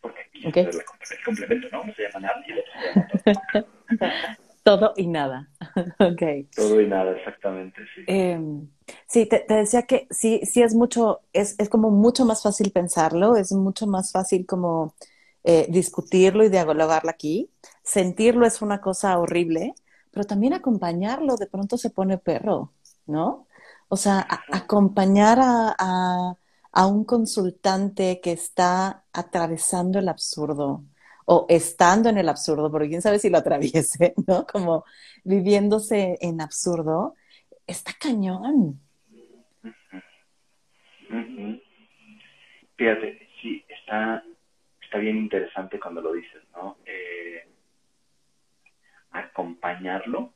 porque 0.00 0.22
aquí 0.22 0.60
es 0.60 0.76
el 0.76 1.24
complemento, 1.24 1.68
¿no? 1.72 1.84
No 1.84 1.94
se 1.94 2.02
llama 2.02 2.20
nada 2.20 2.44
y 2.46 2.52
el 2.52 2.64
se 2.64 3.30
llama 3.32 3.46
Todo. 3.52 3.66
todo 4.66 4.94
y 4.96 5.06
nada. 5.06 5.48
okay. 6.00 6.48
Todo 6.56 6.80
y 6.80 6.88
nada, 6.88 7.12
exactamente, 7.12 7.82
sí. 7.94 8.02
Em, 8.08 8.68
sí, 9.06 9.26
te, 9.26 9.44
decía 9.48 9.82
que 9.82 10.08
sí, 10.10 10.40
sí 10.42 10.60
es 10.60 10.74
mucho, 10.74 11.20
es, 11.32 11.54
es 11.60 11.68
como 11.68 11.92
mucho 11.92 12.24
más 12.24 12.42
fácil 12.42 12.72
pensarlo, 12.72 13.36
es 13.36 13.52
mucho 13.52 13.86
más 13.86 14.10
fácil 14.10 14.44
como 14.44 14.96
eh, 15.44 15.66
discutirlo 15.68 16.42
y 16.42 16.48
dialogarlo 16.48 17.10
aquí. 17.10 17.48
Sentirlo 17.84 18.44
es 18.44 18.60
una 18.60 18.80
cosa 18.80 19.16
horrible, 19.20 19.74
pero 20.16 20.26
también 20.26 20.54
acompañarlo 20.54 21.36
de 21.36 21.46
pronto 21.46 21.76
se 21.76 21.90
pone 21.90 22.16
perro, 22.16 22.72
¿no? 23.06 23.46
O 23.88 23.98
sea, 23.98 24.26
acompañar 24.50 25.38
a, 25.42 26.34
a, 26.72 26.86
un 26.86 27.04
consultante 27.04 28.18
que 28.22 28.32
está 28.32 29.04
atravesando 29.12 29.98
el 29.98 30.08
absurdo 30.08 30.84
o 31.26 31.44
estando 31.50 32.08
en 32.08 32.16
el 32.16 32.30
absurdo, 32.30 32.70
porque 32.70 32.88
quién 32.88 33.02
sabe 33.02 33.18
si 33.18 33.28
lo 33.28 33.36
atraviese, 33.36 34.14
¿no? 34.26 34.46
Como 34.46 34.86
viviéndose 35.22 36.16
en 36.22 36.40
absurdo, 36.40 37.14
está 37.66 37.92
cañón. 38.00 38.80
Fíjate, 42.74 43.28
sí, 43.42 43.62
está, 43.68 44.24
está 44.80 44.96
bien 44.96 45.18
interesante 45.18 45.78
cuando 45.78 46.00
lo 46.00 46.14
dices, 46.14 46.42
¿no? 46.54 46.78
Eh, 46.86 47.45
acompañarlo, 49.18 50.32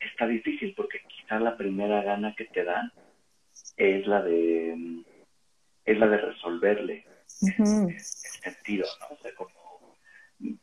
está 0.00 0.26
difícil 0.26 0.74
porque 0.76 1.00
quizás 1.08 1.40
la 1.40 1.56
primera 1.56 2.02
gana 2.02 2.34
que 2.36 2.44
te 2.46 2.64
da 2.64 2.92
es 3.76 4.06
la 4.06 4.22
de 4.22 5.04
es 5.84 5.98
la 5.98 6.08
de 6.08 6.18
resolverle 6.18 7.06
el, 7.58 8.00
sentido, 8.00 8.86
¿no? 9.00 9.16
O 9.16 9.18
sea, 9.18 9.34
como 9.34 9.96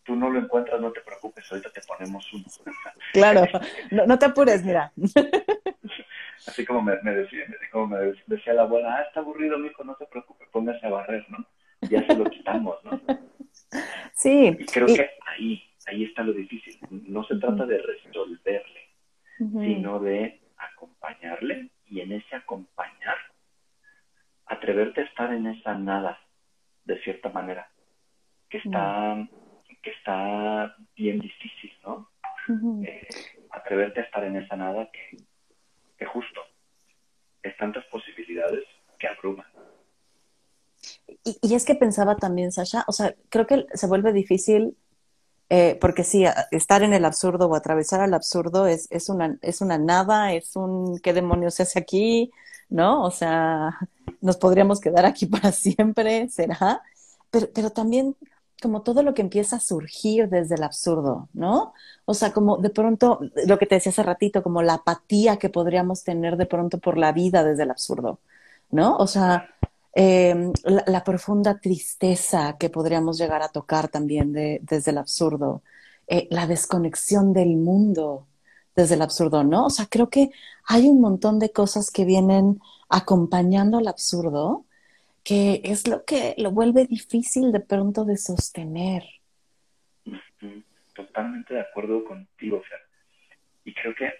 tú 0.03 0.15
no 0.15 0.29
lo 0.29 0.39
encuentras, 0.39 0.79
no 0.81 0.91
te 0.91 1.01
preocupes, 1.01 1.49
ahorita 1.49 1.71
te 1.71 1.81
ponemos 1.81 2.31
uno. 2.33 2.45
Claro, 3.13 3.45
no, 3.91 4.17
te 4.19 4.25
apures, 4.25 4.63
mira. 4.65 4.91
Así 6.47 6.65
como 6.65 6.81
me, 6.81 6.95
decía, 6.95 7.45
como 7.71 7.87
me 7.87 8.13
decía 8.27 8.53
la 8.53 8.63
abuela, 8.63 8.97
ah, 8.97 9.01
está 9.03 9.19
aburrido, 9.19 9.63
hijo, 9.65 9.83
no 9.83 9.95
se 9.97 10.05
preocupe, 10.07 10.45
póngase 10.51 10.85
a 10.85 10.89
barrer, 10.89 11.25
¿no? 11.29 11.45
Ya 11.89 12.05
se 12.05 12.15
lo 12.15 12.25
quitamos, 12.25 12.83
¿no? 12.83 12.99
Sí. 14.13 14.57
creo 14.71 14.87
que 14.87 15.09
ahí, 15.25 15.63
ahí 15.87 16.03
está 16.05 16.23
lo 16.23 16.33
difícil. 16.33 16.79
No 16.89 17.23
se 17.23 17.35
trata 17.37 17.65
de 17.65 17.77
resolverle, 17.77 18.89
sino 19.37 19.99
de 19.99 20.41
acompañarle 20.57 21.69
y 21.85 22.01
en 22.01 22.13
ese 22.13 22.35
acompañar, 22.35 23.17
atreverte 24.45 25.01
a 25.01 25.05
estar 25.05 25.33
en 25.33 25.47
esa 25.47 25.75
nada, 25.75 26.19
de 26.85 26.99
cierta 27.01 27.29
manera, 27.29 27.69
que 28.49 28.57
está, 28.57 29.27
que 29.81 29.89
está 29.91 30.75
bien 30.95 31.19
difícil, 31.19 31.71
¿no? 31.83 32.09
Eh, 32.83 33.07
atreverte 33.51 34.01
a 34.01 34.03
estar 34.03 34.23
en 34.23 34.35
esa 34.35 34.55
nada 34.55 34.89
que, 34.91 35.17
que 35.97 36.05
justo 36.05 36.41
es 37.41 37.55
tantas 37.57 37.85
posibilidades 37.85 38.65
que 38.99 39.07
abruman. 39.07 39.45
Y, 41.23 41.53
es 41.53 41.65
que 41.65 41.75
pensaba 41.75 42.15
también, 42.17 42.51
Sasha, 42.51 42.83
o 42.87 42.91
sea, 42.91 43.15
creo 43.29 43.47
que 43.47 43.65
se 43.73 43.87
vuelve 43.87 44.13
difícil, 44.13 44.77
eh, 45.49 45.77
porque 45.81 46.03
sí, 46.03 46.25
estar 46.51 46.83
en 46.83 46.93
el 46.93 47.05
absurdo 47.05 47.47
o 47.47 47.55
atravesar 47.55 48.01
al 48.01 48.13
absurdo 48.13 48.67
es, 48.67 48.87
es, 48.91 49.09
una, 49.09 49.37
es 49.41 49.61
una 49.61 49.77
nada, 49.77 50.33
es 50.33 50.55
un 50.55 50.99
qué 50.99 51.13
demonios 51.13 51.55
se 51.55 51.63
hace 51.63 51.79
aquí, 51.79 52.31
¿no? 52.69 53.03
O 53.03 53.11
sea, 53.11 53.77
nos 54.21 54.37
podríamos 54.37 54.79
quedar 54.81 55.05
aquí 55.05 55.25
para 55.27 55.51
siempre, 55.51 56.29
será. 56.29 56.81
Pero, 57.31 57.49
pero 57.53 57.69
también 57.71 58.15
como 58.63 58.81
todo 58.81 59.03
lo 59.03 59.13
que 59.13 59.21
empieza 59.21 59.57
a 59.57 59.59
surgir 59.59 60.29
desde 60.29 60.55
el 60.55 60.63
absurdo, 60.63 61.27
¿no? 61.33 61.73
O 62.05 62.13
sea, 62.13 62.31
como 62.31 62.57
de 62.57 62.69
pronto, 62.69 63.19
lo 63.45 63.59
que 63.59 63.65
te 63.65 63.75
decía 63.75 63.91
hace 63.91 64.03
ratito, 64.03 64.41
como 64.41 64.61
la 64.63 64.75
apatía 64.75 65.37
que 65.37 65.49
podríamos 65.49 66.03
tener 66.03 66.37
de 66.37 66.45
pronto 66.45 66.79
por 66.79 66.97
la 66.97 67.11
vida 67.11 67.43
desde 67.43 67.63
el 67.63 67.71
absurdo, 67.71 68.19
¿no? 68.71 68.95
O 68.97 69.07
sea, 69.07 69.52
Em, 69.95 70.51
la, 70.63 71.03
profunda 71.03 71.59
tristeza 71.59 72.57
que 72.57 72.71
podríamos 72.71 73.19
llegar 73.19 73.43
a 73.43 73.49
tocar 73.49 73.89
también 73.89 74.33
desde 74.33 74.89
el 74.89 74.97
absurdo, 74.97 75.61
eh, 76.07 76.27
la 76.31 76.47
desconexión 76.47 77.31
del 77.31 77.57
mundo 77.57 78.25
desde 78.75 78.95
el 78.95 79.03
absurdo, 79.03 79.43
¿no? 79.43 79.67
O 79.67 79.69
sea, 79.69 79.85
creo 79.85 80.09
que 80.09 80.31
hay 80.65 80.87
un 80.87 80.99
montón 80.99 81.37
de 81.37 81.51
cosas 81.51 81.91
que 81.91 82.05
vienen 82.05 82.59
acompañando 82.89 83.77
al 83.77 83.87
absurdo 83.87 84.65
que 85.23 85.61
es 85.63 85.87
lo 85.87 86.03
que 86.03 86.33
lo 86.37 86.51
vuelve 86.51 86.85
difícil 86.85 87.51
de 87.51 87.59
pronto 87.59 88.03
de 88.03 88.17
sostener. 88.17 89.03
Totalmente 90.93 91.53
de 91.53 91.61
acuerdo 91.61 92.03
contigo, 92.03 92.61
Fer. 92.61 92.79
Y 93.63 93.73
creo 93.73 93.95
que 93.95 94.11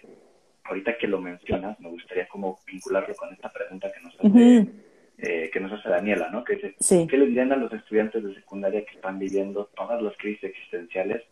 ahorita 0.62 0.96
que 0.96 1.08
lo 1.08 1.20
mencionas, 1.20 1.78
me 1.80 1.90
gustaría 1.90 2.26
como 2.28 2.58
vincularlo 2.64 3.14
con 3.16 3.32
esta 3.32 3.52
pregunta 3.52 3.92
que 3.92 4.00
nos 4.00 4.14
hace 4.14 4.93
eh, 5.18 5.48
que 5.52 5.60
nos 5.60 5.72
hace 5.72 5.88
Daniela, 5.88 6.28
¿no? 6.30 6.42
Que 6.42 6.56
dice, 6.56 6.74
¿qué 7.08 7.16
le 7.16 7.26
dirían 7.26 7.52
a 7.52 7.56
los 7.56 7.72
estudiantes 7.72 8.24
de 8.24 8.34
secundaria 8.34 8.84
que 8.84 8.96
están 8.96 9.18
viviendo 9.18 9.66
todas 9.76 10.02
las 10.02 10.16
crisis 10.16 10.42
existenciales, 10.42 11.22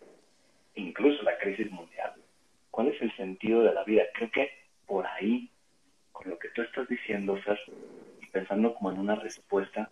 incluso 0.76 1.22
la 1.24 1.36
crisis 1.38 1.70
mundial? 1.70 2.12
¿Cuál 2.70 2.88
es 2.88 3.02
el 3.02 3.14
sentido 3.16 3.62
de 3.62 3.74
la 3.74 3.82
vida? 3.82 4.04
Creo 4.14 4.30
que 4.30 4.50
por 4.86 5.04
ahí, 5.06 5.50
con 6.12 6.30
lo 6.30 6.38
que 6.38 6.48
tú 6.50 6.62
estás 6.62 6.88
diciendo, 6.88 7.36
Fer, 7.38 7.58
y 8.20 8.26
pensando 8.26 8.72
como 8.74 8.92
en 8.92 9.00
una 9.00 9.16
respuesta, 9.16 9.90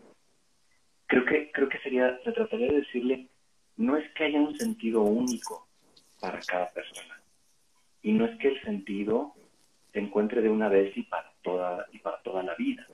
creo 1.06 1.24
que, 1.24 1.50
creo 1.50 1.68
que 1.68 1.78
sería, 1.78 2.16
se 2.22 2.30
trataría 2.30 2.68
de 2.68 2.80
decirle, 2.80 3.26
no 3.76 3.96
es 3.96 4.08
que 4.12 4.24
haya 4.24 4.40
un 4.40 4.56
sentido 4.56 5.02
único 5.02 5.66
para 6.20 6.38
cada 6.40 6.70
persona, 6.70 7.20
y 8.02 8.12
no 8.12 8.24
es 8.26 8.38
que 8.38 8.48
el 8.48 8.62
sentido 8.62 9.34
se 9.92 9.98
encuentre 9.98 10.42
de 10.42 10.48
una 10.48 10.68
vez 10.68 10.96
y 10.96 11.02
para 11.02 11.32
toda, 11.42 11.86
y 11.92 11.98
para 11.98 12.22
toda 12.22 12.44
la 12.44 12.54
vida 12.54 12.86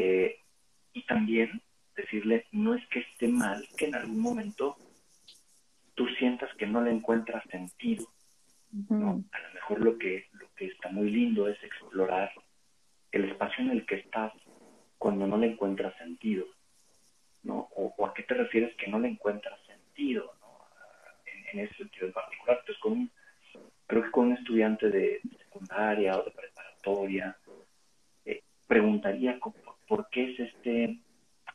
eh, 0.00 0.38
y 0.92 1.02
también 1.06 1.60
decirle, 1.96 2.46
no 2.52 2.74
es 2.74 2.86
que 2.86 3.00
esté 3.00 3.26
mal 3.26 3.66
que 3.76 3.86
en 3.86 3.96
algún 3.96 4.20
momento 4.20 4.76
tú 5.94 6.06
sientas 6.20 6.54
que 6.54 6.68
no 6.68 6.80
le 6.80 6.92
encuentras 6.92 7.42
sentido. 7.50 8.06
¿no? 8.88 9.24
A 9.32 9.40
lo 9.40 9.54
mejor 9.54 9.80
lo 9.80 9.98
que, 9.98 10.28
lo 10.34 10.46
que 10.54 10.66
está 10.66 10.88
muy 10.90 11.10
lindo 11.10 11.48
es 11.48 11.60
explorar 11.64 12.30
el 13.10 13.24
espacio 13.24 13.64
en 13.64 13.70
el 13.70 13.86
que 13.86 13.96
estás 13.96 14.32
cuando 14.98 15.26
no 15.26 15.36
le 15.36 15.48
encuentras 15.48 15.96
sentido. 15.96 16.46
¿no? 17.42 17.68
O, 17.74 18.06
a 18.06 18.14
qué 18.14 18.22
te 18.22 18.34
refieres 18.34 18.76
que 18.76 18.86
no 18.86 19.00
le 19.00 19.08
encuentras 19.08 19.58
sentido 19.66 20.32
¿no? 20.40 20.60
en, 21.52 21.58
ese 21.58 21.74
sentido 21.74 22.06
en 22.06 22.12
particular. 22.12 22.58
Entonces, 22.60 22.80
con 22.80 23.10
creo 23.88 24.04
que 24.04 24.10
con 24.12 24.26
un 24.26 24.34
estudiante 24.34 24.90
de 24.90 25.20
secundaria 25.38 26.16
o 26.16 26.22
de 26.22 26.30
preparatoria, 26.30 27.36
eh, 28.24 28.44
preguntaría 28.68 29.40
por 29.88 30.08
qué 30.10 30.32
es 30.32 30.40
este 30.40 30.98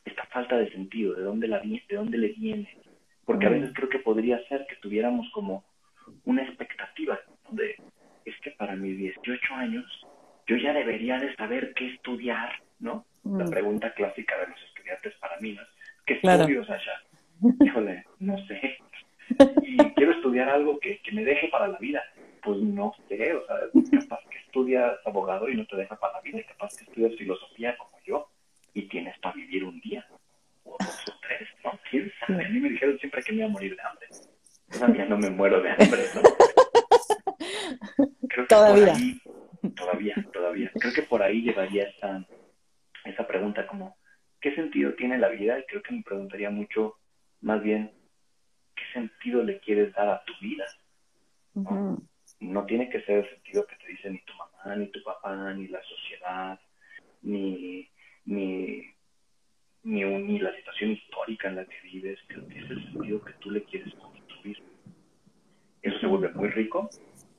esta 0.04 0.24
falta 0.26 0.58
de 0.58 0.70
sentido, 0.70 1.14
de 1.14 1.22
dónde, 1.22 1.48
la, 1.48 1.60
de 1.60 1.96
dónde 1.96 2.18
le 2.18 2.28
viene. 2.28 2.68
Porque 3.24 3.46
a 3.46 3.50
veces 3.50 3.70
creo 3.74 3.88
que 3.88 4.00
podría 4.00 4.38
ser 4.48 4.66
que 4.66 4.76
tuviéramos 4.76 5.26
como 5.32 5.64
una 6.24 6.42
expectativa 6.42 7.18
de, 7.50 7.76
es 8.24 8.34
que 8.42 8.50
para 8.50 8.76
mis 8.76 8.98
18 8.98 9.54
años 9.54 9.84
yo 10.46 10.56
ya 10.56 10.74
debería 10.74 11.18
de 11.18 11.34
saber 11.36 11.72
qué 11.74 11.94
estudiar, 11.94 12.52
¿no? 12.80 13.06
La 13.24 13.46
pregunta 13.46 13.94
clásica 13.94 14.36
de 14.38 14.48
los 14.48 14.62
estudiantes 14.62 15.14
para 15.14 15.40
mí, 15.40 15.52
¿no? 15.52 15.62
¿Qué 16.04 16.14
estudios 16.14 16.68
allá? 16.68 17.02
Híjole, 17.64 18.04
no 18.18 18.36
sé. 18.46 18.76
Y 19.62 19.78
quiero 19.94 20.12
estudiar 20.12 20.50
algo 20.50 20.78
que, 20.78 20.98
que 20.98 21.12
me 21.12 21.24
deje 21.24 21.48
para 21.48 21.68
la 21.68 21.78
vida. 21.78 22.02
Pues 22.44 22.60
no 22.60 22.92
sé, 23.08 23.34
o 23.34 23.46
sea, 23.46 23.56
capaz 24.00 24.20
que 24.28 24.38
estudias 24.38 24.94
abogado 25.06 25.48
y 25.48 25.56
no 25.56 25.66
te 25.66 25.76
deja 25.76 25.96
para 25.96 26.12
la 26.14 26.20
vida, 26.20 26.40
capaz 26.46 26.76
que 26.76 26.84
estudias 26.84 27.16
filosofía 27.16 27.76
como 27.78 27.98
yo 28.04 28.28
y 28.74 28.86
tienes 28.88 29.18
para 29.20 29.34
vivir 29.34 29.64
un 29.64 29.80
día 29.80 30.06
o 30.64 30.76
dos 30.78 31.08
o 31.08 31.12
tres, 31.22 31.48
¿no? 31.64 31.72
¿Quién 31.90 32.12
sabe? 32.20 32.44
A 32.44 32.48
mí 32.50 32.60
me 32.60 32.68
dijeron 32.68 32.98
siempre 32.98 33.22
que 33.22 33.32
me 33.32 33.38
iba 33.38 33.46
a 33.46 33.50
morir 33.50 33.74
de 33.74 33.82
hambre. 33.82 34.08
Todavía 34.70 35.04
no 35.06 35.16
me 35.16 35.30
muero 35.30 35.62
de 35.62 35.70
hambre, 35.70 36.02
¿no? 36.14 36.22
Creo 38.28 38.44
que 38.46 38.54
todavía. 38.54 38.92
Por 38.92 38.94
ahí, 38.94 39.20
todavía, 39.74 40.14
todavía. 40.32 40.72
Creo 40.78 40.92
que 40.92 41.02
por 41.02 41.22
ahí 41.22 41.42
llevaría 41.42 41.84
esa, 41.84 42.26
esa 43.04 43.26
pregunta 43.26 43.66
como, 43.66 43.96
¿qué 44.40 44.54
sentido 44.54 44.92
tiene 44.94 45.16
la 45.16 45.28
vida? 45.28 45.58
Y 45.58 45.64
creo 45.64 45.82
que 45.82 45.94
me 45.94 46.02
preguntaría 46.02 46.50
mucho, 46.50 46.96
más 47.40 47.62
bien, 47.62 47.92
¿qué 48.74 48.82
sentido 48.92 49.42
le 49.42 49.60
quieres 49.60 49.94
dar 49.94 50.08
a 50.10 50.22
tu 50.24 50.32
vida? 50.40 50.66
¿no? 51.54 52.02
No 52.52 52.64
tiene 52.66 52.88
que 52.88 53.02
ser 53.02 53.18
el 53.24 53.30
sentido 53.30 53.66
que 53.66 53.76
te 53.76 53.88
dice 53.88 54.10
ni 54.10 54.18
tu 54.20 54.32
mamá, 54.34 54.76
ni 54.76 54.86
tu 54.88 55.02
papá, 55.02 55.52
ni 55.54 55.68
la 55.68 55.82
sociedad, 55.82 56.60
ni 57.22 57.88
ni, 58.26 58.84
ni, 59.82 60.04
ni 60.04 60.38
la 60.38 60.54
situación 60.56 60.92
histórica 60.92 61.48
en 61.48 61.56
la 61.56 61.64
que 61.64 61.80
vives, 61.82 62.18
creo 62.28 62.46
que 62.48 62.58
es 62.58 62.70
el 62.70 62.92
sentido 62.92 63.24
que 63.24 63.32
tú 63.34 63.50
le 63.50 63.62
quieres 63.64 63.92
construir. 63.94 64.62
Eso 65.82 65.98
se 65.98 66.06
vuelve 66.06 66.30
muy 66.32 66.48
rico, 66.48 66.88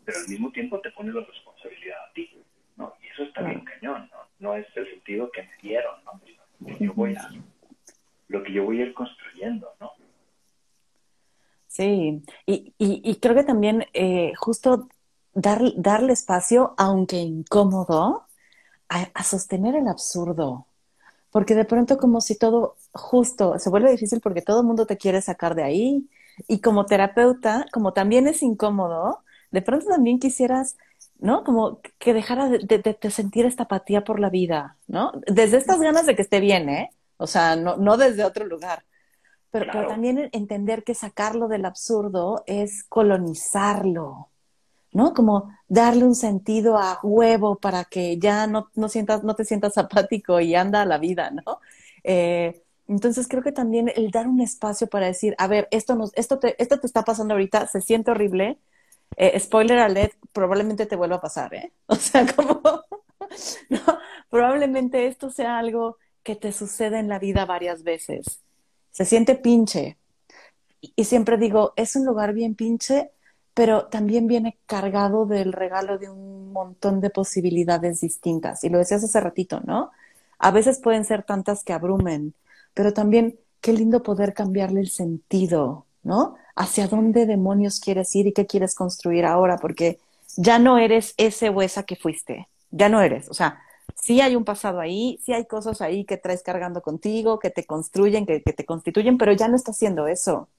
pero 0.04 0.20
al 0.20 0.28
mismo 0.28 0.52
tiempo 0.52 0.80
te 0.82 0.92
pone 0.92 1.12
la 1.12 1.22
responsabilidad 1.22 1.98
a 2.10 2.14
ti, 2.14 2.30
¿no? 2.78 2.94
Y 3.02 3.08
eso 3.08 3.24
está 3.24 3.42
bien 3.42 3.62
cañón, 3.62 4.10
¿no? 4.12 4.18
No 4.40 4.56
es 4.56 4.68
el 4.76 4.88
sentido 4.90 5.32
que 5.32 5.44
me 5.44 5.58
dieron, 5.62 5.96
¿no? 6.06 6.22
Que 6.24 6.86
yo 6.86 6.94
voy 6.94 7.16
a, 7.16 7.30
lo 8.28 8.44
que 8.44 8.54
yo 8.54 8.64
voy 8.64 8.82
a 8.82 8.86
ir 8.86 8.94
construyendo, 8.94 9.74
¿no? 9.80 9.92
Sí, 11.68 12.22
y, 12.46 12.74
y, 12.78 13.16
creo 13.16 13.36
que 13.36 13.44
también 13.44 13.86
eh, 13.92 14.32
justo 14.38 14.88
dar, 15.36 15.62
darle 15.76 16.14
espacio, 16.14 16.74
aunque 16.78 17.18
incómodo, 17.18 18.26
a, 18.90 19.24
sostener 19.24 19.76
el 19.76 19.88
absurdo, 19.88 20.68
porque 21.32 21.56
de 21.56 21.66
pronto 21.66 21.98
como 21.98 22.22
si 22.22 22.38
todo 22.38 22.78
justo 22.94 23.60
se 23.60 23.70
vuelve 23.70 23.92
difícil 23.92 24.22
porque 24.22 24.42
todo 24.42 24.62
el 24.62 24.68
mundo 24.68 24.86
te 24.86 24.98
quiere 24.98 25.22
sacar 25.22 25.56
de 25.56 25.64
ahí 25.64 26.10
y 26.48 26.62
como 26.62 26.86
terapeuta, 26.86 27.66
como 27.74 27.94
también 27.94 28.28
es 28.28 28.42
incómodo, 28.44 29.24
de 29.52 29.62
pronto 29.62 29.88
también 29.88 30.20
quisieras, 30.20 30.78
¿no? 31.20 31.44
Como 31.44 31.82
que 32.00 32.14
dejara 32.14 32.50
de, 32.50 32.98
sentir 33.10 33.46
esta 33.46 33.64
apatía 33.64 34.04
por 34.04 34.20
la 34.20 34.30
vida, 34.30 34.78
¿no? 34.88 35.12
Desde 35.28 35.58
estas 35.58 35.80
ganas 35.80 36.06
de 36.06 36.16
que 36.16 36.22
esté 36.22 36.40
bien, 36.40 36.70
¿eh? 36.70 36.92
O 37.18 37.28
sea, 37.28 37.56
no, 37.56 37.78
no 37.78 37.98
desde 37.98 38.24
otro 38.24 38.46
lugar. 38.46 38.86
Pero, 39.52 39.68
pero 39.72 39.88
también 39.88 40.30
entender 40.34 40.84
que 40.84 40.94
sacarlo 40.94 41.48
del 41.48 41.66
absurdo 41.66 42.44
es 42.46 42.84
colonizarlo, 42.84 44.30
¿no? 44.96 45.14
Como 45.14 45.54
darle 45.68 46.06
un 46.06 46.16
sentido 46.16 46.78
a 46.78 47.00
huevo 47.04 47.58
para 47.58 47.84
que 47.84 48.18
ya 48.18 48.48
no, 48.48 48.72
no, 48.76 48.88
sientas, 48.88 49.26
no 49.26 49.36
te 49.36 49.44
sientas 49.44 49.78
apático 49.78 50.40
y 50.40 50.56
anda 50.56 50.82
a 50.82 50.86
la 50.86 50.98
vida, 50.98 51.32
¿no? 51.32 51.60
Eh, 52.04 52.64
entonces 52.88 53.28
creo 53.28 53.44
que 53.44 53.52
también 53.52 53.92
el 53.94 54.10
dar 54.10 54.26
un 54.26 54.40
espacio 54.40 54.88
para 54.88 55.08
decir, 55.08 55.36
a 55.38 55.48
ver, 55.48 55.68
esto, 55.72 55.96
nos, 55.96 56.14
esto, 56.16 56.40
te, 56.40 56.56
esto 56.64 56.80
te 56.80 56.88
está 56.88 57.04
pasando 57.04 57.34
ahorita, 57.34 57.68
se 57.68 57.82
siente 57.82 58.12
horrible, 58.12 58.58
eh, 59.18 59.38
spoiler 59.38 59.80
alert, 59.80 60.14
probablemente 60.32 60.86
te 60.86 60.96
vuelva 60.96 61.18
a 61.18 61.22
pasar, 61.22 61.54
¿eh? 61.54 61.74
O 61.88 61.96
sea, 61.96 62.26
como, 62.34 62.62
probablemente 64.30 65.08
esto 65.08 65.30
sea 65.30 65.58
algo 65.58 65.98
que 66.24 66.38
te 66.38 66.54
sucede 66.54 67.00
en 67.00 67.10
la 67.10 67.20
vida 67.20 67.46
varias 67.46 67.84
veces. 67.84 68.40
Se 68.92 69.04
siente 69.04 69.36
pinche. 69.36 69.98
Y 70.80 71.04
siempre 71.04 71.38
digo, 71.38 71.74
es 71.76 71.98
un 71.98 72.06
lugar 72.06 72.34
bien 72.34 72.56
pinche 72.56 73.12
pero 73.56 73.86
también 73.86 74.28
viene 74.28 74.58
cargado 74.68 75.26
del 75.26 75.54
regalo 75.54 75.98
de 75.98 76.10
un 76.10 76.52
montón 76.52 77.00
de 77.00 77.10
posibilidades 77.10 78.02
distintas. 78.02 78.64
Y 78.66 78.70
lo 78.70 78.78
decías 78.78 79.04
hace 79.04 79.20
ratito, 79.22 79.62
¿no? 79.66 79.92
A 80.38 80.52
veces 80.52 80.80
pueden 80.80 81.06
ser 81.06 81.24
tantas 81.24 81.64
que 81.64 81.72
abrumen, 81.72 82.34
pero 82.74 82.94
también 82.94 83.40
qué 83.62 83.72
lindo 83.72 84.04
poder 84.04 84.34
cambiarle 84.34 84.82
el 84.82 84.90
sentido, 84.90 85.86
¿no? 86.04 86.36
Hacia 86.56 86.88
dónde 86.88 87.26
demonios 87.26 87.80
quieres 87.80 88.14
ir 88.14 88.28
y 88.28 88.34
qué 88.34 88.46
quieres 88.46 88.76
construir 88.76 89.26
ahora, 89.26 89.58
porque 89.58 90.00
ya 90.36 90.60
no 90.60 90.78
eres 90.78 91.14
ese 91.16 91.48
o 91.48 91.62
esa 91.62 91.84
que 91.84 91.96
fuiste, 91.96 92.50
ya 92.72 92.90
no 92.90 93.02
eres. 93.02 93.30
O 93.30 93.34
sea, 93.34 93.62
sí 93.96 94.20
hay 94.20 94.36
un 94.36 94.44
pasado 94.44 94.82
ahí, 94.82 95.18
sí 95.24 95.32
hay 95.32 95.46
cosas 95.46 95.80
ahí 95.80 96.04
que 96.04 96.18
traes 96.18 96.44
cargando 96.44 96.82
contigo, 96.82 97.40
que 97.40 97.52
te 97.52 97.66
construyen, 97.66 98.26
que, 98.26 98.42
te 98.42 98.66
constituyen, 98.66 99.18
pero 99.18 99.32
ya 99.32 99.48
no 99.48 99.56
estás 99.56 99.78
haciendo 99.78 100.08
eso 100.08 100.50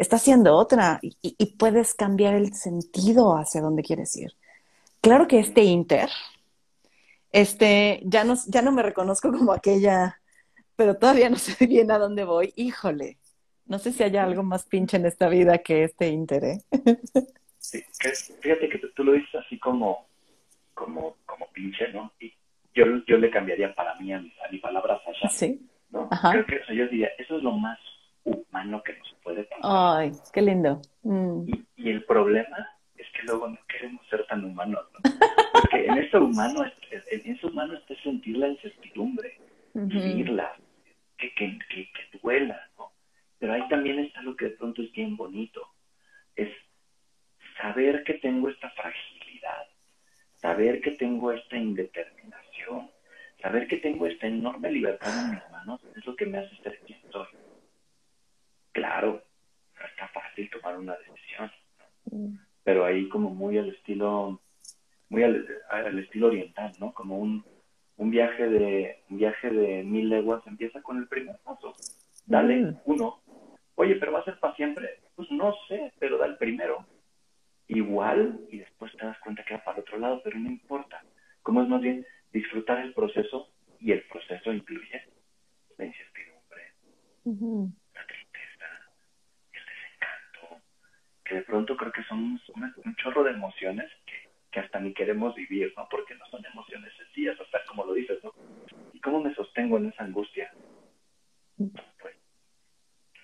está 0.00 0.16
haciendo 0.16 0.56
otra 0.56 0.98
y, 1.02 1.56
puedes 1.58 1.94
cambiar 1.94 2.34
el 2.34 2.54
sentido 2.54 3.36
hacia 3.36 3.60
donde 3.60 3.82
quieres 3.82 4.16
ir. 4.16 4.32
Claro 5.02 5.28
que 5.28 5.38
este 5.38 5.62
Inter, 5.62 6.08
este, 7.32 8.00
ya 8.04 8.24
no, 8.24 8.34
ya 8.48 8.62
no 8.62 8.72
me 8.72 8.82
reconozco 8.82 9.30
como 9.30 9.52
aquella, 9.52 10.20
pero 10.74 10.96
todavía 10.96 11.28
no 11.28 11.36
sé 11.36 11.66
bien 11.66 11.90
a 11.90 11.98
dónde 11.98 12.24
voy. 12.24 12.52
Híjole, 12.56 13.18
no 13.66 13.78
sé 13.78 13.92
si 13.92 14.02
haya 14.02 14.24
algo 14.24 14.42
más 14.42 14.64
pinche 14.64 14.96
en 14.96 15.04
esta 15.04 15.28
vida 15.28 15.58
que 15.58 15.84
este 15.84 16.08
Inter, 16.08 16.44
¿eh? 16.44 16.60
Sí, 17.58 17.84
fíjate 18.40 18.70
que 18.70 18.78
tú, 18.78 19.04
lo 19.04 19.12
dices 19.12 19.34
así 19.34 19.58
como, 19.58 20.08
como, 20.72 21.18
como 21.26 21.46
pinche, 21.52 21.92
¿no? 21.92 22.10
Y 22.18 22.32
yo, 22.74 22.84
yo 23.06 23.18
le 23.18 23.30
cambiaría 23.30 23.74
para 23.74 23.94
mí 23.96 24.12
a 24.14 24.18
mi, 24.18 24.32
a 24.32 24.62
palabra 24.62 24.98
Sasha. 25.04 25.28
Sí. 25.28 25.68
¿no? 25.90 26.08
Creo 26.08 26.46
que 26.46 26.74
yo 26.74 26.88
diría, 26.88 27.10
eso 27.18 27.36
es 27.36 27.42
lo 27.42 27.52
más 27.52 27.78
humano 28.24 28.82
que 28.82 28.96
nos 28.96 29.14
puede 29.22 29.44
pasar. 29.44 29.59
Ay, 29.72 30.10
qué 30.32 30.42
lindo. 30.42 30.82
Mm. 31.04 31.48
Y, 31.76 31.90
el 31.90 32.04
problema 32.04 32.68
es 32.96 33.06
que 33.12 33.22
luego 33.22 33.48
no 33.48 33.58
queremos 33.68 34.04
ser 34.08 34.26
tan 34.26 34.44
humanos, 34.44 34.84
¿no? 34.92 35.10
Porque 35.52 35.86
en 35.86 35.98
eso 35.98 36.24
humano, 36.24 36.64
en 36.90 37.32
eso 37.32 37.46
humano 37.46 37.74
está 37.74 37.94
sentir 38.02 38.36
la 38.36 38.48
incertidumbre, 38.48 39.38
vivirla, 39.74 40.56
que, 41.16 41.32
que, 41.34 41.56
que, 41.68 41.88
que 41.92 42.18
duela, 42.20 42.60
¿no? 42.76 42.90
Pero 43.38 43.52
ahí 43.52 43.62
también 43.68 44.00
está 44.00 44.20
lo 44.22 44.34
que 44.34 44.46
de 44.46 44.56
pronto 44.56 44.82
es 44.82 44.90
bien 44.90 45.16
bonito, 45.16 45.64
es 46.34 46.50
saber 47.60 48.02
que 48.02 48.14
tengo 48.14 48.48
esta 48.48 48.70
fragilidad, 48.70 49.68
saber 50.34 50.80
que 50.80 50.92
tengo 50.92 51.30
esta 51.30 51.56
indeterminación, 51.56 52.90
saber 53.40 53.68
que 53.68 53.76
tengo 53.76 54.06
esta 54.08 54.26
enorme 54.26 54.72
libertad 54.72 55.26
en 55.26 55.30
mis 55.30 55.50
manos, 55.52 55.80
es 55.96 56.04
lo 56.04 56.16
que 56.16 56.26
me 56.26 56.38
hace 56.38 56.56
ser 56.56 56.80
quien 56.80 57.00
soy 57.12 57.28
claro, 58.72 59.22
no 59.80 59.86
está 59.86 60.08
fácil 60.08 60.50
tomar 60.50 60.78
una 60.78 60.96
decisión, 60.96 61.50
mm. 62.10 62.36
pero 62.62 62.84
ahí 62.84 63.08
como 63.08 63.30
muy 63.30 63.58
al 63.58 63.68
estilo, 63.70 64.40
muy 65.08 65.22
al, 65.22 65.98
estilo 65.98 66.28
oriental, 66.28 66.72
¿no? 66.78 66.92
Como 66.92 67.18
un, 67.18 67.44
un 67.96 68.10
viaje 68.10 68.46
de 68.48 69.02
un 69.10 69.18
viaje 69.18 69.50
de 69.50 69.82
mil 69.82 70.08
leguas 70.08 70.46
empieza 70.46 70.82
con 70.82 70.98
el 70.98 71.08
primer 71.08 71.36
paso. 71.38 71.74
Dale 72.26 72.56
mm. 72.56 72.80
uno. 72.84 73.20
Oye, 73.74 73.96
pero 73.96 74.12
va 74.12 74.20
a 74.20 74.24
ser 74.24 74.38
para 74.38 74.54
siempre. 74.56 75.00
Pues 75.16 75.30
no 75.30 75.54
sé, 75.68 75.92
pero 75.98 76.18
da 76.18 76.26
el 76.26 76.36
primero. 76.36 76.86
Igual 77.66 78.40
y 78.50 78.58
después 78.58 78.92
te 78.96 79.06
das 79.06 79.18
cuenta 79.20 79.44
que 79.44 79.54
va 79.54 79.64
para 79.64 79.78
el 79.78 79.82
otro 79.82 79.98
lado, 79.98 80.20
pero 80.22 80.38
no 80.38 80.50
importa. 80.50 81.02
Como 81.42 81.62
es 81.62 81.68
más 81.68 81.80
bien 81.80 82.06
disfrutar 82.32 82.80
el 82.80 82.92
proceso 82.92 83.48
y 83.78 83.92
el 83.92 84.02
proceso 84.02 84.52
incluye 84.52 85.02
la 85.78 85.86
incertidumbre, 85.86 86.20
de 91.34 91.42
pronto 91.42 91.76
creo 91.76 91.92
que 91.92 92.02
son 92.04 92.40
un, 92.54 92.96
chorro 92.96 93.24
de 93.24 93.32
emociones 93.32 93.90
que, 94.50 94.60
hasta 94.60 94.80
ni 94.80 94.92
queremos 94.92 95.34
vivir, 95.34 95.72
¿no? 95.76 95.88
Porque 95.88 96.14
no 96.14 96.26
son 96.26 96.44
emociones 96.44 96.92
sencillas, 96.96 97.40
hasta 97.40 97.64
como 97.66 97.84
lo 97.84 97.94
dices, 97.94 98.22
¿no? 98.24 98.32
¿Y 98.92 99.00
cómo 99.00 99.20
me 99.20 99.34
sostengo 99.34 99.78
en 99.78 99.86
esa 99.86 100.04
angustia? 100.04 100.52
Pues 101.56 102.16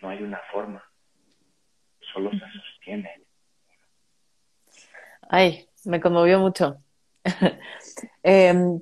no 0.00 0.08
hay 0.08 0.22
una 0.22 0.40
forma. 0.52 0.82
solo 2.12 2.30
se 2.30 2.38
sostiene. 2.38 3.22
Ay, 5.28 5.66
me 5.84 5.95
conmovió 6.06 6.38
mucho. 6.38 6.76
Em, 8.22 8.80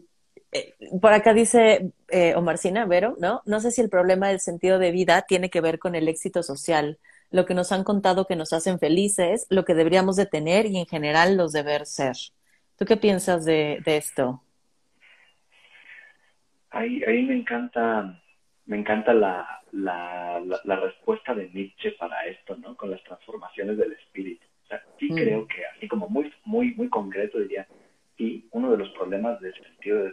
eh, 0.53 0.75
por 1.01 1.13
acá 1.13 1.33
dice 1.33 1.93
eh, 2.09 2.35
Omarcina 2.35 2.85
Vero, 2.85 3.17
¿no? 3.19 3.43
No 3.47 3.61
sé 3.61 3.71
si 3.71 3.81
el 3.81 3.89
problema 3.89 4.29
del 4.29 4.41
sentido 4.41 4.79
de 4.79 4.91
vida 4.91 5.23
tiene 5.23 5.49
que 5.51 5.61
ver 5.61 5.79
con 5.79 5.95
el 5.95 6.09
éxito 6.09 6.43
social, 6.43 6.99
lo 7.31 7.47
que 7.47 7.55
nos 7.55 7.73
han 7.73 7.85
contado 7.85 8.27
que 8.27 8.37
nos 8.37 8.53
hacen 8.53 8.79
felices, 8.79 9.47
lo 9.51 9.65
que 9.65 9.75
deberíamos 9.75 10.17
de 10.17 10.27
tener 10.27 10.67
y 10.67 10.79
en 10.79 10.87
general 10.87 11.37
los 11.37 11.53
deber 11.53 11.87
ser. 11.87 12.17
¿Tú 12.77 12.85
qué 12.85 12.97
piensas 12.97 13.45
de, 13.45 13.83
esto? 13.87 14.43
Ahí, 16.71 17.01
me 17.07 17.37
encanta, 17.37 18.21
me 18.67 18.79
encanta 18.79 19.15
la, 19.15 19.63
la, 19.73 20.43
la, 20.65 20.77
respuesta 20.77 21.35
de 21.35 21.49
Nietzsche 21.51 21.93
para 21.93 22.27
esto, 22.27 22.57
¿no? 22.57 22.77
Con 22.77 22.91
las 22.91 23.03
transformaciones 23.05 23.79
del 23.79 23.93
espíritu. 23.93 24.45
O 24.65 24.67
sea, 24.67 24.83
sí 24.99 25.13
mm. 25.13 25.15
creo 25.15 25.47
que, 25.47 25.65
así 25.67 25.89
como 25.89 26.09
muy, 26.09 26.33
muy, 26.45 26.75
muy 26.75 26.89
concreto, 26.89 27.39
diría, 27.39 27.67
sí, 28.17 28.49
uno 28.53 28.71
de 28.71 28.79
los 28.79 28.91
problemas 28.91 29.41
del 29.41 29.55
sentido 29.55 30.05
de, 30.05 30.13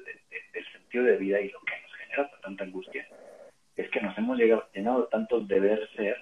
del 0.53 0.71
sentido 0.71 1.03
de 1.05 1.17
vida 1.17 1.41
y 1.41 1.49
lo 1.49 1.59
que 1.61 1.73
nos 1.81 1.93
genera 1.95 2.31
tanta 2.41 2.63
angustia 2.63 3.07
es 3.75 3.89
que 3.89 4.01
nos 4.01 4.17
hemos 4.17 4.37
llegado, 4.37 4.67
llenado 4.73 5.05
tanto 5.07 5.39
deber 5.41 5.89
ser, 5.95 6.17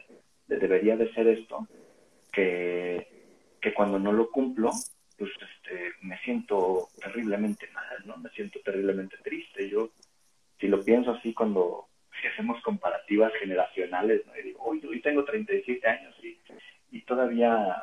de 0.47 0.57
debería 0.57 0.95
de 0.95 1.11
ser 1.13 1.27
esto, 1.27 1.67
que, 2.31 3.07
que 3.61 3.73
cuando 3.73 3.99
no 3.99 4.11
lo 4.11 4.29
cumplo, 4.29 4.71
pues 5.17 5.31
este, 5.31 5.91
me 6.01 6.17
siento 6.19 6.87
terriblemente 7.01 7.67
mal, 7.71 7.97
¿no? 8.05 8.17
Me 8.17 8.29
siento 8.29 8.59
terriblemente 8.61 9.17
triste. 9.23 9.69
Yo, 9.69 9.89
si 10.59 10.67
lo 10.67 10.83
pienso 10.83 11.11
así 11.11 11.33
cuando 11.33 11.87
si 12.21 12.27
hacemos 12.27 12.61
comparativas 12.61 13.31
generacionales, 13.39 14.25
¿no? 14.25 14.37
Y 14.37 14.43
digo, 14.43 14.63
hoy, 14.63 14.81
hoy 14.85 15.01
tengo 15.01 15.23
37 15.23 15.87
años 15.87 16.15
y, 16.23 16.37
y 16.91 17.01
todavía, 17.01 17.75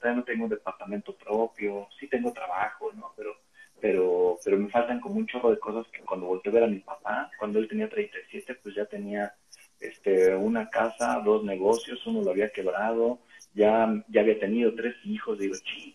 todavía 0.00 0.20
no 0.20 0.24
tengo 0.24 0.44
un 0.44 0.50
departamento 0.50 1.14
propio, 1.14 1.88
sí 1.98 2.08
tengo 2.08 2.32
trabajo, 2.32 2.90
¿no? 2.94 3.12
Pero, 3.16 3.36
pero, 3.80 4.38
pero 4.44 4.58
me 4.58 4.68
faltan 4.68 5.00
como 5.00 5.16
un 5.16 5.26
chorro 5.26 5.50
de 5.50 5.58
cosas 5.58 5.86
que 5.92 6.00
cuando 6.00 6.26
volteé 6.26 6.50
a 6.50 6.54
ver 6.54 6.64
a 6.64 6.68
mi 6.68 6.80
papá, 6.80 7.30
cuando 7.38 7.58
él 7.58 7.68
tenía 7.68 7.88
37, 7.88 8.56
pues 8.62 8.74
ya 8.74 8.86
tenía 8.86 9.34
este, 9.78 10.34
una 10.34 10.68
casa, 10.68 11.20
dos 11.24 11.44
negocios, 11.44 12.04
uno 12.06 12.22
lo 12.22 12.30
había 12.30 12.50
quebrado, 12.50 13.20
ya, 13.54 13.88
ya 14.08 14.20
había 14.20 14.38
tenido 14.38 14.74
tres 14.74 14.94
hijos, 15.04 15.38
digo, 15.38 15.54
sí, 15.54 15.94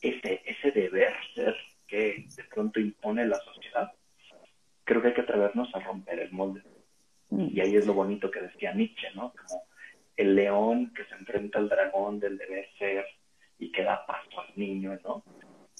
ese, 0.00 0.42
ese 0.44 0.70
deber 0.72 1.14
ser 1.34 1.56
que 1.86 2.26
de 2.36 2.44
pronto 2.44 2.80
impone 2.80 3.26
la 3.26 3.38
sociedad, 3.40 3.92
creo 4.84 5.02
que 5.02 5.08
hay 5.08 5.14
que 5.14 5.20
atrevernos 5.20 5.74
a 5.74 5.80
romper 5.80 6.20
el 6.20 6.32
molde. 6.32 6.62
Mm. 7.30 7.48
Y 7.52 7.60
ahí 7.60 7.76
es 7.76 7.86
lo 7.86 7.94
bonito 7.94 8.30
que 8.30 8.40
decía 8.40 8.72
Nietzsche, 8.72 9.08
¿no? 9.14 9.32
Como 9.32 9.62
el 10.16 10.34
león 10.34 10.92
que 10.94 11.04
se 11.04 11.14
enfrenta 11.14 11.58
al 11.58 11.68
dragón 11.68 12.20
del 12.20 12.36
deber 12.36 12.68
ser 12.78 13.04
y 13.62 13.70
que 13.70 13.84
da 13.84 14.04
paso 14.06 14.40
al 14.40 14.52
niño, 14.56 14.98
¿no? 15.04 15.22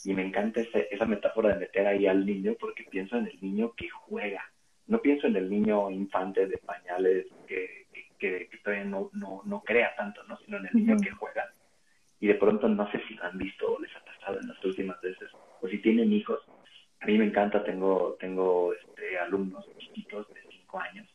Y 0.04 0.14
me 0.14 0.24
encanta 0.24 0.60
esa 0.60 1.04
metáfora 1.04 1.50
de 1.50 1.60
meter 1.60 1.86
ahí 1.86 2.06
al 2.06 2.24
niño 2.24 2.54
porque 2.58 2.84
pienso 2.84 3.16
en 3.16 3.26
el 3.26 3.38
niño 3.40 3.72
que 3.76 3.88
juega. 3.88 4.42
No 4.86 5.00
pienso 5.00 5.26
en 5.26 5.36
el 5.36 5.48
niño 5.48 5.90
infante 5.90 6.46
de 6.46 6.58
pañales 6.58 7.26
que, 7.46 7.86
que, 8.18 8.48
todavía 8.62 8.84
no, 8.84 9.10
no, 9.12 9.42
no, 9.44 9.62
crea 9.62 9.94
tanto, 9.96 10.22
¿no? 10.24 10.36
Sino 10.38 10.58
en 10.58 10.66
el 10.66 10.74
niño 10.74 10.96
que 11.02 11.10
juega. 11.10 11.52
Y 12.20 12.28
de 12.28 12.34
pronto 12.34 12.68
no 12.68 12.90
sé 12.92 13.00
si 13.08 13.14
lo 13.14 13.24
han 13.24 13.38
visto 13.38 13.74
o 13.74 13.80
les 13.80 13.90
ha 13.96 14.02
en 14.28 14.48
las 14.48 14.64
últimas 14.64 15.00
veces, 15.00 15.28
o 15.60 15.68
si 15.68 15.78
tienen 15.78 16.12
hijos, 16.12 16.40
a 17.00 17.06
mí 17.06 17.18
me 17.18 17.24
encanta, 17.24 17.64
tengo, 17.64 18.16
tengo 18.20 18.72
este, 18.72 19.18
alumnos 19.18 19.66
chiquitos 19.78 20.28
de 20.28 20.40
5 20.48 20.80
años, 20.80 21.08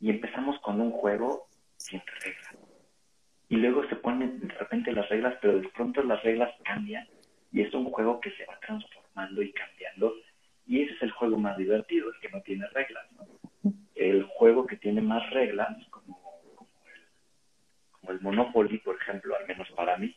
y 0.00 0.08
empezamos 0.08 0.58
con 0.60 0.80
un 0.80 0.90
juego 0.90 1.46
sin 1.76 2.00
reglas. 2.24 2.47
Y 3.48 3.56
luego 3.56 3.86
se 3.88 3.96
ponen 3.96 4.40
de 4.40 4.54
repente 4.54 4.92
las 4.92 5.08
reglas, 5.08 5.36
pero 5.40 5.60
de 5.60 5.68
pronto 5.68 6.02
las 6.02 6.22
reglas 6.22 6.52
cambian, 6.64 7.06
y 7.50 7.62
es 7.62 7.72
un 7.72 7.90
juego 7.90 8.20
que 8.20 8.30
se 8.32 8.44
va 8.44 8.58
transformando 8.60 9.42
y 9.42 9.52
cambiando, 9.52 10.14
y 10.66 10.82
ese 10.82 10.94
es 10.94 11.02
el 11.02 11.10
juego 11.12 11.38
más 11.38 11.56
divertido, 11.56 12.10
el 12.10 12.20
que 12.20 12.28
no 12.28 12.42
tiene 12.42 12.66
reglas. 12.68 13.06
El 13.94 14.24
juego 14.24 14.66
que 14.66 14.76
tiene 14.76 15.00
más 15.00 15.28
reglas, 15.30 15.70
como, 15.90 16.20
como, 16.54 16.70
el, 16.86 17.02
como 17.90 18.12
el 18.12 18.20
Monopoly, 18.20 18.78
por 18.78 18.96
ejemplo, 18.96 19.34
al 19.34 19.46
menos 19.46 19.68
para 19.70 19.96
mí, 19.96 20.14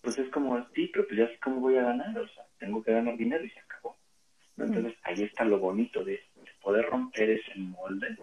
pues 0.00 0.18
es 0.18 0.30
como, 0.30 0.64
sí, 0.74 0.88
pero 0.92 1.06
pues 1.06 1.18
ya 1.18 1.28
sé 1.28 1.38
cómo 1.40 1.60
voy 1.60 1.76
a 1.76 1.82
ganar, 1.82 2.16
o 2.16 2.28
sea, 2.28 2.44
tengo 2.58 2.82
que 2.82 2.92
ganar 2.92 3.16
dinero 3.16 3.44
y 3.44 3.50
se 3.50 3.58
acabó. 3.60 3.96
Entonces 4.56 4.94
ahí 5.02 5.22
está 5.22 5.44
lo 5.44 5.58
bonito 5.58 6.04
de, 6.04 6.20
poder 6.62 6.86
romper 6.86 7.30
ese 7.30 7.54
molde 7.56 8.16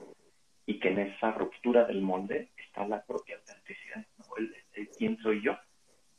y 0.66 0.80
que 0.80 0.90
en 0.90 1.00
esa 1.00 1.32
ruptura 1.32 1.86
del 1.86 2.02
molde 2.02 2.50
está 2.58 2.88
la 2.88 3.04
propia 3.04 3.38
autenticidad, 3.38 4.06
el, 4.38 4.90
quién 4.98 5.18
soy 5.20 5.42
yo, 5.42 5.58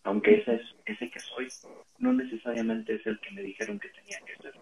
aunque 0.02 0.36
ese 0.36 0.56
es 0.56 0.62
ese 0.86 1.10
que 1.10 1.20
soy, 1.20 1.48
no 1.98 2.12
necesariamente 2.12 2.94
es 2.94 3.06
el 3.06 3.18
que 3.20 3.30
me 3.32 3.42
dijeron 3.42 3.78
que 3.78 3.88
tenía 3.88 4.18
que 4.26 4.36
ser, 4.42 4.54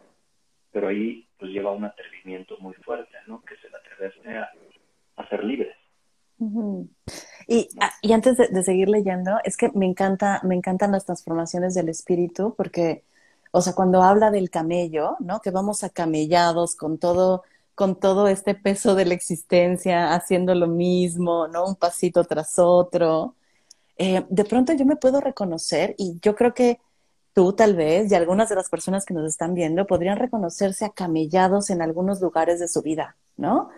pero 0.70 0.88
ahí 0.88 1.28
pues 1.38 1.50
lleva 1.50 1.72
un 1.72 1.84
atrevimiento 1.84 2.56
muy 2.58 2.74
fuerte, 2.74 3.16
¿no? 3.26 3.42
Que 3.42 3.54
es 3.54 3.64
el 3.64 3.74
atreverse 3.74 4.38
a, 4.38 4.50
a 5.16 5.28
ser 5.28 5.44
libres. 5.44 5.76
Y, 7.46 7.68
ah, 7.80 7.92
y 8.00 8.12
antes 8.12 8.36
de, 8.36 8.62
seguir 8.62 8.88
leyendo, 8.88 9.32
es 9.44 9.56
que 9.56 9.70
me 9.74 9.86
encanta, 9.86 10.40
me 10.44 10.54
encantan 10.54 10.92
las 10.92 11.04
transformaciones 11.04 11.74
del 11.74 11.88
espíritu, 11.88 12.54
porque, 12.56 13.04
o 13.50 13.60
sea, 13.60 13.74
cuando 13.74 14.02
habla 14.02 14.30
del 14.30 14.50
camello, 14.50 15.16
¿no? 15.20 15.40
Que 15.40 15.50
vamos 15.50 15.84
acamellados 15.84 16.74
con 16.74 16.98
todo, 16.98 17.44
con 17.74 17.98
todo 17.98 18.28
este 18.28 18.54
peso 18.54 18.94
de 18.94 19.04
la 19.06 19.14
existencia, 19.14 20.14
haciendo 20.14 20.54
lo 20.54 20.66
mismo, 20.66 21.48
¿no? 21.48 21.66
Un 21.66 21.76
pasito 21.76 22.24
tras 22.24 22.58
otro. 22.58 23.34
Eh, 23.96 24.24
de 24.28 24.44
pronto 24.44 24.72
yo 24.72 24.84
me 24.84 24.96
puedo 24.96 25.20
reconocer 25.20 25.94
y 25.98 26.18
yo 26.22 26.34
creo 26.34 26.54
que 26.54 26.80
tú 27.32 27.52
tal 27.54 27.76
vez 27.76 28.10
y 28.10 28.14
algunas 28.14 28.48
de 28.48 28.56
las 28.56 28.68
personas 28.68 29.04
que 29.04 29.14
nos 29.14 29.28
están 29.28 29.54
viendo 29.54 29.86
podrían 29.86 30.18
reconocerse 30.18 30.84
acamellados 30.84 31.70
en 31.70 31.82
algunos 31.82 32.20
lugares 32.20 32.60
de 32.60 32.68
su 32.68 32.82
vida, 32.82 33.16
¿no? 33.36 33.70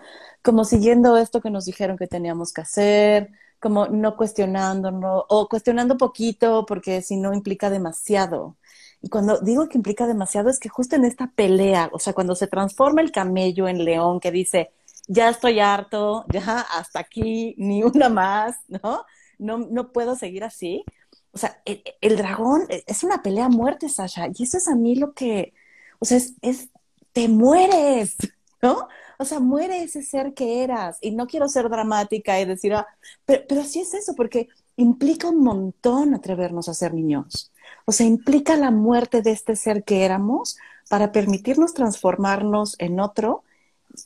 Como 0.43 0.65
siguiendo 0.65 1.17
esto 1.17 1.41
que 1.41 1.51
nos 1.51 1.65
dijeron 1.65 1.97
que 1.97 2.07
teníamos 2.07 2.53
que 2.53 2.63
hacer, 2.63 3.31
como 3.61 3.87
no 3.87 4.17
cuestionando, 4.17 5.27
o 5.29 5.49
cuestionando 5.49 5.97
poquito 5.97 6.67
porque 6.67 7.03
si 7.03 7.17
no 7.17 7.33
implica 7.33 7.71
demasiado. 7.71 8.57
Y 9.01 9.09
cuando 9.09 9.39
digo 9.41 9.69
que 9.69 9.79
implica 9.79 10.07
demasiado 10.07 10.51
es 10.51 10.59
que 10.59 10.69
justo 10.69 10.97
en 10.97 11.05
esta 11.05 11.31
pelea, 11.35 11.91
o 11.93 11.99
sea, 11.99 12.13
cuando 12.15 12.35
se 12.35 12.47
transforma 12.47 13.03
el 13.03 13.13
camello 13.13 13.69
en 13.69 13.85
león 13.85 14.21
que 14.21 14.31
dice, 14.31 14.73
ya 15.07 15.29
estoy 15.29 15.61
harto, 15.61 16.25
ya 16.33 16.61
hasta 16.61 17.01
aquí, 17.01 17.55
ni 17.59 17.83
una 17.83 18.09
más, 18.09 18.57
¿no? 18.69 19.05
No, 19.45 19.59
no 19.59 19.93
puedo 19.93 20.17
seguir 20.17 20.45
así. 20.45 20.85
O 21.33 21.39
sea, 21.39 21.61
el, 21.65 22.17
dragón 22.17 22.63
e, 22.69 22.85
es 22.87 23.03
una 23.05 23.23
pelea 23.23 23.47
a 23.47 23.49
muerte, 23.49 23.89
Sasha, 23.89 24.29
y 24.35 24.45
eso 24.45 24.57
es 24.57 24.69
a 24.69 24.75
mí 24.75 24.95
lo 24.95 25.13
que, 25.15 25.53
o 25.99 26.05
sea, 26.05 26.17
es, 26.19 26.35
es 26.43 26.69
te 27.13 27.29
mueres, 27.29 28.17
¿no? 28.63 28.89
O 29.19 29.25
sea, 29.25 29.41
muere 29.41 29.83
ese 29.83 30.03
ser 30.03 30.35
que 30.35 30.63
eras. 30.63 30.99
Y 31.01 31.13
no 31.13 31.27
quiero 31.27 31.49
ser 31.49 31.69
dramática 31.69 32.41
y 32.41 32.45
decir, 32.45 32.75
ah, 32.75 32.87
pero, 33.25 33.45
pero 33.49 33.65
sí 33.65 33.81
es 33.81 33.95
eso, 33.95 34.15
porque 34.15 34.49
implica 34.77 35.29
un 35.29 35.43
montón 35.43 36.15
atrevernos 36.15 36.69
a 36.69 36.75
ser 36.75 36.95
niños. 36.95 37.53
O 37.85 37.93
sea, 37.93 38.07
implica 38.07 38.57
la 38.57 38.71
muerte 38.71 39.23
de 39.23 39.31
este 39.31 39.57
ser 39.57 39.85
que 39.85 40.05
éramos 40.05 40.57
para 40.89 41.13
permitirnos 41.13 41.75
transformarnos 41.75 42.77
en 42.79 43.01
otro. 43.01 43.45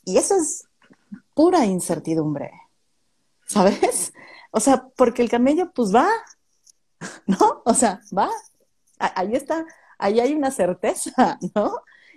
Y 0.05 0.17
eso 0.17 0.35
es 0.35 0.65
pura 1.33 1.65
incertidumbre, 1.65 2.51
¿sabes? 3.47 4.13
O 4.51 4.59
sea, 4.59 4.87
porque 4.95 5.21
el 5.21 5.29
camello 5.29 5.71
pues 5.71 5.93
va, 5.93 6.07
¿no? 7.27 7.61
O 7.65 7.73
sea, 7.73 8.01
va. 8.17 8.29
Ahí 8.99 9.33
está, 9.35 9.65
ahí 9.97 10.19
hay 10.19 10.33
una 10.33 10.51
certeza, 10.51 11.39
¿no? 11.55 11.71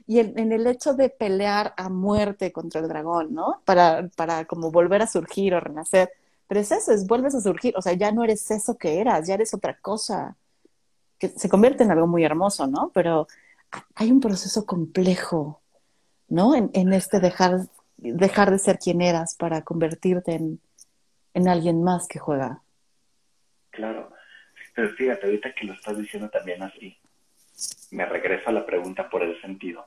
y 0.06 0.18
en, 0.18 0.52
el 0.52 0.66
hecho 0.66 0.94
de 0.94 1.10
pelear 1.10 1.74
a 1.76 1.88
muerte 1.88 2.52
contra 2.52 2.80
el 2.80 2.88
dragón, 2.88 3.34
¿no? 3.34 3.62
Para, 3.64 4.08
para 4.16 4.44
como 4.46 4.70
volver 4.70 5.02
a 5.02 5.06
surgir 5.06 5.54
o 5.54 5.60
renacer. 5.60 6.10
Pero 6.48 6.60
es 6.60 6.72
eso, 6.72 6.92
es 6.92 7.06
vuelves 7.06 7.34
a 7.34 7.40
surgir, 7.40 7.74
o 7.76 7.82
sea, 7.82 7.92
ya 7.94 8.12
no 8.12 8.24
eres 8.24 8.50
eso 8.50 8.76
que 8.76 9.00
eras, 9.00 9.26
ya 9.26 9.34
eres 9.34 9.54
otra 9.54 9.78
cosa, 9.78 10.36
que 11.18 11.28
se 11.28 11.48
convierte 11.48 11.84
en 11.84 11.92
algo 11.92 12.06
muy 12.06 12.24
hermoso, 12.24 12.66
¿no? 12.66 12.90
Pero 12.92 13.26
hay 13.94 14.10
un 14.10 14.20
proceso 14.20 14.66
complejo, 14.66 15.60
¿no? 16.28 16.54
En, 16.54 16.70
en 16.74 16.92
este 16.92 17.20
dejar, 17.20 17.68
dejar 17.96 18.50
de 18.50 18.58
ser 18.58 18.78
quien 18.78 19.00
eras 19.00 19.34
para 19.36 19.62
convertirte 19.62 20.34
en, 20.34 20.60
en 21.34 21.48
alguien 21.48 21.82
más 21.82 22.06
que 22.08 22.18
juega. 22.18 22.62
Claro, 23.70 24.12
pero 24.74 24.90
fíjate, 24.90 25.26
ahorita 25.26 25.54
que 25.54 25.66
lo 25.66 25.74
estás 25.74 25.98
diciendo 25.98 26.28
también 26.28 26.62
así, 26.62 26.96
me 27.90 28.06
regresa 28.06 28.52
la 28.52 28.64
pregunta 28.64 29.08
por 29.08 29.22
el 29.22 29.40
sentido. 29.40 29.86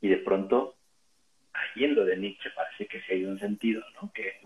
Y 0.00 0.08
de 0.08 0.18
pronto, 0.18 0.76
ahí 1.52 1.84
en 1.84 1.94
lo 1.94 2.04
de 2.04 2.16
Nietzsche 2.16 2.50
parece 2.54 2.86
que 2.86 3.00
sí 3.02 3.12
hay 3.12 3.24
un 3.24 3.38
sentido, 3.38 3.82
¿no? 4.00 4.12
Que 4.12 4.40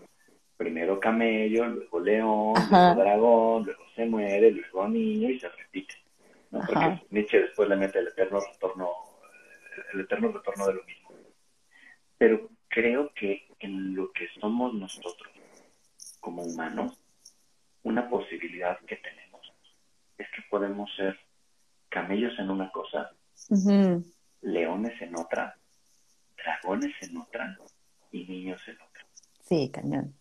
primero 0.57 0.99
camello, 0.99 1.65
luego 1.65 1.99
león, 1.99 2.53
luego 2.69 2.95
dragón, 2.95 3.65
luego 3.65 3.83
se 3.95 4.05
muere, 4.05 4.51
luego 4.51 4.87
niño 4.87 5.29
y 5.29 5.39
se 5.39 5.49
repite. 5.49 5.95
¿no? 6.51 6.59
Porque 6.65 7.01
Nietzsche 7.09 7.41
después 7.41 7.67
le 7.67 7.75
mete 7.75 7.99
el 7.99 8.07
eterno 8.07 8.39
retorno, 8.39 8.89
el 9.93 10.01
eterno 10.01 10.31
retorno 10.31 10.67
de 10.67 10.73
lo 10.73 10.83
mismo. 10.83 11.09
Pero 12.17 12.49
creo 12.67 13.11
que 13.13 13.47
en 13.59 13.95
lo 13.95 14.11
que 14.11 14.27
somos 14.39 14.73
nosotros 14.73 15.30
como 16.21 16.43
humanos, 16.43 16.97
una 17.83 18.09
posibilidad 18.09 18.79
que 18.85 18.95
tenemos 18.95 19.41
es 20.17 20.27
que 20.35 20.41
podemos 20.49 20.89
ser 20.95 21.19
camellos 21.89 22.37
en 22.39 22.49
una 22.49 22.71
cosa, 22.71 23.11
leones 24.41 25.01
en 25.01 25.17
otra, 25.17 25.57
dragones 26.37 26.93
en 27.01 27.17
otra 27.17 27.57
y 28.11 28.25
niños 28.25 28.61
en 28.67 28.75
otra. 28.75 29.05
Sí, 29.41 29.69
cañón. 29.69 30.15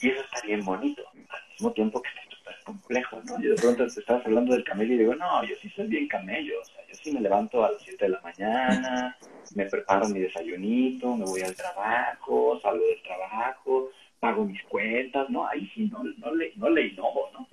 Y 0.00 0.10
eso 0.10 0.20
está 0.20 0.46
bien 0.46 0.64
bonito, 0.64 1.02
al 1.08 1.48
mismo 1.50 1.72
tiempo 1.72 2.02
que 2.02 2.08
está 2.08 2.36
súper 2.36 2.54
complejo, 2.64 3.22
¿no? 3.24 3.40
Yo 3.40 3.50
de 3.50 3.56
pronto 3.56 3.86
te 3.86 4.00
estabas 4.00 4.26
hablando 4.26 4.52
del 4.52 4.64
camello 4.64 4.94
y 4.94 4.98
digo, 4.98 5.14
no, 5.14 5.44
yo 5.44 5.54
sí 5.62 5.70
soy 5.70 5.86
bien 5.86 6.08
camello, 6.08 6.60
o 6.60 6.64
sea, 6.64 6.86
yo 6.86 6.94
sí 6.94 7.12
me 7.12 7.20
levanto 7.20 7.64
a 7.64 7.70
las 7.70 7.82
7 7.82 8.04
de 8.04 8.10
la 8.10 8.20
mañana, 8.20 9.16
me 9.54 9.66
preparo 9.66 10.08
mi 10.08 10.18
desayunito, 10.18 11.16
me 11.16 11.24
voy 11.24 11.40
al 11.42 11.54
trabajo, 11.54 12.60
salgo 12.60 12.84
del 12.84 13.02
trabajo, 13.02 13.90
pago 14.24 14.46
mis 14.46 14.62
cuentas, 14.64 15.28
¿no? 15.28 15.46
Ahí 15.46 15.70
sí 15.74 15.90
no, 15.92 16.02
no, 16.02 16.34
le, 16.34 16.54
no 16.56 16.70
le 16.70 16.86
innovo, 16.86 17.28
¿no? 17.34 17.46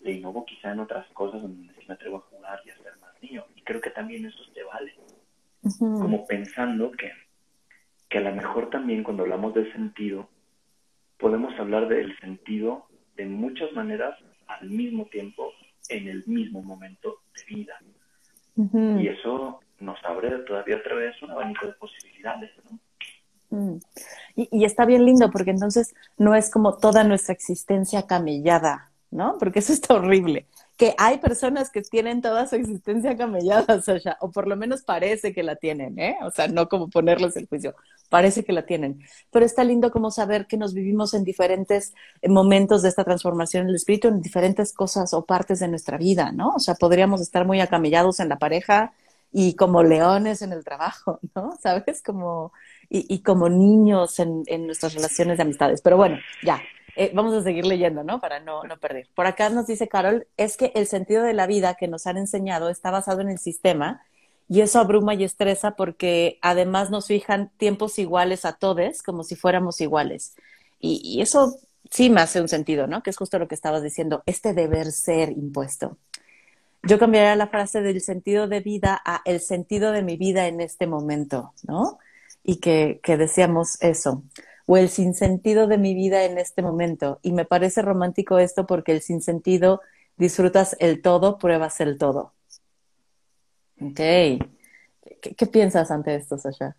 Le 0.00 0.12
innovo 0.12 0.46
quizá 0.46 0.72
en 0.72 0.80
otras 0.80 1.06
cosas 1.08 1.42
donde 1.42 1.70
sí 1.74 1.84
me 1.86 1.92
atrevo 1.92 2.16
a 2.16 2.20
jugar 2.20 2.58
y 2.64 2.70
a 2.70 2.76
ser 2.78 2.96
más 3.02 3.22
niño. 3.22 3.44
Y 3.54 3.60
creo 3.60 3.82
que 3.82 3.90
también 3.90 4.24
eso 4.24 4.42
te 4.54 4.62
vale. 4.62 4.94
Como 5.78 6.26
pensando 6.26 6.90
que, 6.92 7.12
que 8.08 8.18
a 8.18 8.22
lo 8.22 8.34
mejor 8.34 8.70
también 8.70 9.02
cuando 9.02 9.24
hablamos 9.24 9.52
del 9.52 9.70
sentido, 9.72 10.30
podemos 11.18 11.52
hablar 11.60 11.86
del 11.86 12.18
sentido 12.18 12.86
de 13.16 13.26
muchas 13.26 13.70
maneras 13.72 14.16
al 14.46 14.70
mismo 14.70 15.04
tiempo, 15.06 15.52
en 15.90 16.08
el 16.08 16.24
mismo 16.26 16.62
momento 16.62 17.18
de 17.34 17.54
vida. 17.54 17.78
Y 19.02 19.08
eso 19.08 19.60
nos 19.80 20.02
abre 20.02 20.30
todavía 20.46 20.76
otra 20.76 20.94
vez 20.94 21.20
un 21.20 21.32
abanico 21.32 21.66
de 21.66 21.72
posibilidades, 21.74 22.52
¿no? 22.70 22.78
Mm. 23.50 23.76
Y, 24.36 24.48
y, 24.50 24.64
está 24.64 24.84
bien 24.84 25.04
lindo 25.04 25.30
porque 25.30 25.50
entonces 25.50 25.94
no 26.18 26.34
es 26.34 26.50
como 26.50 26.76
toda 26.76 27.04
nuestra 27.04 27.32
existencia 27.32 28.06
camellada, 28.06 28.90
¿no? 29.10 29.36
Porque 29.38 29.60
eso 29.60 29.72
está 29.72 29.94
horrible 29.94 30.46
que 30.76 30.94
hay 30.98 31.18
personas 31.18 31.70
que 31.70 31.80
tienen 31.82 32.20
toda 32.20 32.46
su 32.46 32.56
existencia 32.56 33.16
camellada, 33.16 33.80
Sasha, 33.82 34.18
o 34.20 34.30
por 34.30 34.46
lo 34.46 34.56
menos 34.56 34.82
parece 34.82 35.32
que 35.32 35.42
la 35.42 35.56
tienen, 35.56 35.98
¿eh? 35.98 36.16
O 36.22 36.30
sea, 36.30 36.48
no 36.48 36.68
como 36.68 36.90
ponerles 36.90 37.36
el 37.36 37.48
juicio, 37.48 37.74
parece 38.10 38.44
que 38.44 38.52
la 38.52 38.66
tienen. 38.66 39.00
Pero 39.30 39.46
está 39.46 39.64
lindo 39.64 39.90
como 39.90 40.10
saber 40.10 40.46
que 40.46 40.58
nos 40.58 40.74
vivimos 40.74 41.14
en 41.14 41.24
diferentes 41.24 41.94
momentos 42.28 42.82
de 42.82 42.90
esta 42.90 43.04
transformación 43.04 43.64
en 43.64 43.70
el 43.70 43.76
espíritu, 43.76 44.08
en 44.08 44.20
diferentes 44.20 44.72
cosas 44.74 45.14
o 45.14 45.24
partes 45.24 45.60
de 45.60 45.68
nuestra 45.68 45.96
vida, 45.96 46.32
¿no? 46.32 46.50
O 46.50 46.58
sea, 46.58 46.74
podríamos 46.74 47.20
estar 47.22 47.46
muy 47.46 47.60
acamellados 47.60 48.20
en 48.20 48.28
la 48.28 48.38
pareja 48.38 48.92
y 49.32 49.54
como 49.54 49.82
leones 49.82 50.42
en 50.42 50.52
el 50.52 50.62
trabajo, 50.62 51.20
¿no? 51.34 51.56
¿Sabes? 51.60 52.02
Como, 52.02 52.52
y, 52.88 53.12
y 53.12 53.20
como 53.20 53.48
niños 53.48 54.18
en, 54.18 54.42
en 54.46 54.66
nuestras 54.66 54.94
relaciones 54.94 55.36
de 55.36 55.42
amistades. 55.42 55.82
Pero 55.82 55.96
bueno, 55.96 56.18
ya, 56.42 56.60
eh, 56.96 57.10
vamos 57.14 57.34
a 57.34 57.42
seguir 57.42 57.66
leyendo, 57.66 58.02
¿no? 58.04 58.20
Para 58.20 58.40
no, 58.40 58.62
no 58.64 58.78
perder. 58.78 59.08
Por 59.14 59.26
acá 59.26 59.50
nos 59.50 59.66
dice 59.66 59.86
Carol, 59.86 60.26
es 60.36 60.56
que 60.56 60.72
el 60.74 60.86
sentido 60.86 61.22
de 61.22 61.34
la 61.34 61.46
vida 61.46 61.74
que 61.74 61.88
nos 61.88 62.06
han 62.06 62.16
enseñado 62.16 62.70
está 62.70 62.90
basado 62.90 63.20
en 63.20 63.28
el 63.28 63.38
sistema 63.38 64.02
y 64.48 64.62
eso 64.62 64.78
abruma 64.78 65.14
y 65.14 65.24
estresa 65.24 65.72
porque 65.72 66.38
además 66.40 66.90
nos 66.90 67.08
fijan 67.08 67.50
tiempos 67.58 67.98
iguales 67.98 68.44
a 68.44 68.54
todos 68.54 69.02
como 69.02 69.24
si 69.24 69.36
fuéramos 69.36 69.80
iguales. 69.80 70.36
Y, 70.80 71.02
y 71.04 71.20
eso 71.20 71.56
sí 71.90 72.08
me 72.08 72.22
hace 72.22 72.40
un 72.40 72.48
sentido, 72.48 72.86
¿no? 72.86 73.02
Que 73.02 73.10
es 73.10 73.16
justo 73.16 73.38
lo 73.38 73.46
que 73.46 73.54
estabas 73.54 73.82
diciendo, 73.82 74.22
este 74.24 74.54
deber 74.54 74.90
ser 74.90 75.32
impuesto. 75.32 75.98
Yo 76.82 76.98
cambiaría 76.98 77.34
la 77.36 77.48
frase 77.48 77.82
del 77.82 78.00
sentido 78.00 78.48
de 78.48 78.60
vida 78.60 79.00
a 79.04 79.20
el 79.24 79.40
sentido 79.40 79.92
de 79.92 80.02
mi 80.02 80.16
vida 80.16 80.46
en 80.46 80.60
este 80.60 80.86
momento, 80.86 81.52
¿no? 81.66 81.98
Y 82.48 82.60
que, 82.60 83.00
que 83.02 83.16
decíamos 83.16 83.82
eso 83.82 84.22
o 84.66 84.76
el 84.76 84.88
sinsentido 84.88 85.66
de 85.68 85.78
mi 85.78 85.94
vida 85.94 86.24
en 86.24 86.38
este 86.38 86.60
momento. 86.60 87.20
Y 87.22 87.32
me 87.32 87.44
parece 87.44 87.82
romántico 87.82 88.38
esto 88.38 88.66
porque 88.66 88.92
el 88.92 89.00
sinsentido 89.00 89.80
disfrutas 90.16 90.76
el 90.80 91.00
todo, 91.02 91.38
pruebas 91.38 91.80
el 91.80 91.98
todo. 91.98 92.34
Ok. 93.80 94.00
¿Qué, 95.20 95.46
piensas 95.50 95.90
ante 95.90 96.14
esto, 96.16 96.36
Sasha? 96.36 96.76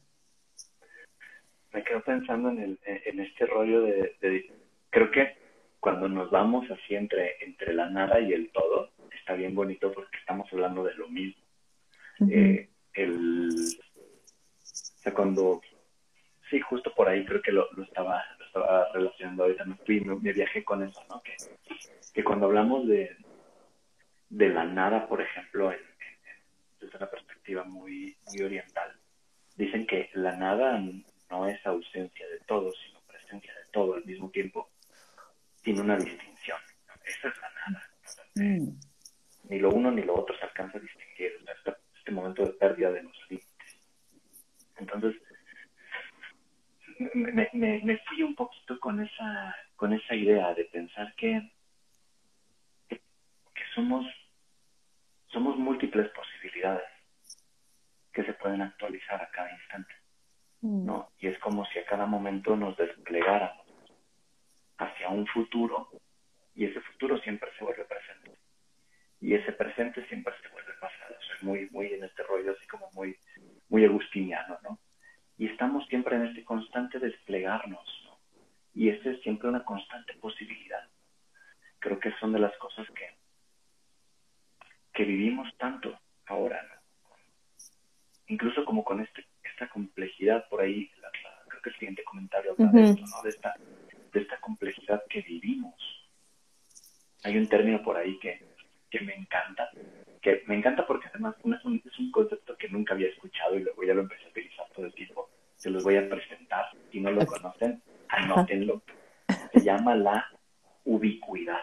Me 1.71 1.83
quedo 1.83 2.03
pensando 2.03 2.49
en, 2.49 2.59
el, 2.59 2.79
en 2.85 3.19
este 3.21 3.45
rollo 3.45 3.81
de, 3.81 4.51
Creo 4.89 5.11
que 5.11 5.37
cuando 5.79 6.09
nos 6.09 6.29
vamos 6.31 6.69
así 6.71 6.95
entre, 6.95 7.43
entre 7.43 7.73
la 7.73 7.89
nada 7.89 8.19
y 8.19 8.33
el 8.33 8.49
todo, 8.51 8.89
está 9.17 9.33
bien 9.33 9.55
bonito 9.55 9.93
porque 9.93 10.17
estamos 10.17 10.51
hablando 10.51 10.83
de 10.83 10.93
lo 10.95 11.07
mismo. 11.07 11.41
Eh, 12.29 12.67
el, 12.93 13.49
sea, 15.07 15.13
cuando 15.13 15.61
Sí, 16.49 16.61
justo 16.61 16.93
por 16.95 17.09
ahí 17.09 17.25
creo 17.25 17.41
que 17.41 17.51
lo, 17.51 17.67
estaba, 17.83 18.23
lo 18.39 18.45
estaba 18.45 18.89
relacionando 18.93 19.43
ahorita, 19.43 19.65
me 19.65 19.75
fui, 19.75 19.99
me, 19.99 20.31
viajé 20.31 20.63
con 20.63 20.81
eso, 20.81 21.03
¿no? 21.09 21.21
Que, 21.21 21.35
que 22.13 22.23
cuando 22.23 22.45
hablamos 22.45 22.87
de, 22.87 23.17
de 24.29 24.49
la 24.49 24.63
nada, 24.63 25.07
por 25.07 25.21
ejemplo, 25.21 25.71
en, 25.71 25.79
desde 26.79 26.97
una 26.97 27.09
perspectiva 27.09 27.63
muy, 27.65 28.15
muy 28.27 28.45
oriental, 28.45 28.97
dicen 29.57 29.85
que 29.85 30.09
la 30.13 30.37
nada 30.37 30.81
no 31.29 31.47
es 31.47 31.65
ausencia 31.65 32.27
de 32.29 32.39
todo, 32.47 32.71
sino 32.71 33.01
presencia 33.01 33.53
de 33.53 33.69
todo 33.71 33.95
al 33.95 34.05
mismo 34.05 34.29
tiempo, 34.29 34.69
sin 35.63 35.81
una 35.81 35.97
distinción. 35.97 36.59
Esa 37.03 37.27
es 37.27 37.33
la 37.41 37.49
nada. 37.67 37.89
Mm. 38.35 38.79
Ni 39.49 39.59
lo 39.59 39.69
uno 39.69 39.91
ni 39.91 40.03
lo 40.03 40.15
otro 40.15 40.37
se 40.37 40.45
alcanza 40.45 40.77
a 40.77 40.81
distinguir. 40.81 41.33
este, 41.53 41.75
este 41.97 42.11
momento 42.11 42.45
de 42.45 42.53
pérdida 42.53 42.91
de 42.91 43.03
los 43.03 43.17
límites. 43.29 43.56
Entonces, 44.79 45.15
me, 47.13 47.49
me, 47.53 47.81
me, 47.83 47.97
fui 47.99 48.23
un 48.23 48.35
poquito 48.35 48.79
con 48.79 49.01
esa, 49.01 49.55
con 49.75 49.93
esa 49.93 50.15
idea 50.15 50.53
de 50.53 50.65
pensar 50.65 51.13
que, 51.15 51.51
que, 52.89 53.01
somos, 53.73 54.05
somos 55.27 55.57
múltiples 55.57 56.09
posibilidades 56.09 56.87
que 58.11 58.23
se 58.23 58.33
pueden 58.33 58.61
actualizar 58.61 59.21
a 59.21 59.29
cada 59.29 59.51
instante. 59.51 59.93
Mm. 60.61 60.85
¿no? 60.85 61.11
Y 61.19 61.27
es 61.27 61.37
como 61.39 61.65
si 61.67 61.79
a 61.79 61.85
cada 61.85 62.05
momento 62.05 62.55
nos 62.55 62.75
desplegáramos 62.77 63.65
hacia 64.77 65.09
un 65.09 65.27
futuro 65.27 65.89
y 66.55 66.65
ese 66.65 66.81
futuro 66.81 67.19
siempre 67.19 67.51
se 67.57 67.63
vuelve 67.63 67.85
presente. 67.85 68.31
Y 69.19 69.33
ese 69.33 69.51
presente 69.51 70.05
siempre 70.07 70.33
se 70.41 70.47
vuelve 70.49 70.73
pasado. 70.79 71.15
Soy 71.21 71.47
muy, 71.47 71.69
muy 71.69 71.93
en 71.93 72.03
este 72.03 72.23
rollo 72.23 72.51
así 72.51 72.67
como 72.67 72.89
muy, 72.93 73.15
muy 73.69 73.85
agustiniano, 73.85 74.57
¿no? 74.63 74.79
y 75.37 75.47
estamos 75.47 75.85
siempre 75.87 76.15
en 76.15 76.25
este 76.25 76.43
constante 76.43 76.99
desplegarnos, 76.99 77.85
¿no? 78.05 78.17
Y 78.73 78.89
esta 78.89 79.11
es 79.11 79.21
siempre 79.21 79.49
una 79.49 79.63
constante 79.63 80.13
posibilidad. 80.15 80.87
Creo 81.79 81.99
que 81.99 82.11
son 82.19 82.33
de 82.33 82.39
las 82.39 82.55
cosas 82.57 82.87
que, 82.91 83.15
que 84.93 85.03
vivimos 85.03 85.47
tanto 85.57 85.97
ahora, 86.25 86.61
¿no? 86.63 86.81
Incluso 88.27 88.65
como 88.65 88.83
con 88.83 88.99
este, 88.99 89.25
esta 89.43 89.69
complejidad 89.69 90.47
por 90.49 90.61
ahí, 90.61 90.91
creo 91.47 91.61
que 91.61 91.69
el 91.69 91.75
siguiente 91.75 92.03
comentario 92.03 92.51
habla 92.53 92.71
de 92.71 92.83
esto, 92.83 93.05
¿no? 93.05 93.21
De 93.23 93.29
esta, 93.29 93.53
de 94.11 94.19
esta 94.19 94.39
complejidad 94.39 95.03
que 95.07 95.21
vivimos. 95.21 95.75
Hay 97.23 97.37
un 97.37 97.47
término 97.47 97.81
por 97.83 97.97
ahí 97.97 98.17
que, 98.19 98.43
que 98.89 99.01
me 99.01 99.15
encanta, 99.15 99.69
que 100.27 100.43
me 100.45 100.57
encanta 100.57 100.85
porque 100.85 101.07
además 101.07 101.35
es 101.37 101.99
un, 101.99 102.11
concepto 102.11 102.57
que 102.57 102.67
nunca 102.67 102.93
había 102.93 103.07
escuchado 103.07 103.55
y 103.55 103.63
luego 103.63 103.81
ya 103.83 103.93
lo 103.93 104.01
empecé 104.01 104.25
a 104.25 104.29
utilizar 104.29 104.65
todo 104.75 104.85
el 104.85 104.93
tiempo. 104.93 105.29
Se 105.55 105.69
los 105.69 105.85
voy 105.85 105.95
a 105.95 106.09
presentar. 106.09 106.65
Si 106.91 106.99
no 106.99 107.11
lo 107.11 107.25
conocen, 107.25 107.81
anótenlo. 108.09 108.81
Se 109.53 109.61
llama 109.61 109.95
la 109.95 110.25
ubicuidad. 110.83 111.61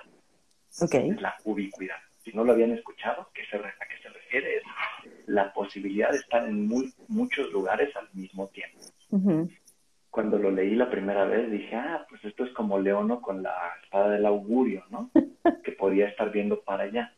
Okay. 0.81 1.11
Es 1.11 1.21
la 1.21 1.35
ubicuidad. 1.45 1.97
Si 2.23 2.33
no 2.33 2.43
lo 2.43 2.53
habían 2.53 2.71
escuchado, 2.71 3.29
¿qué 3.35 3.43
se, 3.51 3.59
¿a 3.59 3.61
qué 3.61 4.03
se 4.03 4.09
refiere? 4.09 4.57
Es 4.57 4.63
la 5.27 5.53
posibilidad 5.53 6.11
de 6.11 6.19
estar 6.19 6.49
en 6.49 6.67
muy, 6.67 6.91
muchos 7.09 7.53
lugares 7.53 7.95
al 7.97 8.09
mismo 8.15 8.49
tiempo. 8.49 8.81
Cuando 10.09 10.39
lo 10.39 10.51
leí 10.51 10.75
la 10.75 10.91
primera 10.91 11.27
vez 11.27 11.51
dije, 11.51 11.77
ah, 11.77 12.07
pues 12.09 12.25
esto 12.25 12.45
es 12.45 12.53
como 12.53 12.79
Leono 12.79 13.21
con 13.21 13.43
la 13.43 13.55
espada 13.83 14.09
del 14.11 14.25
augurio, 14.25 14.85
¿no? 14.89 15.11
que 15.65 15.73
podía 15.73 16.09
estar 16.09 16.33
viendo 16.33 16.63
para 16.63 16.85
allá 16.85 17.15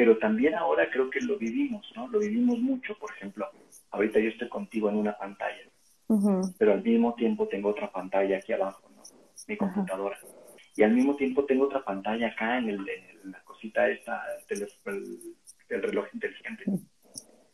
pero 0.00 0.16
también 0.16 0.54
ahora 0.54 0.88
creo 0.90 1.10
que 1.10 1.20
lo 1.20 1.36
vivimos, 1.36 1.86
¿no? 1.94 2.08
Lo 2.08 2.20
vivimos 2.20 2.58
mucho, 2.58 2.96
por 2.96 3.10
ejemplo, 3.10 3.46
ahorita 3.90 4.18
yo 4.18 4.30
estoy 4.30 4.48
contigo 4.48 4.88
en 4.88 4.96
una 4.96 5.12
pantalla, 5.18 5.60
pero 6.58 6.72
al 6.72 6.82
mismo 6.82 7.12
tiempo 7.16 7.46
tengo 7.48 7.68
otra 7.68 7.92
pantalla 7.92 8.38
aquí 8.38 8.54
abajo, 8.54 8.88
¿no? 8.96 9.02
Mi 9.46 9.58
computadora. 9.58 10.18
Y 10.74 10.84
al 10.84 10.92
mismo 10.92 11.16
tiempo 11.16 11.44
tengo 11.44 11.66
otra 11.66 11.84
pantalla 11.84 12.28
acá 12.28 12.56
en, 12.56 12.70
el, 12.70 12.86
la 13.24 13.42
cosita 13.44 13.90
esta, 13.90 14.22
el, 14.48 15.82
reloj 15.82 16.06
inteligente. 16.14 16.64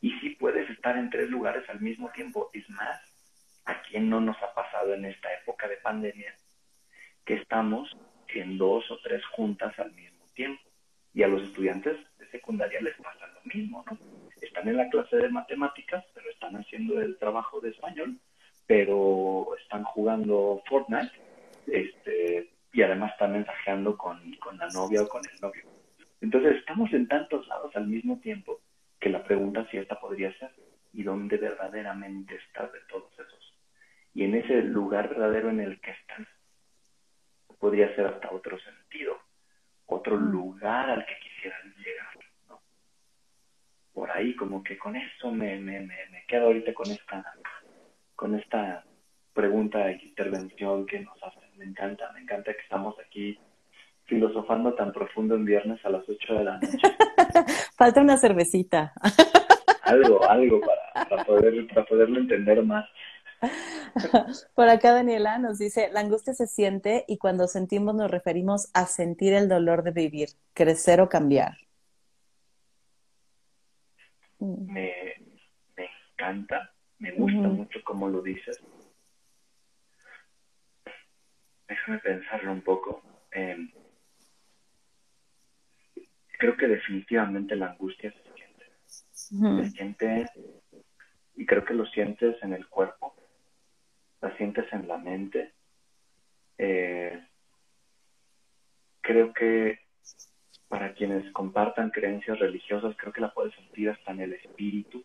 Y 0.01 0.13
sí 0.21 0.37
puedes 0.39 0.71
estar 0.71 0.97
en 0.97 1.11
tres 1.11 1.29
lugares 1.29 1.69
al 1.69 1.81
mismo 1.81 2.11
tiempo. 2.11 2.51
Es 2.53 2.71
más, 2.71 3.01
¿a 3.65 3.83
quién 3.83 4.09
no 4.09 4.21
nos 4.21 4.37
ha 4.41 4.55
pasado 4.55 4.95
en 4.95 5.05
esta 5.05 5.35
época 5.43 5.67
de 5.67 5.79
pandemia 5.79 6.33
que 7.25 7.35
estamos 7.35 7.91
en 8.29 8.57
dos 8.57 8.89
o 8.93 8.99
tres 9.03 9.27
juntas 9.35 9.77
al 9.81 9.91
mismo 9.95 10.25
tiempo? 10.33 10.63
Y 11.13 11.25
a 11.25 11.29
los 11.29 11.43
estudiantes 11.43 11.97
secundaria 12.37 12.81
les 12.81 12.97
pasa 12.97 13.27
lo 13.27 13.41
mismo, 13.53 13.85
¿no? 13.91 13.99
Están 14.41 14.69
en 14.69 14.77
la 14.77 14.89
clase 14.89 15.17
de 15.17 15.29
matemáticas, 15.29 16.05
pero 16.15 16.31
están 16.31 16.57
haciendo 16.57 17.01
el 17.01 17.17
trabajo 17.19 17.61
de 17.61 17.71
español, 17.71 18.19
pero 18.67 19.49
están 19.63 19.85
jugando 19.85 20.63
Fortnite, 20.69 21.13
este, 21.67 22.51
y 22.73 22.83
además 22.83 23.13
está 23.13 23.27
mensajeando 23.27 23.97
con, 23.97 24.33
con 24.35 24.59
la 24.59 24.69
novia 24.69 25.03
o 25.03 25.09
con 25.09 25.23
el 25.25 25.41
novio. 25.41 25.65
Entonces 26.21 26.57
estamos 26.57 26.93
en 26.93 27.09
tantos 27.09 27.47
lados 27.49 27.75
al 27.77 27.87
mismo 27.87 28.19
tiempo 28.21 28.61
que 29.01 29.11
la 29.11 29.23
pregunta 29.25 29.67
si 29.71 29.79
esta 29.79 29.99
podría 30.01 30.37
ser 30.39 30.51
y 30.93 31.03
dónde 31.03 31.37
verdaderamente 31.37 32.37
estás 32.37 32.73
de 32.73 32.81
todos 32.89 33.13
esos. 33.13 33.55
Y 34.15 34.25
en 34.25 34.35
ese 34.35 34.63
lugar 34.63 35.09
verdadero 35.09 35.51
en 35.51 35.61
el 35.61 35.81
que 35.81 35.91
estás, 35.91 36.27
podría 37.59 37.95
ser 37.95 38.07
hasta 38.07 38.31
otro 38.31 38.59
sentido, 38.59 39.19
otro 39.87 40.17
mm. 40.17 40.31
lugar 40.31 40.91
al 40.91 41.05
que 41.05 41.15
quisieras 41.23 41.65
llegar. 41.77 42.06
Por 43.97 44.11
ahí, 44.11 44.37
como 44.37 44.63
que 44.63 44.77
con 44.77 44.95
eso 44.95 45.31
me, 45.31 45.57
me, 45.57 45.81
me, 45.81 46.25
quedo 46.29 46.49
ahorita 46.49 46.75
con 46.75 46.91
esta, 46.91 47.25
con 48.15 48.35
esta 48.39 48.85
pregunta 49.33 49.91
e 49.91 49.95
intervención 50.05 50.85
que 50.85 51.01
nos 51.01 51.17
hacen. 51.23 51.49
Me 51.57 51.65
encanta, 51.65 52.13
me 52.13 52.21
encanta 52.21 52.53
que 52.53 52.61
estamos 52.61 52.95
aquí 52.99 53.39
filosofando 54.05 54.75
tan 54.75 54.93
profundo 54.93 55.35
en 55.35 55.47
viernes 55.47 55.83
a 55.83 55.89
las 55.89 56.07
8 56.07 56.35
de 56.35 56.45
la 56.45 56.59
noche. 56.59 56.77
Falta 57.79 58.03
una 58.03 58.19
cervecita. 58.19 58.93
algo, 59.83 60.23
algo 60.29 60.61
para, 60.61 61.09
para, 61.09 61.25
poder, 61.25 61.67
para 61.69 61.87
poderlo 61.87 62.21
entender 62.21 62.63
más. 62.63 62.87
Por 64.55 64.69
acá 64.69 64.93
Daniela 64.93 65.39
nos 65.39 65.57
dice, 65.57 65.89
la 65.91 66.01
angustia 66.01 66.35
se 66.35 66.47
siente 66.47 67.07
y 67.09 67.17
cuando 67.17 67.47
sentimos 67.47 67.95
nos 67.95 68.11
referimos 68.11 68.69
a 68.75 68.85
sentir 68.85 69.33
el 69.33 69.49
dolor 69.49 69.85
de 69.85 69.93
vivir, 69.93 70.29
crecer 70.53 71.01
o 71.01 71.09
cambiar. 71.09 71.66
Me, 74.39 75.15
me 75.77 75.89
encanta, 76.13 76.73
me 76.99 77.13
gusta 77.13 77.49
mucho 77.49 77.81
cómo 77.85 78.09
lo 78.09 78.23
dices. 78.23 78.63
Déjame 81.69 81.99
pensarlo 81.99 82.53
un 82.53 82.63
poco. 82.63 83.03
Em, 83.31 83.71
creo 86.39 86.57
que 86.57 86.69
definitivamente 86.69 87.57
la 87.57 87.71
angustia 87.71 88.13
se 88.13 88.33
siente. 88.35 88.67
Se 88.87 89.71
siente, 89.71 90.31
y 91.35 91.45
creo 91.47 91.65
que 91.65 91.75
lo 91.75 91.87
sientes 91.87 92.41
en 92.43 92.53
el 92.53 92.69
cuerpo, 92.69 93.15
la 94.21 94.37
sientes 94.37 94.73
en 94.73 94.87
la 94.87 94.99
mente. 94.99 95.53
Eh, 96.59 97.27
creo 99.01 99.33
que 99.33 99.86
para 100.69 100.93
quienes 100.95 101.31
compartan 101.33 101.91
creencias 101.91 102.39
religiosas, 102.39 102.97
creo 102.97 103.13
que 103.13 103.21
la 103.21 103.33
puedes 103.33 103.55
sentir 103.55 103.91
hasta 103.91 104.13
en 104.13 104.21
el 104.21 104.33
espíritu, 104.35 105.05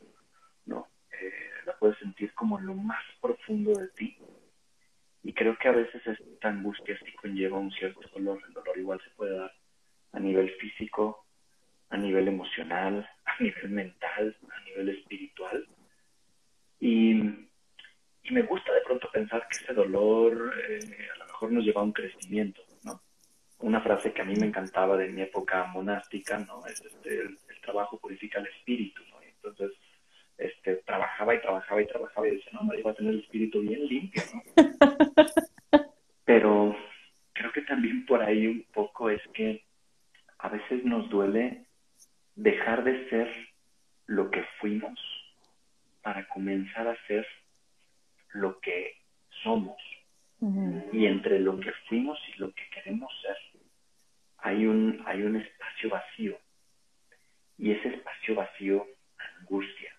¿no? 0.66 0.88
Eh, 1.12 1.32
la 1.66 1.78
puedes 1.78 1.98
sentir 2.00 2.34
como 2.34 2.60
lo 2.60 2.74
más 2.74 3.04
profundo 3.22 3.74
de 3.74 3.88
ti. 3.90 4.18
Y 5.24 5.34
creo 5.34 5.58
que 5.58 5.68
a 5.68 5.74
veces 5.74 6.02
esta 6.06 6.50
angustia 6.50 6.98
sí 7.06 7.12
conlleva 7.14 7.60
un 7.60 7.72
cierto 7.72 8.08
dolor. 8.14 8.42
El 8.48 8.54
dolor 8.54 8.78
igual 8.78 9.02
se 9.04 9.12
puede 9.12 9.38
dar 9.38 9.54
a 10.14 10.20
nivel 10.20 10.50
físico, 10.56 11.26
a 11.90 11.98
nivel 11.98 12.28
emocional, 12.28 13.08
a 13.26 13.44
nivel 13.44 13.70
mental, 13.70 14.36
a 14.50 14.64
nivel 14.66 14.90
espiritual. 14.90 15.68
Y 16.80 17.50
y 18.24 18.34
me 18.34 18.44
gusta 18.44 18.74
de 18.74 18.82
pronto 18.82 19.10
pensar 19.12 19.48
que 19.48 19.58
ese 19.58 19.74
dolor 19.74 20.54
eh, 20.70 21.08
a 21.16 21.18
lo 21.20 21.26
mejor 21.26 21.52
nos 21.52 21.64
lleva 21.64 21.82
a 21.82 21.86
un 21.86 21.92
crecimiento. 21.92 22.62
Una 23.62 23.82
frase 23.82 24.12
que 24.12 24.22
a 24.22 24.26
mí 24.26 24.36
me 24.36 24.48
encantaba 24.48 24.98
de 24.98 25.10
mi 25.10 25.22
época 25.22 25.66
monástica, 25.66 26.40
¿no? 26.40 26.66
Es 26.66 26.82
este, 26.82 27.22
el, 27.22 27.38
trabajo 27.62 28.00
purifica 28.00 28.40
el 28.40 28.48
espíritu, 28.48 29.04
¿no? 29.12 29.22
entonces, 29.22 29.72
este, 30.38 30.78
trabajaba 30.78 31.36
y 31.36 31.42
trabajaba 31.42 31.82
y 31.82 31.86
trabajaba 31.86 32.28
y 32.28 32.32
decía, 32.32 32.52
no, 32.54 32.64
me 32.64 32.80
iba 32.80 32.90
a 32.90 32.96
tener 32.96 33.14
el 33.14 33.20
espíritu 33.20 33.62
bien 33.62 33.88
limpio, 33.88 34.24
¿no? 34.34 34.42
Pero 36.26 36.76
creo 37.34 37.52
que 37.52 37.62
también 37.62 38.06
por 38.08 38.24
ahí 38.24 38.48
un 38.48 38.66
poco 38.74 39.10
es 39.10 39.22
que 39.34 39.64
a 40.40 40.50
veces 40.50 40.84
nos 40.84 41.08
duele 41.10 41.66
dejar 42.36 42.84
de 42.84 43.10
ser 43.10 43.30
lo 44.08 44.32
que 44.32 44.44
fuimos 44.60 45.00
para 46.02 46.28
comenzar 46.28 46.88
a 46.88 46.98
ser 47.08 47.28
lo 48.34 48.60
que 48.60 48.96
somos. 49.44 49.78
Y 50.92 51.06
entre 51.06 51.40
lo 51.40 51.60
que 51.60 51.72
fuimos 51.88 52.18
y 52.34 52.40
lo 52.40 52.52
que 52.52 52.64
queremos 52.74 53.12
ser, 53.22 53.38
hay 54.42 54.66
un, 54.66 55.02
hay 55.06 55.22
un 55.24 55.38
espacio 55.38 55.90
vacío. 55.90 56.38
Y 57.58 57.72
ese 57.72 57.90
espacio 57.90 58.36
vacío 58.36 58.88
angustia. 59.40 59.96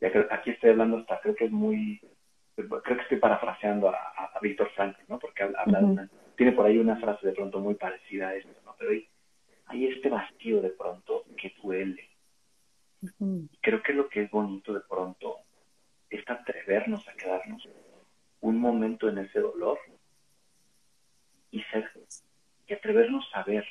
Ya 0.00 0.10
que 0.10 0.26
aquí 0.30 0.50
estoy 0.50 0.70
hablando 0.70 0.98
hasta, 0.98 1.20
creo 1.20 1.34
que 1.34 1.44
es 1.44 1.50
muy, 1.50 2.00
creo 2.54 2.82
que 2.82 3.02
estoy 3.02 3.18
parafraseando 3.18 3.88
a, 3.88 3.94
a, 3.94 4.40
Víctor 4.40 4.70
Frank, 4.74 4.96
¿no? 5.08 5.18
Porque 5.18 5.42
habla, 5.42 6.08
tiene 6.36 6.52
por 6.52 6.66
ahí 6.66 6.78
una 6.78 6.96
frase 6.96 7.26
de 7.26 7.32
pronto 7.32 7.60
muy 7.60 7.74
parecida 7.74 8.28
a 8.28 8.34
esto, 8.34 8.60
¿no? 8.64 8.74
Pero 8.78 8.90
hay, 8.90 9.08
hay 9.66 9.86
este 9.86 10.08
vacío 10.08 10.60
de 10.60 10.70
pronto 10.70 11.24
que 11.36 11.54
duele. 11.62 12.10
Creo 13.60 13.82
que 13.82 13.92
lo 13.92 14.08
que 14.08 14.22
es 14.22 14.30
bonito 14.30 14.72
de 14.72 14.80
pronto 14.80 15.40
es 16.08 16.28
atrevernos 16.28 17.06
a 17.08 17.14
quedarnos 17.14 17.68
un 18.40 18.58
momento 18.58 19.08
en 19.08 19.18
ese 19.18 19.40
dolor 19.40 19.78
y 21.50 21.62
ser 21.64 21.90
y 22.66 22.74
atrevernos 22.74 23.24
a 23.34 23.42
ver 23.44 23.64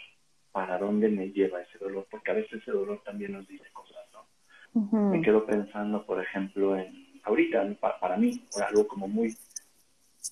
para 0.51 0.77
dónde 0.77 1.09
me 1.09 1.31
lleva 1.31 1.61
ese 1.61 1.77
dolor, 1.79 2.07
porque 2.09 2.31
a 2.31 2.35
veces 2.35 2.61
ese 2.61 2.71
dolor 2.71 3.01
también 3.03 3.33
nos 3.33 3.47
dice 3.47 3.65
cosas, 3.73 4.05
¿no? 4.13 5.11
Me 5.11 5.21
quedo 5.21 5.45
pensando, 5.45 6.05
por 6.05 6.21
ejemplo, 6.21 6.77
en 6.77 7.21
ahorita 7.23 7.65
para, 7.99 8.17
mí, 8.17 8.43
por 8.51 8.63
algo 8.63 8.87
como 8.87 9.07
muy 9.07 9.35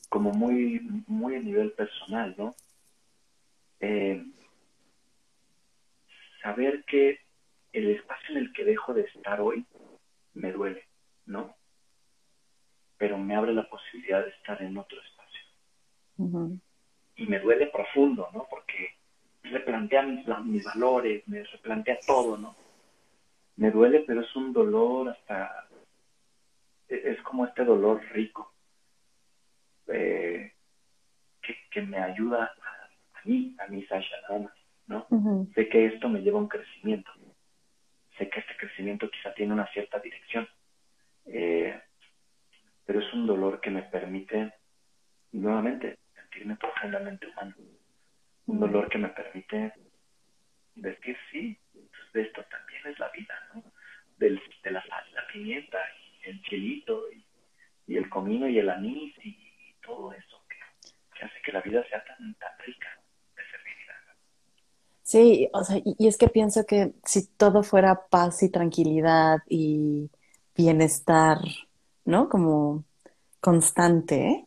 como 0.09 0.31
muy 0.31 0.79
muy 1.07 1.35
a 1.35 1.39
nivel 1.39 1.71
personal, 1.71 2.35
¿no? 2.37 2.53
Eh, 3.79 4.23
saber 6.43 6.83
que 6.85 7.19
el 7.73 7.91
espacio 7.91 8.35
en 8.35 8.37
el 8.37 8.53
que 8.53 8.65
dejo 8.65 8.93
de 8.93 9.01
estar 9.01 9.41
hoy 9.41 9.65
me 10.33 10.51
duele, 10.51 10.83
¿no? 11.25 11.55
pero 13.01 13.17
me 13.17 13.35
abre 13.35 13.51
la 13.51 13.67
posibilidad 13.67 14.23
de 14.23 14.29
estar 14.29 14.61
en 14.61 14.77
otro 14.77 14.95
espacio. 15.01 16.61
Y 17.21 17.27
me 17.27 17.39
duele 17.39 17.67
profundo, 17.67 18.29
¿no? 18.33 18.47
Porque 18.49 18.95
replantea 19.43 20.01
mis, 20.01 20.25
mis 20.45 20.63
valores, 20.63 21.27
me 21.27 21.43
replantea 21.43 21.99
todo, 22.05 22.35
¿no? 22.35 22.55
Me 23.57 23.69
duele, 23.69 24.03
pero 24.07 24.21
es 24.21 24.35
un 24.35 24.51
dolor 24.51 25.09
hasta, 25.09 25.67
e, 26.89 27.11
es 27.11 27.21
como 27.21 27.45
este 27.45 27.63
dolor 27.63 28.01
rico, 28.11 28.51
eh, 29.87 30.53
que, 31.69 31.81
me 31.83 31.97
ayuda 31.97 32.51
a, 33.13 33.27
mí, 33.27 33.55
a 33.59 33.67
mí, 33.67 33.85
Sasha, 33.85 34.15
nada 34.27 34.39
más, 34.39 34.53
¿no? 34.87 35.47
Sé 35.53 35.69
que 35.69 35.85
esto 35.85 36.09
me 36.09 36.21
lleva 36.21 36.39
a 36.39 36.41
un 36.41 36.47
crecimiento. 36.47 37.11
Sé 38.17 38.29
que 38.29 38.39
este 38.39 38.57
crecimiento 38.57 39.09
quizá 39.09 39.33
tiene 39.33 39.53
una 39.53 39.67
cierta 39.67 39.99
dirección. 39.99 40.47
Eh, 41.25 41.79
pero 42.85 42.99
es 42.99 43.13
un 43.13 43.27
dolor 43.27 43.61
que 43.61 43.69
me 43.69 43.83
permite 43.83 44.53
nuevamente 45.31 46.00
sentirme 46.31 46.55
profundamente 46.55 47.27
humano. 47.27 47.55
Un 48.47 48.59
dolor 48.59 48.89
que 48.89 48.97
me 48.97 49.09
permite 49.09 49.73
decir, 50.75 51.17
sí, 51.31 51.57
pues 51.71 52.13
de 52.13 52.21
esto 52.23 52.43
también 52.49 52.87
es 52.87 52.99
la 52.99 53.09
vida, 53.09 53.33
¿no? 53.53 53.63
Del, 54.17 54.41
de 54.63 54.71
la 54.71 54.81
sal, 54.87 55.03
la 55.13 55.27
pimienta, 55.31 55.77
y 56.23 56.29
el 56.29 56.41
chilito, 56.43 57.03
y, 57.11 57.97
el 57.97 58.09
comino 58.09 58.47
y 58.47 58.57
el 58.57 58.69
anís, 58.69 59.13
y, 59.23 59.37
todo 59.81 60.13
eso 60.13 60.41
que, 60.47 61.25
hace 61.25 61.41
que 61.43 61.51
la 61.51 61.61
vida 61.61 61.83
sea 61.89 62.03
tan, 62.05 62.35
tan 62.35 62.51
rica 62.65 62.87
de 63.35 63.41
servilidad. 63.49 63.95
Sí, 65.01 65.49
o 65.53 65.63
sea, 65.63 65.81
y 65.83 66.07
es 66.07 66.17
que 66.17 66.27
pienso 66.27 66.65
que 66.65 66.93
si 67.03 67.27
todo 67.35 67.63
fuera 67.63 68.07
paz 68.09 68.43
y 68.43 68.51
tranquilidad 68.51 69.39
y 69.49 70.09
bienestar, 70.55 71.39
¿no? 72.05 72.29
Como 72.29 72.85
constante, 73.39 74.45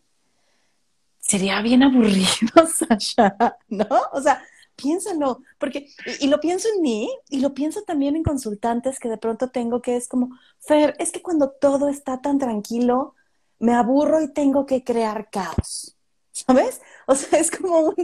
sería 1.26 1.60
bien 1.62 1.82
aburrido, 1.82 2.26
Sasha, 2.74 3.36
¿no? 3.68 3.86
O 4.12 4.20
sea, 4.20 4.42
piénsalo, 4.76 5.40
porque, 5.58 5.88
y, 6.20 6.28
lo 6.28 6.40
pienso 6.40 6.68
en 6.74 6.82
mí, 6.82 7.10
y 7.28 7.40
lo 7.40 7.54
pienso 7.54 7.82
también 7.82 8.16
en 8.16 8.22
consultantes 8.22 8.98
que 8.98 9.08
de 9.08 9.18
pronto 9.18 9.48
tengo 9.48 9.80
que 9.80 9.96
es 9.96 10.08
como, 10.08 10.30
Fer, 10.60 10.94
es 10.98 11.12
que 11.12 11.22
cuando 11.22 11.50
todo 11.50 11.88
está 11.88 12.20
tan 12.20 12.38
tranquilo, 12.38 13.14
me 13.58 13.74
aburro 13.74 14.20
y 14.20 14.32
tengo 14.32 14.66
que 14.66 14.84
crear 14.84 15.30
caos, 15.30 15.96
¿sabes? 16.32 16.82
O 17.06 17.14
sea, 17.14 17.38
es 17.38 17.50
como 17.50 17.80
un, 17.80 17.94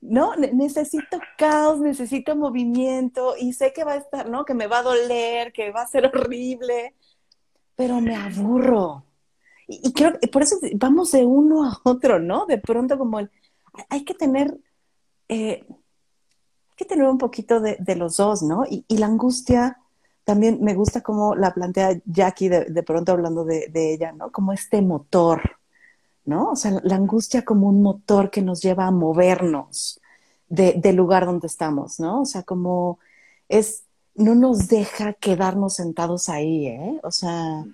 no, 0.00 0.34
necesito 0.36 1.20
caos, 1.38 1.80
necesito 1.80 2.34
movimiento, 2.34 3.34
y 3.38 3.52
sé 3.52 3.72
que 3.72 3.84
va 3.84 3.92
a 3.92 3.96
estar, 3.96 4.28
¿no? 4.28 4.44
Que 4.44 4.54
me 4.54 4.66
va 4.66 4.78
a 4.78 4.82
doler, 4.82 5.52
que 5.52 5.70
va 5.70 5.82
a 5.82 5.86
ser 5.86 6.06
horrible, 6.06 6.94
pero 7.76 8.00
me 8.00 8.16
aburro. 8.16 9.04
Y, 9.66 9.92
creo 9.92 10.18
que 10.18 10.28
por 10.28 10.42
eso 10.42 10.56
vamos 10.74 11.12
de 11.12 11.24
uno 11.24 11.64
a 11.64 11.80
otro, 11.84 12.18
¿no? 12.18 12.46
De 12.46 12.58
pronto 12.58 12.98
como 12.98 13.18
el, 13.18 13.30
hay 13.88 14.04
que 14.04 14.14
tener, 14.14 14.58
eh, 15.28 15.64
hay 15.68 16.76
que 16.76 16.84
tener 16.84 17.06
un 17.06 17.18
poquito 17.18 17.60
de, 17.60 17.96
los 17.96 18.16
dos, 18.16 18.42
¿no? 18.42 18.64
Y, 18.68 18.84
la 18.96 19.06
angustia, 19.06 19.78
también 20.24 20.58
me 20.62 20.74
gusta 20.74 21.02
cómo 21.02 21.34
la 21.34 21.52
plantea 21.52 22.00
Jackie 22.04 22.48
de, 22.48 22.64
de 22.66 22.82
pronto 22.82 23.12
hablando 23.12 23.44
de, 23.44 23.70
ella, 23.74 24.12
¿no? 24.12 24.30
Como 24.30 24.52
este 24.52 24.82
motor, 24.82 25.58
¿no? 26.24 26.50
O 26.50 26.56
sea, 26.56 26.80
la 26.82 26.96
angustia 26.96 27.44
como 27.44 27.68
un 27.68 27.82
motor 27.82 28.30
que 28.30 28.42
nos 28.42 28.60
lleva 28.62 28.86
a 28.86 28.90
movernos, 28.90 30.00
de, 30.48 30.74
del 30.74 30.96
lugar 30.96 31.26
donde 31.26 31.46
estamos, 31.46 32.00
¿no? 32.00 32.22
O 32.22 32.26
sea, 32.26 32.42
como 32.42 32.98
es, 33.48 33.84
no 34.14 34.34
nos 34.34 34.68
deja 34.68 35.14
quedarnos 35.14 35.74
sentados 35.74 36.28
ahí, 36.28 36.66
¿eh? 36.66 37.00
O 37.02 37.10
sea, 37.10 37.64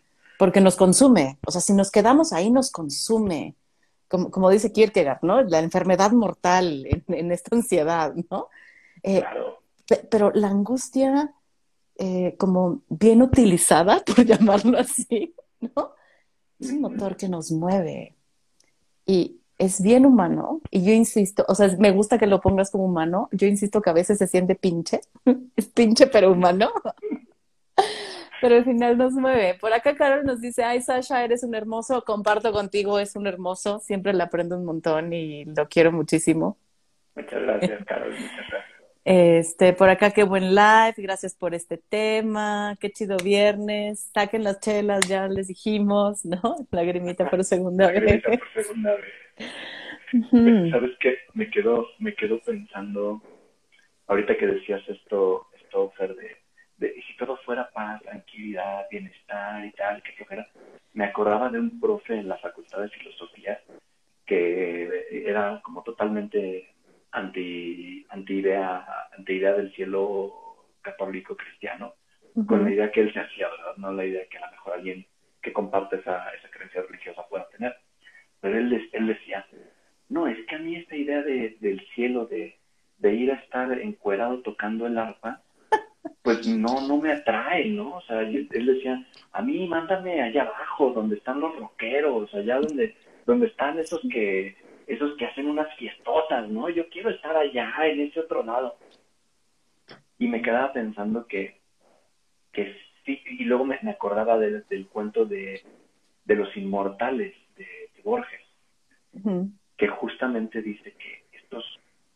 porque 0.40 0.62
nos 0.62 0.76
consume. 0.76 1.38
O 1.46 1.50
sea, 1.50 1.60
si 1.60 1.74
nos 1.74 1.90
quedamos 1.90 2.32
ahí, 2.32 2.50
nos 2.50 2.70
consume. 2.70 3.56
Como, 4.08 4.30
como 4.30 4.48
dice 4.48 4.72
Kierkegaard, 4.72 5.18
¿no? 5.20 5.42
La 5.42 5.58
enfermedad 5.58 6.12
mortal 6.12 6.86
en, 7.08 7.30
esta 7.30 7.54
ansiedad, 7.54 8.14
¿no? 8.30 8.48
Eh, 9.02 9.20
claro. 9.20 9.62
Pero 10.10 10.32
la 10.32 10.48
angustia, 10.48 11.34
eh, 11.98 12.36
como 12.38 12.80
bien 12.88 13.20
utilizada, 13.20 14.02
por 14.06 14.24
llamarlo 14.24 14.78
así, 14.78 15.34
¿no? 15.60 15.92
Es 16.58 16.70
un 16.70 16.80
motor 16.80 17.18
que 17.18 17.28
nos 17.28 17.52
mueve. 17.52 18.16
Y, 19.04 19.36
es 19.58 19.82
bien 19.82 20.06
humano 20.06 20.62
y 20.70 20.82
yo 20.82 20.92
insisto, 20.92 21.44
o 21.46 21.54
sea, 21.54 21.68
me 21.78 21.90
gusta 21.90 22.16
que 22.16 22.26
lo 22.26 22.40
pongas 22.40 22.70
como 22.70 22.86
humano, 22.86 23.28
yo 23.30 23.46
insisto 23.46 23.82
que 23.82 23.90
a 23.90 23.92
veces 23.92 24.16
se 24.16 24.26
siente 24.26 24.54
pinche, 24.54 25.02
es 25.54 25.66
pinche 25.66 26.06
pero 26.06 26.32
humano, 26.32 26.70
pero 28.40 28.56
al 28.56 28.64
final 28.64 28.96
nos 28.98 29.12
mueve. 29.12 29.54
Por 29.60 29.72
acá 29.72 29.94
Carol 29.94 30.24
nos 30.24 30.40
dice, 30.40 30.64
ay 30.64 30.80
Sasha, 30.80 31.24
eres 31.24 31.42
un 31.44 31.54
hermoso, 31.54 32.02
comparto 32.04 32.52
contigo, 32.52 32.98
es 32.98 33.16
un 33.16 33.26
hermoso, 33.26 33.80
siempre 33.80 34.12
le 34.12 34.22
aprendo 34.22 34.56
un 34.56 34.64
montón 34.64 35.12
y 35.12 35.44
lo 35.44 35.68
quiero 35.68 35.92
muchísimo. 35.92 36.58
Muchas 37.14 37.42
gracias, 37.42 37.84
Carol, 37.84 38.10
muchas 38.10 38.48
gracias. 38.50 38.80
Este, 39.04 39.72
por 39.72 39.88
acá, 39.88 40.10
qué 40.10 40.24
buen 40.24 40.54
live, 40.54 40.94
gracias 40.98 41.34
por 41.34 41.54
este 41.54 41.78
tema, 41.78 42.76
qué 42.80 42.90
chido 42.90 43.16
viernes, 43.16 44.10
saquen 44.12 44.44
las 44.44 44.60
chelas, 44.60 45.08
ya 45.08 45.26
les 45.26 45.48
dijimos, 45.48 46.24
¿no? 46.24 46.56
Lagrimita 46.70 47.28
por 47.28 47.42
segunda 47.44 47.90
vez. 47.90 48.22
por 48.22 48.62
segunda 48.62 48.94
vez. 48.96 50.70
¿Sabes 50.70 50.90
qué? 51.00 51.16
Me 51.34 51.50
quedo, 51.50 51.86
me 51.98 52.14
quedo 52.14 52.40
pensando, 52.40 53.22
ahorita 54.06 54.36
que 54.36 54.46
decías 54.46 54.82
esto, 54.88 55.46
esto, 55.62 55.92
Fer, 55.96 56.14
de, 56.14 56.36
de 56.80 56.94
si 57.06 57.16
todo 57.16 57.36
fuera 57.44 57.70
paz, 57.70 58.02
tranquilidad, 58.02 58.86
bienestar 58.90 59.64
y 59.64 59.70
tal, 59.72 60.02
que 60.02 60.24
fuera, 60.24 60.48
me 60.94 61.04
acordaba 61.04 61.50
de 61.50 61.60
un 61.60 61.78
profe 61.78 62.14
en 62.14 62.28
la 62.28 62.38
Facultad 62.38 62.80
de 62.80 62.88
Filosofía 62.88 63.60
que 64.26 65.24
era 65.26 65.60
como 65.62 65.82
totalmente 65.82 66.68
anti, 67.10 68.06
anti 68.08 68.34
idea, 68.34 68.86
anti 69.16 69.32
idea 69.32 69.54
del 69.54 69.72
cielo 69.74 70.32
católico 70.80 71.36
cristiano, 71.36 71.94
con 72.46 72.64
la 72.64 72.70
idea 72.70 72.92
que 72.92 73.00
él 73.00 73.12
se 73.12 73.20
hacía, 73.20 73.48
¿verdad? 73.48 73.76
No 73.76 73.92
la 73.92 74.04
idea 74.04 74.24
que 74.30 74.38
a 74.38 74.46
lo 74.46 74.52
mejor 74.52 74.72
alguien 74.74 75.04
que 75.42 75.52
comparte 75.52 75.96
esa, 75.96 76.28
esa 76.30 76.48
creencia 76.48 76.82
religiosa 76.82 77.26
pueda 77.28 77.48
tener. 77.48 77.74
Pero 78.40 78.56
él, 78.56 78.88
él 78.92 79.06
decía, 79.08 79.44
no, 80.08 80.28
es 80.28 80.38
que 80.46 80.54
a 80.54 80.58
mí 80.58 80.76
esta 80.76 80.96
idea 80.96 81.22
de, 81.22 81.56
del 81.60 81.80
cielo, 81.94 82.26
de, 82.26 82.56
de 82.98 83.12
ir 83.12 83.32
a 83.32 83.36
estar 83.36 83.72
encuerado 83.80 84.42
tocando 84.42 84.86
el 84.86 84.96
arpa, 84.96 85.42
pues 86.22 86.46
no, 86.46 86.86
no 86.86 86.98
me 86.98 87.12
atrae, 87.12 87.66
¿no? 87.66 87.96
O 87.96 88.00
sea, 88.02 88.20
él 88.20 88.48
decía, 88.50 89.06
a 89.32 89.42
mí 89.42 89.66
mándame 89.66 90.22
allá 90.22 90.42
abajo, 90.42 90.92
donde 90.92 91.16
están 91.16 91.40
los 91.40 91.56
rockeros, 91.56 92.32
allá 92.34 92.60
donde, 92.60 92.94
donde 93.26 93.46
están 93.46 93.78
esos 93.78 94.00
que, 94.10 94.56
esos 94.86 95.16
que 95.16 95.26
hacen 95.26 95.48
unas 95.48 95.74
fiestotas, 95.76 96.48
¿no? 96.48 96.68
Yo 96.68 96.88
quiero 96.88 97.10
estar 97.10 97.36
allá, 97.36 97.72
en 97.84 98.00
ese 98.00 98.20
otro 98.20 98.42
lado. 98.42 98.76
Y 100.18 100.28
me 100.28 100.42
quedaba 100.42 100.72
pensando 100.72 101.26
que, 101.26 101.60
que 102.52 102.76
sí, 103.04 103.22
y 103.26 103.44
luego 103.44 103.64
me, 103.64 103.78
acordaba 103.90 104.38
del, 104.38 104.64
del 104.68 104.86
cuento 104.88 105.24
de, 105.24 105.62
de 106.24 106.34
los 106.34 106.54
inmortales, 106.56 107.34
Borges, 108.02 108.40
que 109.76 109.88
justamente 109.88 110.62
dice 110.62 110.92
que 110.92 111.24
estos 111.32 111.64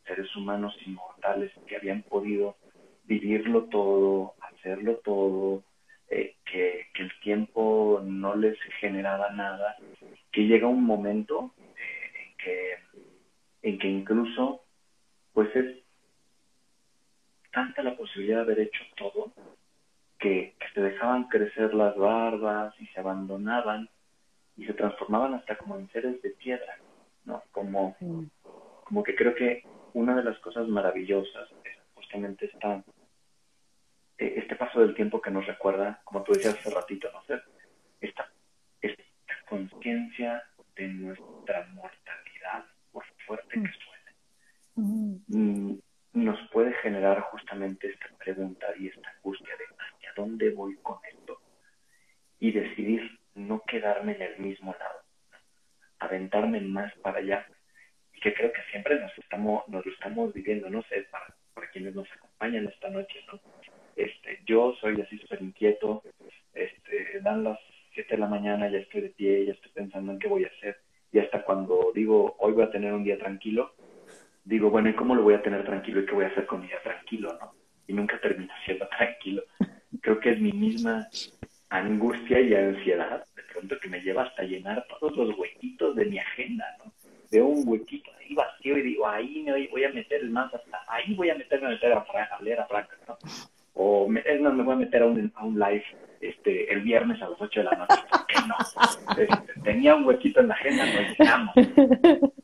seres 0.07 0.35
humanos 0.37 0.77
inmortales 0.87 1.53
que 1.67 1.77
habían 1.77 2.03
podido 2.03 2.57
vivirlo 3.05 3.65
todo, 3.65 4.35
hacerlo 4.41 4.97
todo, 5.05 5.63
eh, 6.09 6.37
que, 6.45 6.87
el 6.95 7.11
tiempo 7.21 8.01
no 8.05 8.37
les 8.37 8.59
generaba 8.81 9.31
nada, 9.31 9.77
que 10.33 10.47
llega 10.47 10.69
un 10.69 10.85
momento 10.85 11.53
eh, 11.59 12.13
en, 12.25 12.37
que, 12.37 13.69
en 13.69 13.79
que 13.79 13.89
incluso 13.89 14.63
pues 15.33 15.55
es 15.57 15.83
tanta 17.53 17.83
la 17.83 17.97
posibilidad 17.97 18.37
de 18.39 18.43
haber 18.43 18.61
hecho 18.61 18.83
todo 18.97 19.33
que, 20.19 20.55
que 20.59 20.67
se 20.73 20.81
dejaban 20.81 21.25
crecer 21.25 21.75
las 21.75 21.97
barbas 21.97 22.75
y 22.81 22.87
se 22.87 23.01
abandonaban 23.01 23.89
y 24.57 24.67
se 24.67 24.75
transformaban 24.75 25.35
hasta 25.35 25.57
como 25.57 25.77
en 25.77 25.91
seres 25.91 26.23
de 26.23 26.31
piedra, 26.31 26.79
¿no? 27.25 27.43
Como, 27.53 27.97
como 28.85 29.03
que 29.03 29.15
creo 29.17 29.35
que 29.35 29.65
una 29.95 30.15
de 30.15 30.25
las 30.25 30.39
cosas 30.39 30.69
maravillosas 30.69 31.49
es 31.65 31.84
justamente 32.15 32.47
esta, 32.47 32.85
eh, 34.19 34.35
este 34.37 34.55
paso 34.55 34.81
del 34.81 34.95
tiempo 34.95 35.21
que 35.21 35.31
nos 35.31 35.47
recuerda, 35.47 36.01
como 36.05 36.23
tú 36.23 36.33
decías 36.33 36.55
hace 36.55 36.71
ratito, 36.71 37.11
¿no? 37.13 37.21
Esta, 38.01 38.31
esta 38.81 39.03
conciencia 39.49 40.45
de 40.77 40.89
nuestra 40.89 41.67
mortalidad, 41.73 42.65
por 42.93 43.05
fuerte 43.27 43.49
que 43.51 43.71
suene, 43.85 45.23
mm, 45.27 45.79
nos 46.13 46.39
puede 46.51 46.73
generar 46.75 47.21
justamente 47.23 47.91
esta 47.91 48.07
pregunta 48.19 48.67
y 48.79 48.89
esta 48.89 49.11
angustia 49.17 49.57
de 49.57 49.65
hacia 49.65 50.13
dónde 50.17 50.51
voy 50.51 50.77
con 50.77 50.99
esto 51.13 51.41
y 52.39 52.53
decidir 52.53 53.19
no 53.35 53.61
quedarme 53.67 54.13
en 54.13 54.23
el 54.23 54.39
mismo 54.39 54.73
lado, 54.79 55.01
aventarme 55.99 56.61
más 56.61 56.93
para 56.99 57.19
allá, 57.19 57.47
y 58.13 58.21
que 58.21 58.33
creo 58.35 58.53
que 58.53 58.63
siempre 58.71 59.01
nos 59.01 59.19
estamos, 59.19 59.67
nos 59.69 59.85
lo 59.85 59.93
estamos 59.93 60.33
viviendo, 60.33 60.71
no 60.71 60.83
sé, 60.83 61.03
para, 61.11 61.35
quienes 61.73 61.95
nos 61.95 62.11
acompañan 62.13 62.67
esta 62.67 62.89
noche, 62.91 63.21
¿no? 63.33 63.41
Este, 63.97 64.41
yo 64.47 64.75
soy 64.81 65.01
así 65.01 65.19
súper 65.19 65.43
inquieto, 65.43 66.03
este, 66.53 67.21
dan 67.21 67.45
las 67.45 67.59
7 67.95 68.15
de 68.15 68.21
la 68.21 68.27
mañana, 68.27 68.69
ya 68.69 68.79
estoy 68.79 69.03
de 69.03 69.11
pie, 69.11 69.47
ya 69.47 69.53
estoy 69.53 69.71
pensando 69.73 70.13
en 70.13 70.19
qué 70.19 70.29
voy 70.29 70.45
a 70.45 70.49
hacer, 70.49 70.79
y 71.13 71.19
hasta 71.19 71.45
cuando 71.45 71.93
digo, 71.95 72.37
hoy 72.39 72.53
voy 72.53 72.65
a 72.65 72.71
tener 72.71 72.93
un 72.93 73.05
día 73.05 73.19
tranquilo, 73.19 73.75
digo, 74.45 74.71
bueno, 74.71 74.89
¿y 74.89 74.95
cómo 74.95 75.15
lo 75.15 75.23
voy 75.23 75.35
a 75.35 75.43
tener 75.43 75.65
tranquilo 75.65 76.01
y 76.01 76.07
qué 76.07 76.13
voy 76.13 76.25
a 76.25 76.29
hacer 76.29 76.47
con 76.47 76.61
mi 76.61 76.67
día 76.67 76.83
tranquilo, 76.83 77.37
no? 77.41 77.55
Y 77.87 77.93
nunca 77.93 78.21
termina 78.21 78.55
siendo 78.65 78.89
tranquilo. 78.99 79.43
Creo 80.01 80.21
que 80.21 80.31
es 80.31 80.41
mi 80.41 80.53
misma 80.53 81.09
angustia 81.71 82.41
y 82.41 82.55
ansiedad, 82.55 83.25
de 83.37 83.43
pronto 83.53 83.79
que 83.81 83.89
me 83.89 84.01
lleva 84.01 84.25
hasta 84.25 84.43
llenar 84.43 84.85
todos 85.01 85.17
los 85.17 85.39
huequitos 85.39 85.95
de 85.97 86.05
mi 86.07 86.19
agenda, 86.19 86.65
¿no? 86.79 86.94
Veo 87.35 87.47
un 87.47 87.69
huequito 87.69 88.13
ahí 88.21 88.33
vacío 88.33 88.79
y 88.79 88.83
digo, 88.83 89.09
ahí 89.09 89.43
me 89.43 89.67
voy 89.67 89.83
a 89.83 89.89
meter 89.89 90.21
el 90.23 90.37
hasta, 90.37 90.61
ahí 90.87 91.15
voy 91.15 91.31
a 91.31 91.35
meterme 91.35 91.67
a 91.67 91.71
meter 91.71 91.93
a, 91.93 91.99
a 91.99 92.43
leer 92.43 92.61
a 92.61 92.67
Franca, 92.67 92.97
¿no? 93.09 93.19
O 93.73 94.09
me, 94.09 94.23
es 94.25 94.41
más, 94.41 94.55
me 94.55 94.63
voy 94.63 94.75
a 94.75 94.79
meter 94.79 95.03
a 95.03 95.07
un, 95.07 95.33
a 95.35 95.45
un 95.45 95.59
live 95.59 95.85
este, 96.21 96.73
el 96.73 96.83
viernes 96.83 97.21
a 97.21 97.29
las 97.29 97.41
8 97.41 97.59
de 97.59 97.65
la 97.65 97.77
noche, 97.77 97.97
¿por 98.09 98.27
qué 98.27 98.37
no? 98.47 98.55
Este, 99.21 99.61
tenía 99.63 99.97
un 99.97 100.05
huequito 100.05 100.39
en 100.39 100.49
la 100.49 100.55
agenda, 100.55 100.87
no 100.87 101.01
llegamos, 101.19 101.55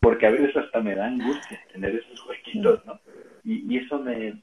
porque 0.00 0.26
a 0.26 0.30
veces 0.30 0.56
hasta 0.56 0.80
me 0.80 0.96
da 0.96 1.06
angustia 1.06 1.60
tener 1.72 1.94
esos 1.94 2.26
huequitos, 2.26 2.84
¿no? 2.84 2.98
Y, 3.44 3.72
y 3.72 3.78
eso 3.78 3.96
me, 4.00 4.42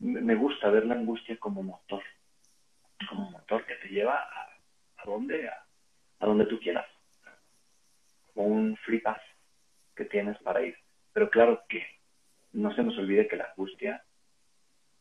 me 0.00 0.34
gusta 0.34 0.68
ver 0.68 0.84
la 0.84 0.96
angustia 0.96 1.38
como 1.38 1.62
motor 1.62 2.02
como 3.08 3.30
motor 3.30 3.64
que 3.64 3.76
te 3.76 3.88
lleva 3.88 4.16
a, 4.16 4.50
a 4.98 5.04
donde 5.06 5.48
a, 5.48 6.26
donde 6.26 6.44
tú 6.44 6.60
quieras 6.60 6.84
como 8.34 8.46
un 8.48 8.76
free 8.84 9.00
pass 9.00 9.20
que 10.00 10.06
tienes 10.06 10.38
para 10.38 10.62
ir 10.62 10.76
pero 11.12 11.28
claro 11.28 11.62
que 11.68 11.84
no 12.52 12.74
se 12.74 12.82
nos 12.82 12.96
olvide 12.98 13.28
que 13.28 13.36
la 13.36 13.50
angustia 13.50 14.02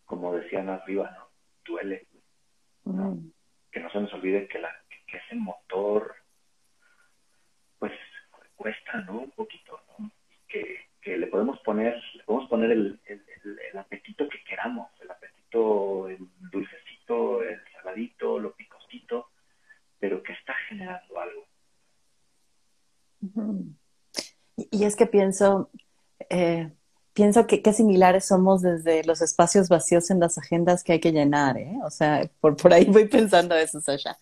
como 0.06 0.36
decían 0.36 0.70
arriba 0.70 1.10
no 1.12 1.30
duele 1.66 2.08
mm. 2.84 3.30
que 3.72 3.80
no 3.80 3.90
se 3.92 4.02
nos 4.02 4.14
olvide 4.14 4.48
que 4.48 4.60
la 4.60 4.70
que, 5.08 5.18
ese 5.18 5.36
motor 5.36 6.16
pues 7.80 7.94
cuesta 8.56 9.02
no 9.02 9.20
un 9.20 9.32
poquito 9.32 9.82
¿no? 9.98 10.12
que, 10.48 10.88
que 11.02 11.18
le 11.18 11.28
podemos 11.28 11.60
poner 11.62 11.96
le 12.16 12.24
podemos 12.24 12.50
poner 12.50 12.72
el, 12.72 13.00
el, 13.06 13.24
el 13.72 13.78
apetito 13.78 14.28
que 14.28 14.44
queramos 14.44 14.90
el 15.02 15.10
apetito 15.10 16.10
el 16.10 16.20
dulcecito 16.52 17.42
el 17.44 17.60
lo 18.20 18.54
picosito, 18.54 19.30
pero 20.00 20.22
que 20.22 20.34
está 20.34 20.54
generando 20.68 21.20
algo. 21.20 21.48
Y 24.72 24.84
es 24.84 24.96
que 24.96 25.06
pienso, 25.06 25.70
eh, 26.30 26.72
pienso 27.14 27.48
que 27.48 27.62
qué 27.62 27.74
similares 27.74 28.26
somos 28.26 28.62
desde 28.62 29.04
los 29.04 29.22
espacios 29.22 29.70
vacíos 29.70 30.10
en 30.10 30.20
las 30.20 30.38
agendas 30.38 30.84
que 30.84 30.94
hay 30.94 31.00
que 31.00 31.12
llenar, 31.12 31.58
¿eh? 31.58 31.78
O 31.84 31.90
sea, 31.90 32.30
por, 32.40 32.56
por 32.56 32.74
ahí 32.74 32.86
voy 32.86 33.08
pensando 33.08 33.56
eso, 33.56 33.80
Sasha. 33.82 34.18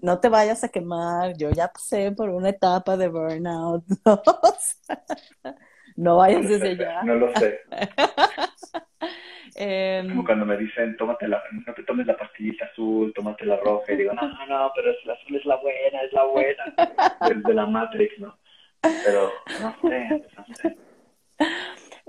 No 0.00 0.20
te 0.20 0.28
vayas 0.28 0.62
a 0.62 0.68
quemar, 0.68 1.36
yo 1.36 1.50
ya 1.50 1.68
pasé 1.68 2.12
por 2.12 2.28
una 2.28 2.50
etapa 2.50 2.96
de 2.96 3.08
burnout. 3.08 3.84
no 5.96 6.16
vayas 6.16 6.48
desde 6.48 6.70
allá. 6.70 7.02
No 7.02 7.14
lo 7.14 7.32
sé. 7.36 7.60
Em, 9.58 10.10
como 10.10 10.24
cuando 10.24 10.44
me 10.44 10.58
dicen, 10.58 10.94
tómate 10.98 11.26
la, 11.26 11.42
no 11.50 11.72
te 11.72 11.82
tomes 11.84 12.06
la 12.06 12.14
pastillita 12.14 12.66
azul, 12.66 13.10
tómate 13.14 13.46
la 13.46 13.56
roja, 13.56 13.90
y 13.90 13.96
digo, 13.96 14.12
no, 14.12 14.46
no, 14.46 14.70
pero 14.74 14.92
la 15.06 15.14
azul 15.14 15.34
es 15.34 15.46
la 15.46 15.56
buena, 15.56 16.02
es 16.02 16.12
la 16.12 16.24
buena, 16.24 16.74
el 17.30 17.42
de 17.42 17.54
la 17.54 17.64
Matrix, 17.64 18.18
¿no? 18.18 18.36
Pero 18.80 19.30
no 19.60 19.74
sé, 19.82 20.24
no 20.36 20.54
sé. 20.54 20.76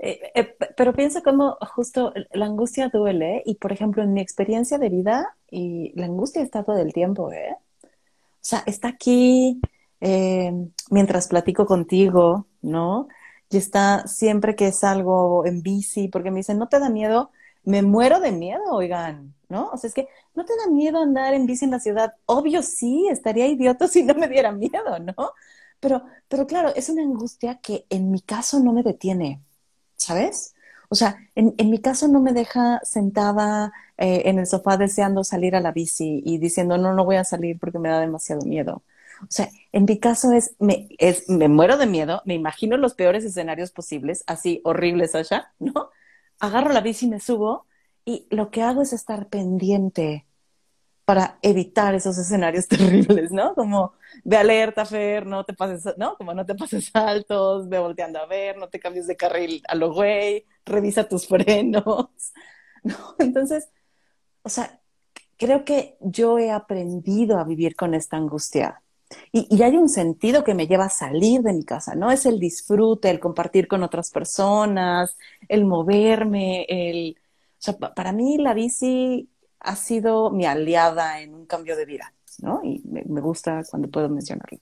Eh, 0.00 0.20
eh, 0.34 0.56
pero 0.76 0.94
piensa 0.94 1.22
cómo 1.22 1.56
justo 1.74 2.12
la 2.32 2.46
angustia 2.46 2.88
duele 2.88 3.42
y, 3.44 3.56
por 3.56 3.72
ejemplo, 3.72 4.02
en 4.02 4.12
mi 4.12 4.20
experiencia 4.20 4.78
de 4.78 4.88
vida, 4.88 5.36
y 5.50 5.92
la 5.98 6.06
angustia 6.06 6.42
está 6.42 6.62
todo 6.62 6.78
el 6.78 6.92
tiempo, 6.92 7.32
¿eh? 7.32 7.56
O 7.82 7.88
sea, 8.40 8.62
está 8.66 8.88
aquí 8.88 9.60
eh, 10.00 10.52
mientras 10.90 11.28
platico 11.28 11.66
contigo, 11.66 12.46
¿no? 12.62 13.08
Y 13.50 13.56
está 13.56 14.06
siempre 14.06 14.54
que 14.56 14.72
salgo 14.72 15.44
en 15.46 15.62
bici, 15.62 16.08
porque 16.08 16.30
me 16.30 16.38
dicen, 16.38 16.58
¿no 16.58 16.68
te 16.68 16.78
da 16.78 16.90
miedo? 16.90 17.30
Me 17.64 17.82
muero 17.82 18.20
de 18.20 18.32
miedo, 18.32 18.62
oigan, 18.70 19.34
¿no? 19.48 19.70
O 19.70 19.76
sea, 19.76 19.88
es 19.88 19.94
que 19.94 20.08
no 20.34 20.44
te 20.44 20.52
da 20.56 20.70
miedo 20.70 21.00
andar 21.00 21.34
en 21.34 21.46
bici 21.46 21.64
en 21.64 21.72
la 21.72 21.80
ciudad. 21.80 22.14
Obvio 22.26 22.62
sí, 22.62 23.08
estaría 23.10 23.46
idiota 23.46 23.88
si 23.88 24.02
no 24.04 24.14
me 24.14 24.28
diera 24.28 24.52
miedo, 24.52 24.98
¿no? 25.00 25.32
Pero, 25.80 26.04
pero 26.28 26.46
claro, 26.46 26.74
es 26.74 26.88
una 26.88 27.02
angustia 27.02 27.60
que 27.60 27.86
en 27.90 28.10
mi 28.10 28.20
caso 28.20 28.60
no 28.60 28.72
me 28.72 28.82
detiene. 28.82 29.42
¿sabes? 29.98 30.54
O 30.88 30.94
sea, 30.94 31.18
en, 31.34 31.54
mi 31.70 31.80
caso 31.80 32.08
no 32.08 32.20
me 32.20 32.32
deja 32.32 32.80
sentada 32.82 33.72
eh, 33.98 34.22
en 34.26 34.38
el 34.38 34.46
sofá 34.46 34.78
deseando 34.78 35.22
salir 35.22 35.54
a 35.54 35.60
la 35.60 35.72
bici 35.72 36.22
y 36.24 36.38
diciendo, 36.38 36.78
no, 36.78 36.94
no 36.94 37.04
voy 37.04 37.16
a 37.16 37.24
salir 37.24 37.58
porque 37.58 37.78
me 37.78 37.90
da 37.90 38.00
demasiado 38.00 38.42
miedo. 38.46 38.82
O 39.22 39.26
sea, 39.28 39.50
en 39.72 39.84
mi 39.84 39.98
caso 39.98 40.32
es 40.32 40.54
me, 40.60 40.88
es, 40.98 41.28
me 41.28 41.48
muero 41.48 41.76
de 41.76 41.86
miedo, 41.86 42.22
me 42.24 42.34
imagino 42.34 42.76
los 42.78 42.94
peores 42.94 43.24
escenarios 43.24 43.72
posibles, 43.72 44.24
así 44.26 44.62
horribles 44.64 45.14
allá, 45.14 45.52
¿no? 45.58 45.90
Agarro 46.40 46.72
la 46.72 46.80
bici 46.80 47.06
y 47.06 47.10
me 47.10 47.20
subo 47.20 47.66
y 48.04 48.26
lo 48.30 48.50
que 48.50 48.62
hago 48.62 48.80
es 48.82 48.92
estar 48.92 49.28
pendiente 49.28 50.26
para 51.08 51.38
evitar 51.40 51.94
esos 51.94 52.18
escenarios 52.18 52.68
terribles, 52.68 53.32
¿no? 53.32 53.54
Como 53.54 53.94
ve 54.24 54.36
alerta, 54.36 54.84
Fer, 54.84 55.24
no 55.24 55.42
te 55.42 55.54
pases, 55.54 55.94
¿no? 55.96 56.18
Como 56.18 56.34
no 56.34 56.44
te 56.44 56.54
pases 56.54 56.90
altos, 56.92 57.66
ve 57.66 57.78
volteando 57.78 58.18
a 58.18 58.26
ver, 58.26 58.58
no 58.58 58.68
te 58.68 58.78
cambies 58.78 59.06
de 59.06 59.16
carril 59.16 59.62
a 59.68 59.74
lo 59.74 59.90
güey, 59.94 60.44
revisa 60.66 61.08
tus 61.08 61.26
frenos, 61.28 62.10
¿no? 62.82 62.94
Entonces, 63.20 63.70
o 64.42 64.50
sea, 64.50 64.82
creo 65.38 65.64
que 65.64 65.96
yo 66.02 66.38
he 66.38 66.50
aprendido 66.50 67.38
a 67.38 67.44
vivir 67.44 67.74
con 67.74 67.94
esta 67.94 68.18
angustia. 68.18 68.82
Y, 69.32 69.46
y, 69.48 69.62
hay 69.62 69.78
un 69.78 69.88
sentido 69.88 70.44
que 70.44 70.52
me 70.52 70.66
lleva 70.66 70.84
a 70.84 70.90
salir 70.90 71.40
de 71.40 71.54
mi 71.54 71.64
casa, 71.64 71.94
¿no? 71.94 72.12
Es 72.12 72.26
el 72.26 72.38
disfrute, 72.38 73.08
el 73.08 73.18
compartir 73.18 73.66
con 73.66 73.82
otras 73.82 74.10
personas, 74.10 75.16
el 75.48 75.64
moverme, 75.64 76.66
el... 76.68 77.16
O 77.18 77.62
sea, 77.62 77.78
para 77.78 78.12
mí 78.12 78.36
la 78.36 78.52
bici 78.52 79.30
ha 79.60 79.76
sido 79.76 80.30
mi 80.30 80.46
aliada 80.46 81.20
en 81.20 81.34
un 81.34 81.46
cambio 81.46 81.76
de 81.76 81.84
vida, 81.84 82.12
¿no? 82.38 82.60
Y 82.62 82.82
me, 82.84 83.20
gusta 83.20 83.62
cuando 83.68 83.88
puedo 83.88 84.08
mencionarlo. 84.08 84.58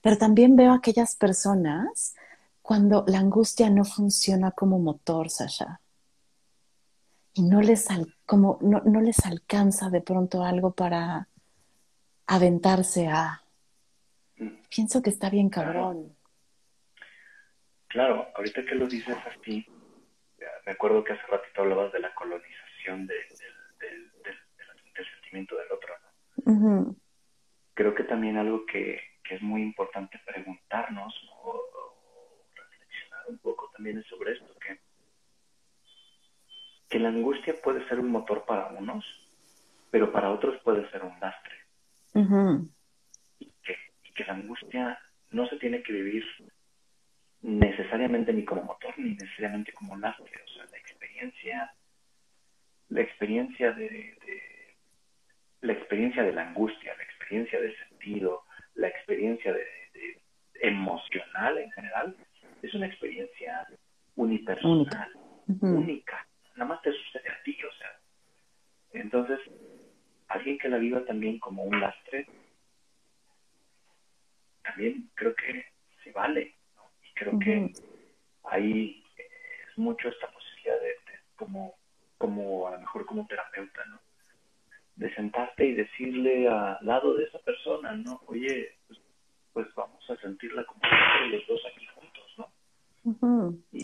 Pero 0.00 0.16
también 0.16 0.56
veo 0.56 0.72
aquellas 0.72 1.16
personas 1.16 2.14
cuando 2.62 3.04
la 3.08 3.18
angustia 3.18 3.70
no 3.70 3.84
funciona 3.84 4.52
como 4.52 4.78
motor, 4.78 5.30
Sasha. 5.30 5.80
Y 7.34 7.42
no 7.42 7.60
les, 7.60 7.86
como, 8.26 8.58
no, 8.60 8.80
no 8.84 9.00
les 9.00 9.24
alcanza 9.26 9.90
de 9.90 10.00
pronto 10.00 10.44
algo 10.44 10.72
para 10.72 11.28
aventarse 12.26 13.08
a... 13.08 13.42
Pienso 14.68 15.02
que 15.02 15.10
está 15.10 15.30
bien 15.30 15.48
cabrón. 15.48 16.14
Claro, 17.88 18.28
ahorita 18.36 18.64
que 18.64 18.74
lo 18.74 18.86
dices 18.86 19.16
así, 19.26 19.66
me 20.66 20.72
acuerdo 20.72 21.02
que 21.02 21.14
hace 21.14 21.26
ratito 21.26 21.62
hablabas 21.62 21.90
de 21.92 22.00
la 22.00 22.14
colonización 22.14 23.06
de, 23.06 23.14
sentimiento 25.28 25.56
del 25.56 25.72
otro. 25.72 26.96
Creo 27.74 27.94
que 27.94 28.04
también 28.04 28.36
algo 28.36 28.64
que, 28.66 29.00
es 29.30 29.42
muy 29.42 29.62
importante 29.62 30.18
preguntarnos 30.24 31.14
o, 31.42 31.62
reflexionar 32.54 33.24
un 33.28 33.38
poco 33.38 33.70
también 33.74 33.98
es 33.98 34.06
sobre 34.06 34.32
esto, 34.32 34.46
que, 34.58 34.80
que 36.88 36.98
la 36.98 37.10
angustia 37.10 37.54
puede 37.62 37.86
ser 37.88 38.00
un 38.00 38.10
motor 38.10 38.46
para 38.46 38.68
unos, 38.68 39.04
pero 39.90 40.10
para 40.10 40.30
otros 40.30 40.58
puede 40.62 40.90
ser 40.90 41.04
un 41.04 41.20
lastre. 41.20 41.54
y, 43.38 43.52
que, 43.62 43.76
y 44.04 44.12
que 44.14 44.24
la 44.24 44.32
angustia 44.32 44.98
no 45.30 45.46
se 45.46 45.56
tiene 45.58 45.82
que 45.82 45.92
vivir 45.92 46.24
necesariamente 47.42 48.32
ni 48.32 48.46
como 48.46 48.62
motor 48.62 48.98
ni 48.98 49.10
necesariamente 49.10 49.72
como 49.72 49.94
lastre. 49.96 50.42
O 50.42 50.48
sea, 50.54 50.64
la 50.70 50.78
experiencia, 50.78 51.74
la 52.88 53.02
experiencia 53.02 53.72
de, 53.72 54.16
la 55.60 55.72
experiencia 55.72 56.22
de 56.22 56.32
la 56.32 56.48
angustia, 56.48 56.96
la 56.96 57.02
experiencia 57.02 57.60
de 57.60 57.76
sentido, 57.88 58.44
la 58.74 58.88
experiencia 58.88 59.52
de, 59.52 59.66
emocional 60.60 61.58
en 61.58 61.70
general, 61.72 62.16
es 62.62 62.74
una 62.74 62.86
experiencia 62.86 63.66
unipersonal, 64.16 65.12
única. 65.60 66.26
Nada 66.56 66.70
más 66.70 66.82
te 66.82 66.92
sucede 66.92 67.28
a 67.28 67.42
ti, 67.44 67.56
o 67.62 67.72
sea. 67.78 68.00
Entonces, 68.92 69.38
alguien 70.28 70.58
que 70.58 70.68
la 70.68 70.78
viva 70.78 71.04
también 71.04 71.38
como 71.38 71.62
un 71.62 71.80
lastre, 71.80 72.26
también 74.62 75.08
creo 75.14 75.34
que 75.34 75.66
se 76.02 76.12
vale, 76.12 76.54
Y 77.02 77.14
creo 77.14 77.38
que 77.38 77.72
ahí 78.44 79.04
es 79.70 79.78
mucho 79.78 80.08
esta 80.08 80.30
posibilidad 80.30 80.80
de, 80.80 80.94
como, 81.36 81.74
como 82.18 82.66
a 82.66 82.72
lo 82.72 82.80
mejor 82.80 83.06
como 83.06 83.26
terapeuta, 83.26 83.84
¿no? 83.86 84.00
De 84.98 85.14
sentarte 85.14 85.64
y 85.64 85.74
decirle 85.74 86.48
al 86.48 86.78
lado 86.82 87.14
de 87.14 87.24
esa 87.24 87.38
persona, 87.38 87.92
¿no? 87.92 88.20
Oye, 88.26 88.76
pues, 88.88 88.98
pues 89.52 89.66
vamos 89.76 90.02
a 90.10 90.16
sentirla 90.16 90.64
como 90.64 90.80
los 91.30 91.46
dos 91.46 91.60
aquí 91.72 91.86
juntos, 91.86 92.34
¿no? 92.36 93.54
y, 93.72 93.82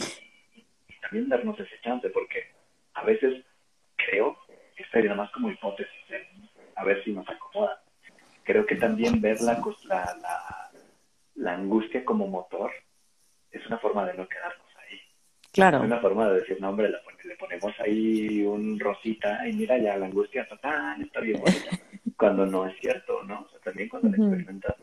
también 1.01 1.29
darnos 1.29 1.59
ese 1.61 1.81
chance, 1.83 2.09
porque 2.11 2.51
a 2.95 3.05
veces 3.05 3.45
creo, 3.97 4.37
esta 4.77 4.93
sería 4.93 5.11
nada 5.11 5.23
más 5.23 5.33
como 5.33 5.51
hipótesis, 5.51 6.11
¿eh? 6.11 6.27
a 6.75 6.85
ver 6.85 7.05
si 7.05 7.13
nos 7.13 7.29
acomoda. 7.29 7.83
Creo 8.43 8.67
que 8.67 8.77
también 8.77 9.21
ver 9.21 9.41
la, 9.41 9.63
la, 9.87 10.71
la 11.37 11.55
angustia 11.55 12.05
como 12.05 12.27
motor 12.27 12.73
es 13.53 13.65
una 13.67 13.79
forma 13.79 14.05
de 14.07 14.15
no 14.15 14.29
quedarnos. 14.29 14.64
Claro. 15.55 15.79
Es 15.79 15.85
una 15.85 16.01
forma 16.01 16.29
de 16.29 16.41
decir, 16.41 16.61
no, 16.61 16.71
hombre, 16.71 16.91
la 16.91 17.01
le 17.25 17.37
ponemos 17.37 17.73
ahí 17.81 18.43
un 18.43 18.79
rosita 18.79 19.47
y 19.49 19.53
mira 19.53 19.79
ya 19.79 19.97
la 19.97 20.07
angustia 20.07 20.47
total, 20.49 21.01
está 21.01 21.21
bien 21.21 21.41
bonita, 21.41 21.71
cuando 22.17 22.45
no 22.45 22.67
es 22.67 22.79
cierto, 22.81 23.23
¿no? 23.25 23.43
O 23.43 23.49
sea, 23.49 23.61
también 23.61 23.89
cuando 23.89 24.09
la 24.09 24.17
experimentas. 24.17 24.77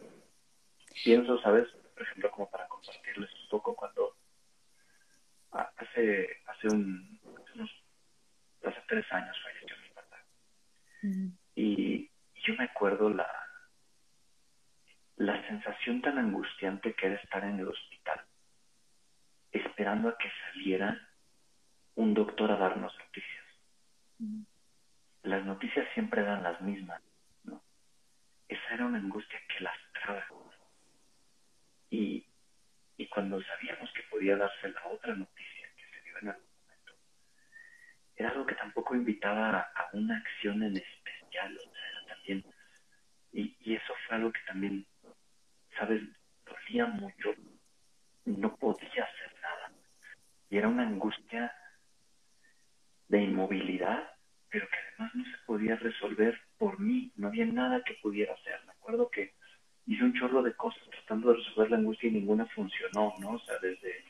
Pienso, 1.04 1.40
¿sabes? 1.42 1.68
Por 1.94 2.04
ejemplo, 2.04 2.32
como 2.32 2.50
para 2.50 2.68
compartirles 2.68 3.30
un 3.44 3.50
poco 3.50 3.76
cuando 3.76 4.16
hace, 5.52 6.30
hace 6.48 6.68
un, 6.68 7.20
hace, 7.38 7.54
unos, 7.56 7.72
hace 8.66 8.80
tres 8.88 9.06
años 9.12 9.38
falleció 9.44 9.76
mi 9.84 9.90
papá. 9.94 10.26
Y 11.56 12.10
yo 12.46 12.56
me 12.58 12.64
acuerdo 12.64 13.10
la, 13.10 13.28
la 15.18 15.48
sensación 15.48 16.02
tan 16.02 16.18
angustiante 16.18 16.94
que 16.94 17.08
era 17.08 17.16
estar 17.16 17.44
en 17.44 17.60
el 17.60 17.68
hospital, 17.68 18.22
esperando 19.52 20.10
a 20.10 20.18
que 20.18 20.32
saliera 20.46 21.00
un 21.96 22.14
doctor 22.14 22.52
a 22.52 22.58
darnos 22.58 22.94
noticias. 22.98 23.46
Las 25.24 25.46
noticias 25.46 25.88
siempre 25.94 26.24
dan 26.24 26.44
las 26.44 26.60
mismas, 26.62 27.02
¿no? 27.44 27.62
Esa 28.48 28.74
era 28.74 28.86
una 28.86 28.98
angustia 28.98 29.40
que 29.48 29.64
lastraba. 29.64 30.26
Y, 31.90 32.26
y 32.98 33.08
cuando 33.08 33.42
sabíamos 33.44 33.92
que 33.94 34.04
podía 34.04 34.38
darse 34.38 34.70
la 34.70 34.88
otra 34.88 35.16
noticia 35.16 35.68
que 35.76 35.84
se 35.92 36.02
dio 36.04 36.18
en 36.20 36.30
algún 36.30 36.48
momento, 36.64 36.94
era 38.16 38.30
algo 38.30 38.46
que 38.46 38.56
tampoco 38.56 38.96
invitaba 38.96 39.60
a 39.76 39.90
una 39.94 40.18
acción 40.18 40.64
en 40.64 40.78
especial, 40.78 41.58
o 41.58 41.62
sea, 41.62 41.90
era 41.92 42.16
también, 42.16 42.46
y, 43.34 43.58
y 43.60 43.76
eso 43.76 43.94
fue 44.08 44.16
algo 44.16 44.32
que 44.32 44.42
también, 44.48 44.86
¿sabes? 45.78 46.02
Dolía 46.46 46.86
mucho, 46.86 47.36
no 48.26 48.56
podía 48.56 49.04
hacer. 49.04 49.31
Y 50.52 50.58
era 50.58 50.68
una 50.68 50.86
angustia 50.86 51.52
de 53.08 53.24
inmovilidad, 53.24 54.04
pero 54.50 54.68
que 54.68 54.76
además 54.90 55.16
no 55.16 55.24
se 55.24 55.38
podía 55.46 55.78
resolver 55.78 56.38
por 56.58 56.78
mí, 56.78 57.10
no 57.16 57.30
había 57.30 57.46
nada 57.46 57.82
que 57.86 57.94
pudiera 58.02 58.34
hacer. 58.34 58.60
Me 58.66 58.74
acuerdo 58.74 59.10
que 59.10 59.34
hice 59.88 60.04
un 60.04 60.14
chorro 60.14 60.44
de 60.44 60.54
cosas 60.54 60.84
tratando 60.90 61.30
de 61.30 61.38
resolver 61.38 61.72
la 61.72 61.78
angustia 61.78 62.10
y 62.10 62.14
ninguna 62.14 62.46
funcionó, 62.48 63.14
¿no? 63.20 63.32
O 63.32 63.40
sea, 63.40 63.56
desde 63.62 63.92
eh, 63.92 64.04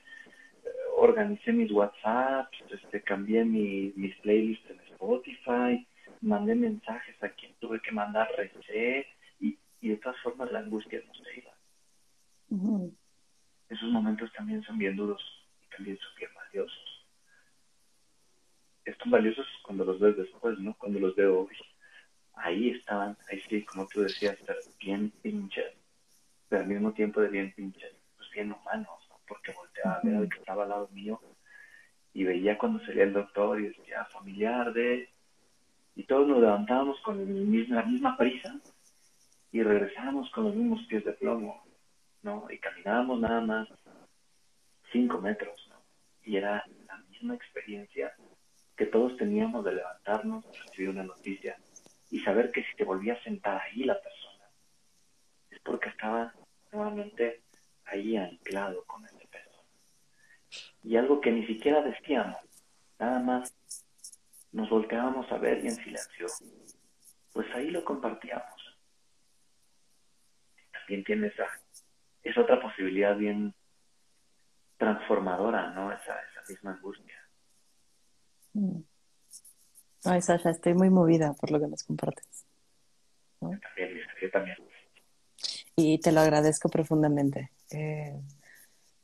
organicé 0.98 1.54
mis 1.54 1.72
WhatsApps, 1.72 2.58
este, 2.72 3.04
cambié 3.04 3.46
mis 3.46 4.16
playlists 4.22 4.68
en 4.72 4.80
Spotify, 4.94 5.88
mandé 6.22 6.56
mensajes 6.56 7.22
a 7.24 7.30
quien 7.30 7.54
tuve 7.60 7.80
que 7.82 7.92
mandar, 7.92 8.28
recé, 8.36 9.06
y, 9.40 9.60
y 9.80 9.90
de 9.90 9.98
todas 9.98 10.20
formas 10.22 10.52
la 10.52 10.60
angustia 10.60 11.04
no 11.06 11.14
se 11.14 11.38
iba. 11.38 11.52
Esos 13.70 13.90
momentos 13.92 14.34
también 14.34 14.64
son 14.64 14.80
bien 14.80 14.96
duros 14.96 15.22
también 15.76 15.98
son 15.98 16.16
bien 16.18 16.32
valiosos 16.34 16.92
están 18.86 19.12
valiosos 19.12 19.48
cuando 19.64 19.86
los 19.86 20.00
ves 20.00 20.18
después, 20.18 20.58
¿no? 20.60 20.76
Cuando 20.78 21.00
los 21.00 21.16
veo 21.16 21.42
hoy. 21.42 21.56
Ahí 22.34 22.70
estaban, 22.70 23.18
ahí 23.30 23.40
sí, 23.48 23.64
como 23.64 23.88
tú 23.88 24.02
decías, 24.02 24.38
bien 24.80 25.12
pinches, 25.22 25.74
pero 26.50 26.64
al 26.64 26.68
mismo 26.68 26.92
tiempo 26.94 27.22
de 27.22 27.28
bien 27.28 27.54
pinches, 27.54 27.94
pues 28.18 28.30
bien 28.32 28.52
humanos, 28.52 28.90
porque 29.28 29.54
volteaba 29.54 29.98
a 29.98 30.02
ver 30.04 30.16
al 30.16 30.30
que 30.30 30.40
estaba 30.40 30.64
al 30.64 30.70
lado 30.70 30.90
mío 30.92 31.22
y 32.14 32.24
veía 32.24 32.58
cuando 32.58 32.84
salía 32.86 33.04
el 33.04 33.14
doctor 33.14 33.60
y 33.60 33.68
decía 33.68 34.06
familiar 34.06 34.74
de... 34.74 35.10
Y 35.96 36.04
todos 36.04 36.28
nos 36.28 36.40
levantábamos 36.40 37.00
con 37.02 37.18
la 37.18 37.84
misma 37.84 38.18
prisa 38.18 38.60
y 39.52 39.62
regresábamos 39.62 40.32
con 40.32 40.46
los 40.46 40.56
mismos 40.56 40.86
pies 40.88 41.04
de 41.04 41.12
plomo, 41.14 41.64
¿no? 42.24 42.48
Y 42.50 42.58
caminábamos 42.58 43.20
nada 43.20 43.42
más 43.42 43.68
cinco 44.92 45.20
metros, 45.20 45.68
¿no? 45.70 45.82
Y 46.24 46.38
era 46.38 46.66
la 46.88 46.98
misma 47.10 47.36
experiencia 47.36 48.14
que 48.76 48.86
todos 48.86 49.18
teníamos 49.18 49.64
de 49.66 49.74
levantarnos, 49.74 50.46
recibir 50.66 50.90
una 50.90 51.04
noticia 51.04 51.58
y 52.10 52.20
saber 52.20 52.52
que 52.52 52.64
si 52.64 52.76
te 52.76 52.84
volvía 52.84 53.14
a 53.14 53.24
sentar 53.24 53.62
ahí 53.62 53.84
la 53.84 54.00
persona, 54.02 54.46
es 55.50 55.60
porque 55.60 55.90
estaba 55.90 56.34
nuevamente 56.72 57.42
ahí 57.86 58.18
anclado 58.18 58.84
con 58.86 59.06
ese 59.06 59.28
peso. 59.28 59.64
Y 60.84 60.96
algo 60.98 61.22
que 61.22 61.32
ni 61.32 61.46
siquiera 61.46 61.82
decíamos, 61.82 62.38
nada 63.00 63.20
más 63.20 63.56
nos 64.52 64.70
volteábamos 64.70 65.32
a 65.32 65.38
ver 65.38 65.64
y 65.64 65.68
en 65.68 65.76
silencio, 65.76 66.28
pues 67.34 67.48
ahí 67.54 67.70
lo 67.70 67.84
compartíamos. 67.84 68.78
También 70.72 71.04
tiene 71.04 71.28
esa, 71.28 71.48
es 72.24 72.38
otra 72.38 72.60
posibilidad 72.60 73.16
bien 73.16 73.54
transformadora, 74.82 75.70
¿no? 75.70 75.92
Esa, 75.92 76.14
esa 76.32 76.42
misma 76.50 76.72
angustia. 76.72 77.16
Mm. 78.54 78.82
Ay, 80.06 80.22
Sasha, 80.24 80.50
estoy 80.50 80.74
muy 80.74 80.90
movida 80.90 81.34
por 81.34 81.52
lo 81.52 81.60
que 81.60 81.68
nos 81.68 81.84
compartes. 81.84 82.46
También, 83.40 83.60
yo 84.20 84.32
también. 84.32 84.58
Y 85.76 86.00
te 86.00 86.12
lo 86.12 86.22
agradezco 86.22 86.68
profundamente. 86.70 87.52
Eh, 87.70 88.20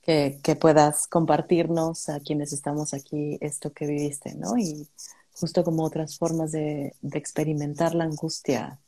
que, 0.01 0.39
que, 0.41 0.55
puedas 0.55 1.05
compartirnos 1.07 2.09
a 2.09 2.21
quienes 2.21 2.53
estamos 2.53 2.95
aquí 2.95 3.37
esto 3.39 3.71
que 3.71 3.85
viviste, 3.85 4.33
¿no? 4.33 4.57
Y 4.57 4.87
justo 5.33 5.63
como 5.63 5.83
otras 5.83 6.17
formas 6.17 6.51
de, 6.51 6.95
de 7.01 7.19
experimentar 7.19 7.93
la 7.93 8.05
angustia, 8.05 8.79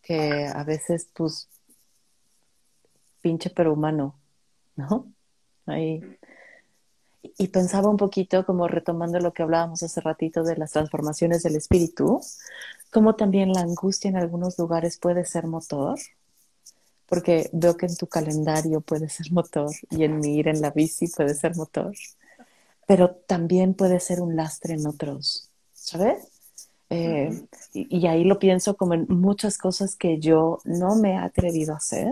que 0.00 0.46
a 0.46 0.64
veces, 0.64 1.10
pues, 1.12 1.48
pinche 3.20 3.50
pero 3.50 3.74
humano, 3.74 4.18
¿no? 4.76 5.12
Ahí 5.70 6.02
y 7.22 7.48
pensaba 7.48 7.88
un 7.88 7.96
poquito 7.96 8.44
como 8.46 8.68
retomando 8.68 9.18
lo 9.18 9.32
que 9.32 9.42
hablábamos 9.42 9.82
hace 9.82 10.00
ratito 10.00 10.42
de 10.42 10.56
las 10.56 10.72
transformaciones 10.72 11.42
del 11.42 11.56
espíritu, 11.56 12.20
como 12.90 13.14
también 13.14 13.52
la 13.52 13.60
angustia 13.60 14.08
en 14.08 14.16
algunos 14.16 14.58
lugares 14.58 14.98
puede 14.98 15.24
ser 15.24 15.46
motor, 15.46 15.98
porque 17.06 17.50
veo 17.52 17.76
que 17.76 17.86
en 17.86 17.96
tu 17.96 18.06
calendario 18.06 18.80
puede 18.80 19.08
ser 19.08 19.32
motor 19.32 19.70
y 19.90 20.04
en 20.04 20.18
mi 20.20 20.36
ir 20.36 20.48
en 20.48 20.60
la 20.60 20.70
bici 20.70 21.08
puede 21.08 21.34
ser 21.34 21.56
motor, 21.56 21.94
pero 22.86 23.10
también 23.10 23.74
puede 23.74 24.00
ser 24.00 24.20
un 24.20 24.36
lastre 24.36 24.74
en 24.74 24.86
otros, 24.86 25.48
¿sabes? 25.74 26.26
Eh, 26.92 27.30
y, 27.72 27.98
y, 27.98 28.06
ahí 28.08 28.24
lo 28.24 28.40
pienso 28.40 28.76
como 28.76 28.94
en 28.94 29.06
muchas 29.08 29.58
cosas 29.58 29.94
que 29.94 30.18
yo 30.18 30.58
no 30.64 30.96
me 30.96 31.12
he 31.12 31.16
atrevido 31.16 31.72
a 31.72 31.76
hacer 31.76 32.10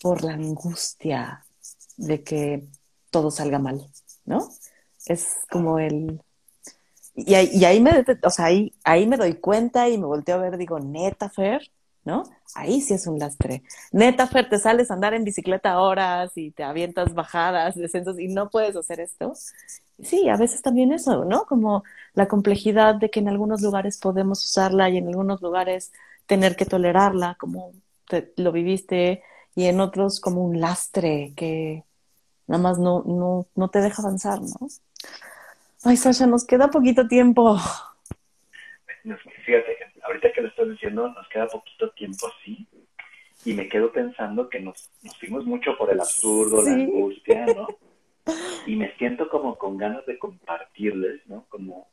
por 0.00 0.22
la 0.22 0.34
angustia 0.34 1.44
de 1.96 2.22
que 2.22 2.64
todo 3.10 3.30
salga 3.30 3.58
mal. 3.58 3.86
¿no? 4.24 4.48
Es 5.06 5.38
como 5.50 5.78
el... 5.78 6.20
Y 7.14 7.34
ahí, 7.34 7.80
me, 7.80 8.04
o 8.22 8.30
sea, 8.30 8.46
ahí, 8.46 8.72
ahí 8.84 9.06
me 9.06 9.18
doy 9.18 9.34
cuenta 9.34 9.86
y 9.90 9.98
me 9.98 10.06
volteo 10.06 10.36
a 10.36 10.38
ver, 10.38 10.56
digo, 10.56 10.80
neta, 10.80 11.28
Fer, 11.28 11.70
¿no? 12.04 12.22
Ahí 12.54 12.80
sí 12.80 12.94
es 12.94 13.06
un 13.06 13.18
lastre. 13.18 13.64
Neta, 13.92 14.26
Fer, 14.26 14.48
te 14.48 14.58
sales 14.58 14.90
a 14.90 14.94
andar 14.94 15.12
en 15.12 15.24
bicicleta 15.24 15.78
horas 15.78 16.32
y 16.36 16.52
te 16.52 16.62
avientas 16.62 17.12
bajadas, 17.12 17.74
descensos 17.74 18.18
y 18.18 18.28
no 18.28 18.48
puedes 18.48 18.76
hacer 18.76 18.98
esto. 19.00 19.34
Sí, 20.02 20.30
a 20.30 20.38
veces 20.38 20.62
también 20.62 20.90
eso, 20.90 21.26
¿no? 21.26 21.44
Como 21.44 21.84
la 22.14 22.28
complejidad 22.28 22.94
de 22.94 23.10
que 23.10 23.20
en 23.20 23.28
algunos 23.28 23.60
lugares 23.60 23.98
podemos 23.98 24.42
usarla 24.42 24.88
y 24.88 24.96
en 24.96 25.08
algunos 25.08 25.42
lugares 25.42 25.92
tener 26.24 26.56
que 26.56 26.64
tolerarla, 26.64 27.36
como 27.38 27.72
te, 28.08 28.32
lo 28.38 28.52
viviste, 28.52 29.22
y 29.54 29.66
en 29.66 29.80
otros 29.80 30.20
como 30.20 30.44
un 30.44 30.60
lastre 30.60 31.32
que, 31.36 31.84
nada 32.46 32.62
más 32.62 32.78
no, 32.78 33.02
no, 33.04 33.46
no 33.54 33.68
te 33.68 33.80
deja 33.80 34.02
avanzar, 34.02 34.40
¿no? 34.40 34.68
Ay, 35.84 35.96
Sasha, 35.96 36.26
nos 36.26 36.44
queda 36.44 36.68
poquito 36.70 37.08
tiempo. 37.08 37.56
Fíjate, 39.02 39.76
ahorita 40.04 40.32
que 40.32 40.42
lo 40.42 40.48
estás 40.48 40.68
diciendo, 40.70 41.08
nos 41.08 41.28
queda 41.28 41.48
poquito 41.48 41.90
tiempo, 41.90 42.28
sí. 42.44 42.66
Y 43.44 43.54
me 43.54 43.68
quedo 43.68 43.90
pensando 43.90 44.48
que 44.48 44.60
nos, 44.60 44.90
nos 45.02 45.18
fuimos 45.18 45.44
mucho 45.44 45.76
por 45.76 45.90
el 45.90 45.98
absurdo, 46.00 46.62
la 46.62 46.72
angustia, 46.72 47.46
¿no? 47.46 47.68
Y 48.68 48.76
me 48.76 48.94
siento 48.98 49.28
como 49.28 49.58
con 49.58 49.76
ganas 49.76 50.06
de 50.06 50.16
compartirles, 50.16 51.26
¿no? 51.26 51.44
Como, 51.48 51.90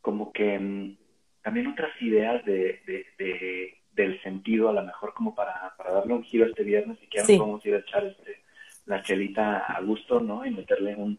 como 0.00 0.32
que 0.32 0.58
mm, 0.58 0.96
también 1.40 1.68
otras 1.68 1.90
ideas 2.02 2.44
de, 2.44 2.80
de, 3.16 3.78
del 3.94 4.20
sentido, 4.22 4.68
a 4.68 4.72
lo 4.72 4.82
mejor 4.82 5.14
como 5.14 5.34
para, 5.34 5.74
para 5.76 5.92
darle 5.92 6.14
un 6.14 6.24
giro 6.24 6.46
este 6.46 6.62
viernes 6.62 6.98
y 7.02 7.06
que 7.06 7.20
sí. 7.20 7.38
vamos 7.38 7.64
a 7.64 7.68
ir 7.68 7.74
a 7.74 7.78
echar 7.78 8.04
este, 8.04 8.38
la 8.86 9.02
chelita 9.02 9.58
a 9.58 9.80
gusto, 9.80 10.20
¿no? 10.20 10.44
Y 10.44 10.50
meterle 10.50 10.94
un, 10.96 11.18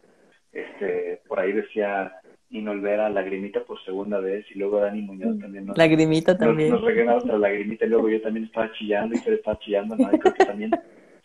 este, 0.52 1.22
por 1.26 1.40
ahí 1.40 1.52
decía 1.52 2.20
Nino 2.50 2.70
Olvera, 2.70 3.08
lagrimita 3.08 3.64
por 3.64 3.82
segunda 3.84 4.20
vez, 4.20 4.46
y 4.54 4.58
luego 4.58 4.80
Dani 4.80 5.02
Muñoz 5.02 5.38
también. 5.38 5.66
Nos, 5.66 5.76
lagrimita 5.76 6.36
también. 6.36 6.70
Nos, 6.70 6.82
nos 6.82 7.24
otra 7.24 7.38
lagrimita, 7.38 7.86
y 7.86 7.88
luego 7.88 8.08
yo 8.08 8.20
también 8.20 8.46
estaba 8.46 8.70
chillando 8.72 9.14
y 9.14 9.18
se 9.18 9.30
le 9.30 9.36
estaba 9.36 9.58
chillando, 9.58 9.96
¿no? 9.96 10.08
Y 10.12 10.18
creo 10.18 10.34
que 10.34 10.44
también 10.44 10.70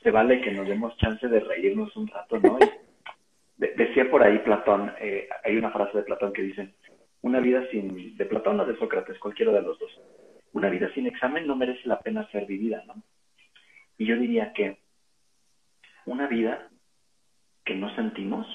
se 0.01 0.11
vale 0.11 0.41
que 0.41 0.51
nos 0.51 0.67
demos 0.67 0.97
chance 0.97 1.27
de 1.27 1.39
reírnos 1.39 1.95
un 1.95 2.07
rato, 2.07 2.39
¿no? 2.39 2.57
Y 2.59 3.67
decía 3.77 4.09
por 4.09 4.23
ahí 4.23 4.39
Platón, 4.39 4.91
eh, 4.99 5.29
hay 5.43 5.57
una 5.57 5.69
frase 5.69 5.99
de 5.99 6.03
Platón 6.03 6.33
que 6.33 6.41
dice, 6.41 6.69
una 7.21 7.39
vida 7.39 7.63
sin, 7.71 8.17
de 8.17 8.25
Platón 8.25 8.59
o 8.59 8.65
de 8.65 8.75
Sócrates, 8.77 9.19
cualquiera 9.19 9.51
de 9.51 9.61
los 9.61 9.77
dos, 9.77 10.01
una 10.53 10.69
vida 10.69 10.93
sin 10.93 11.07
examen 11.07 11.47
no 11.47 11.55
merece 11.55 11.87
la 11.87 11.99
pena 11.99 12.29
ser 12.31 12.45
vivida, 12.45 12.83
¿no? 12.85 13.01
Y 13.97 14.05
yo 14.05 14.17
diría 14.17 14.51
que 14.53 14.79
una 16.05 16.27
vida 16.27 16.69
que 17.63 17.75
no 17.75 17.93
sentimos 17.95 18.47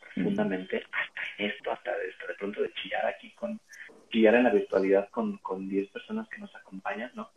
profundamente 0.00 0.84
hasta 0.92 1.20
esto, 1.38 1.72
hasta 1.72 1.90
esto, 2.02 2.26
de 2.26 2.34
pronto 2.34 2.62
de 2.62 2.72
chillar 2.74 3.06
aquí 3.06 3.30
con, 3.32 3.60
chillar 4.10 4.34
en 4.34 4.44
la 4.44 4.50
virtualidad 4.50 5.08
con, 5.10 5.38
con 5.38 5.68
10 5.68 5.90
personas 5.90 6.28
que 6.28 6.38
nos 6.38 6.54
acompañan, 6.54 7.10
¿no? 7.14 7.30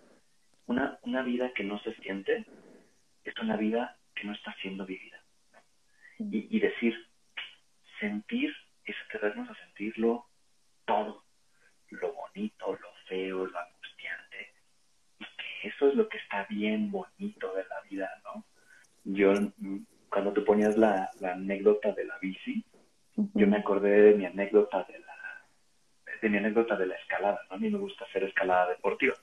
Una, 0.67 0.97
una 1.03 1.24
vida 1.24 1.51
que 1.53 1.63
no 1.63 1.80
se 1.80 1.93
siente 1.95 2.45
es 3.24 3.38
una 3.39 3.57
vida 3.57 3.97
que 4.15 4.26
no 4.26 4.34
está 4.34 4.53
siendo 4.61 4.86
vivida. 4.86 5.21
Y, 6.19 6.55
y 6.55 6.59
decir, 6.59 6.95
sentir 7.99 8.53
es 8.86 8.95
atrevernos 9.05 9.49
a 9.49 9.55
sentirlo 9.65 10.26
todo, 10.86 11.24
lo 11.89 12.13
bonito, 12.13 12.78
lo 12.82 12.93
feo, 13.08 13.45
lo 13.45 13.60
angustiante, 13.60 14.54
y 15.20 15.24
que 15.26 15.68
eso 15.70 15.89
es 15.89 15.95
lo 15.95 16.08
que 16.10 16.18
está 16.18 16.45
bien 16.49 16.91
bonito 16.91 17.54
de 17.54 17.64
la 17.66 17.82
vida, 17.89 18.10
¿no? 18.24 18.45
yo 19.04 19.34
cuando 20.10 20.32
tú 20.34 20.43
ponías 20.45 20.78
la, 20.78 21.10
anécdota 21.22 21.91
de 21.93 22.06
la 22.06 22.18
bici, 22.20 22.64
yo 23.16 23.47
me 23.47 23.58
acordé 23.58 23.89
de 23.89 24.16
mi 24.16 24.26
anécdota 24.26 24.84
de 24.84 24.99
la 24.99 25.14
de 26.22 26.30
mi 26.30 26.38
anécdota 26.38 26.78
de 26.78 26.86
la 26.86 26.95
escalada, 26.95 27.41
¿no? 27.49 27.58
A 27.58 27.60
mí 27.60 27.70
me 27.70 27.78
gusta 27.78 28.06
hacer 28.06 28.24
escalada 28.24 28.70
deportiva. 28.70 29.14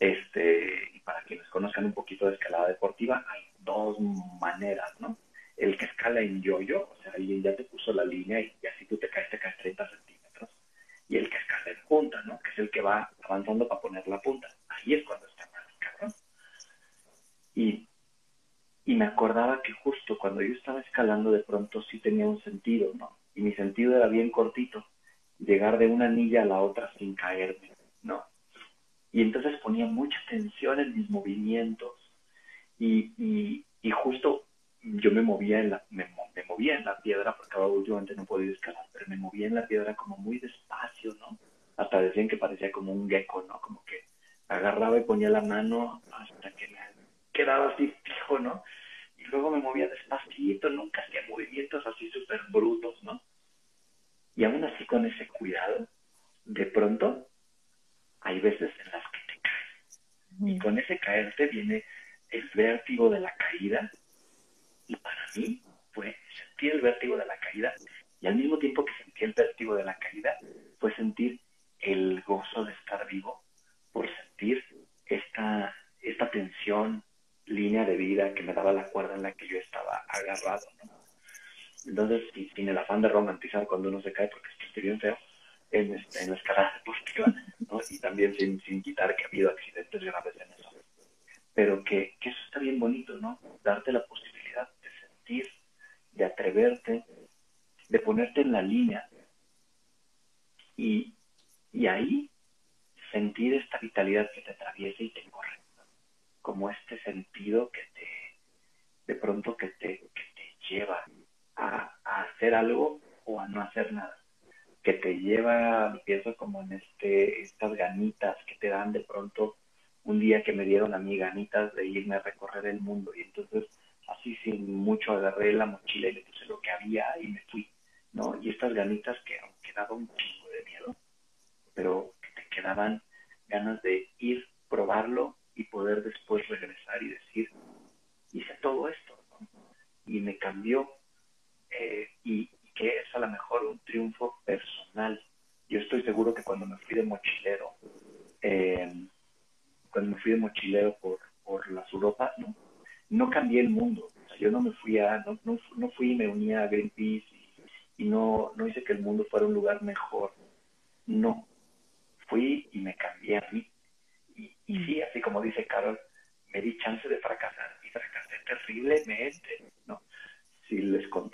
Este, 0.00 0.88
y 0.94 1.00
para 1.00 1.22
quienes 1.24 1.46
conozcan 1.48 1.84
un 1.84 1.92
poquito 1.92 2.26
de 2.26 2.34
escalada 2.34 2.68
deportiva, 2.68 3.22
hay 3.28 3.42
dos 3.58 3.98
maneras, 4.40 4.90
¿no? 5.00 5.18
El 5.58 5.76
que 5.76 5.84
escala 5.84 6.20
en 6.20 6.40
yo-yo, 6.40 6.88
o 6.90 7.02
sea, 7.02 7.12
alguien 7.12 7.42
ya 7.42 7.54
te 7.54 7.64
puso 7.64 7.92
la 7.92 8.06
línea 8.06 8.40
y, 8.40 8.56
así 8.74 8.86
tú 8.86 8.96
te 8.96 9.10
caes, 9.10 9.28
te 9.28 9.38
caes 9.38 9.56
30 9.58 9.86
centímetros. 9.86 10.13
Y 11.08 11.16
el 11.16 11.26
en 11.26 11.86
punta, 11.88 12.22
¿no? 12.24 12.38
Que 12.40 12.50
es 12.50 12.58
el 12.58 12.70
que 12.70 12.80
va 12.80 13.10
avanzando 13.24 13.68
para 13.68 13.80
poner 13.80 14.06
la 14.08 14.20
punta. 14.20 14.48
Ahí 14.68 14.94
es 14.94 15.04
cuando 15.04 15.26
está 15.26 15.48
más 15.52 15.64
cabrón. 15.78 16.14
Y 17.54 17.88
y 18.86 18.94
me 18.94 19.06
acordaba 19.06 19.62
que 19.62 19.72
justo 19.72 20.18
cuando 20.18 20.42
yo 20.42 20.52
estaba 20.54 20.80
escalando 20.80 21.30
de 21.32 21.40
pronto 21.40 21.82
sí 21.84 22.00
tenía 22.00 22.26
un 22.26 22.42
sentido, 22.42 22.92
¿no? 22.94 23.16
Y 23.34 23.40
mi 23.40 23.54
sentido 23.54 23.96
era 23.96 24.08
bien 24.08 24.30
cortito, 24.30 24.84
llegar 25.38 25.78
de 25.78 25.86
una 25.86 26.06
anilla 26.06 26.42
a 26.42 26.46
la 26.46 26.60
otra 26.60 26.92
sin 26.98 27.14
caerme, 27.14 27.72
¿no? 28.02 28.22
Y 29.10 29.22
entonces 29.22 29.58
ponía 29.60 29.86
mucha 29.86 30.18
tensión 30.28 30.80
en 30.80 30.96
mis 30.96 31.08
movimientos 31.08 31.92
y, 32.78 33.12
y, 33.16 33.64
y 33.80 33.90
justo 33.90 34.44
yo 34.84 35.10
me 35.10 35.22
movía 35.22 35.60
en 35.60 35.70
la, 35.70 35.82
me, 35.90 36.06
movía 36.48 36.76
en 36.76 36.84
la 36.84 37.00
piedra, 37.00 37.36
porque 37.36 37.56
ahora 37.56 37.68
últimamente 37.68 38.14
no 38.14 38.24
podía 38.24 38.52
escalar, 38.52 38.86
pero 38.92 39.06
me 39.08 39.16
movía 39.16 39.46
en 39.46 39.54
la 39.54 39.66
piedra 39.66 39.94
como 39.94 40.16
muy 40.16 40.38
despacio, 40.38 41.14
¿no? 41.14 41.38
Hasta 41.76 42.00
decían 42.00 42.28
que 42.28 42.36
parecía 42.36 42.70
como 42.70 42.92
un 42.92 43.08
gecko, 43.08 43.44
¿no? 43.48 43.60
Como 43.60 43.82
que 43.84 44.04
agarraba 44.48 44.98
y 44.98 45.04
ponía 45.04 45.30
la 45.30 45.42
mano 45.42 46.02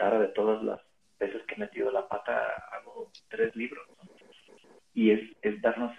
de 0.09 0.29
todas 0.29 0.63
las 0.63 0.81
veces 1.19 1.43
que 1.47 1.55
he 1.55 1.59
metido 1.59 1.91
la 1.91 2.09
pata, 2.09 2.55
hago 2.73 3.11
tres 3.29 3.55
libros. 3.55 3.87
Y 4.95 5.11
es, 5.11 5.21
es 5.43 5.61
darnos 5.61 5.93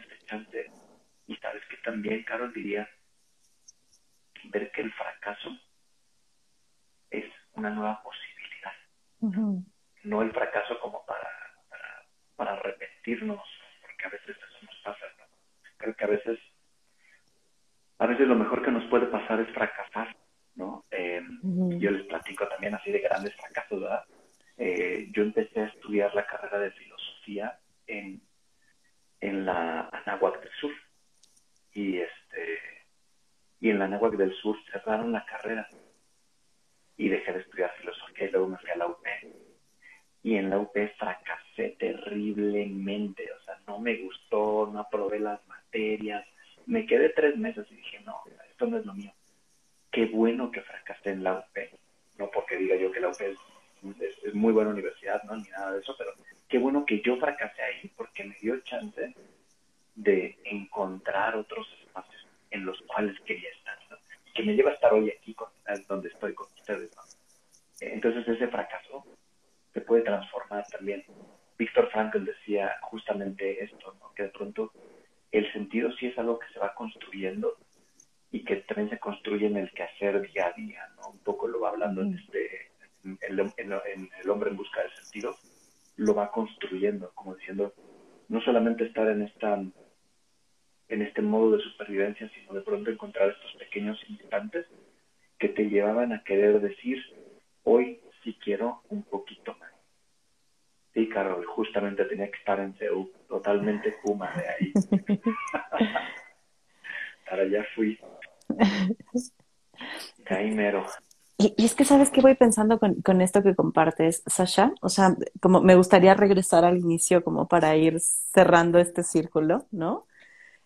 pensando 112.61 112.79
con, 112.79 113.01
con, 113.01 113.21
esto 113.21 113.43
que 113.43 113.55
compartes, 113.55 114.23
Sasha. 114.27 114.73
O 114.81 114.89
sea, 114.89 115.15
como 115.41 115.61
me 115.61 115.75
gustaría 115.75 116.13
regresar 116.13 116.65
al 116.65 116.77
inicio 116.77 117.23
como 117.23 117.47
para 117.47 117.75
ir 117.75 117.99
cerrando 117.99 118.79
este 118.79 119.03
círculo, 119.03 119.67
¿no? 119.71 120.05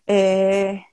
Eh, 0.06 0.84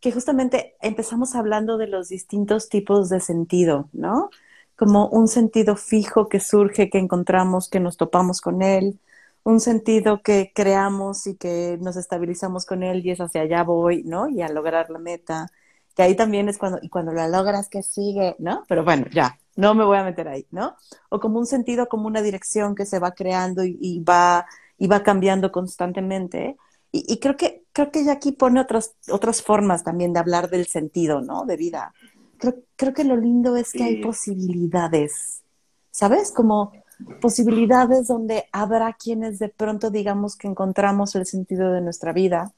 que 0.00 0.12
justamente 0.12 0.76
empezamos 0.80 1.34
hablando 1.34 1.78
de 1.78 1.86
los 1.88 2.08
distintos 2.08 2.68
tipos 2.68 3.08
de 3.08 3.20
sentido, 3.20 3.88
¿no? 3.92 4.30
Como 4.76 5.08
un 5.08 5.28
sentido 5.28 5.76
fijo 5.76 6.28
que 6.28 6.40
surge, 6.40 6.90
que 6.90 6.98
encontramos, 6.98 7.68
que 7.68 7.80
nos 7.80 7.96
topamos 7.96 8.40
con 8.40 8.62
él, 8.62 9.00
un 9.44 9.60
sentido 9.60 10.22
que 10.22 10.52
creamos 10.54 11.26
y 11.26 11.36
que 11.36 11.78
nos 11.80 11.96
estabilizamos 11.96 12.66
con 12.66 12.82
él 12.82 13.04
y 13.06 13.10
es 13.12 13.20
hacia 13.20 13.42
allá 13.42 13.64
voy, 13.64 14.02
¿no? 14.04 14.28
Y 14.28 14.42
a 14.42 14.48
lograr 14.48 14.90
la 14.90 14.98
meta 14.98 15.48
que 15.94 16.02
ahí 16.02 16.16
también 16.16 16.48
es 16.48 16.58
cuando, 16.58 16.78
y 16.82 16.88
cuando 16.88 17.12
lo 17.12 17.26
logras, 17.28 17.68
que 17.68 17.82
sigue? 17.82 18.34
¿No? 18.38 18.64
Pero 18.68 18.84
bueno, 18.84 19.06
ya, 19.12 19.38
no 19.56 19.74
me 19.74 19.84
voy 19.84 19.98
a 19.98 20.04
meter 20.04 20.28
ahí, 20.28 20.46
¿no? 20.50 20.76
O 21.08 21.20
como 21.20 21.38
un 21.38 21.46
sentido, 21.46 21.88
como 21.88 22.06
una 22.06 22.22
dirección 22.22 22.74
que 22.74 22.86
se 22.86 22.98
va 22.98 23.12
creando 23.12 23.64
y, 23.64 24.00
va, 24.00 24.46
y 24.78 24.86
va 24.86 25.02
cambiando 25.02 25.52
constantemente. 25.52 26.56
Y, 26.90 27.18
creo 27.20 27.36
que, 27.36 27.64
creo 27.72 27.90
que 27.90 28.04
ya 28.04 28.12
aquí 28.12 28.32
pone 28.32 28.60
otras, 28.60 28.94
otras 29.10 29.42
formas 29.42 29.82
también 29.82 30.12
de 30.12 30.20
hablar 30.20 30.50
del 30.50 30.66
sentido, 30.66 31.22
¿no? 31.22 31.44
De 31.44 31.56
vida. 31.56 31.94
Creo, 32.38 32.56
creo 32.76 32.92
que 32.92 33.04
lo 33.04 33.16
lindo 33.16 33.56
es 33.56 33.72
que 33.72 33.84
hay 33.84 34.02
posibilidades, 34.02 35.42
¿sabes? 35.90 36.32
Como 36.32 36.72
posibilidades 37.20 38.08
donde 38.08 38.44
habrá 38.52 38.92
quienes 38.92 39.38
de 39.38 39.48
pronto 39.48 39.90
digamos 39.90 40.36
que 40.36 40.48
encontramos 40.48 41.14
el 41.14 41.26
sentido 41.26 41.72
de 41.72 41.80
nuestra 41.80 42.12
vida 42.12 42.52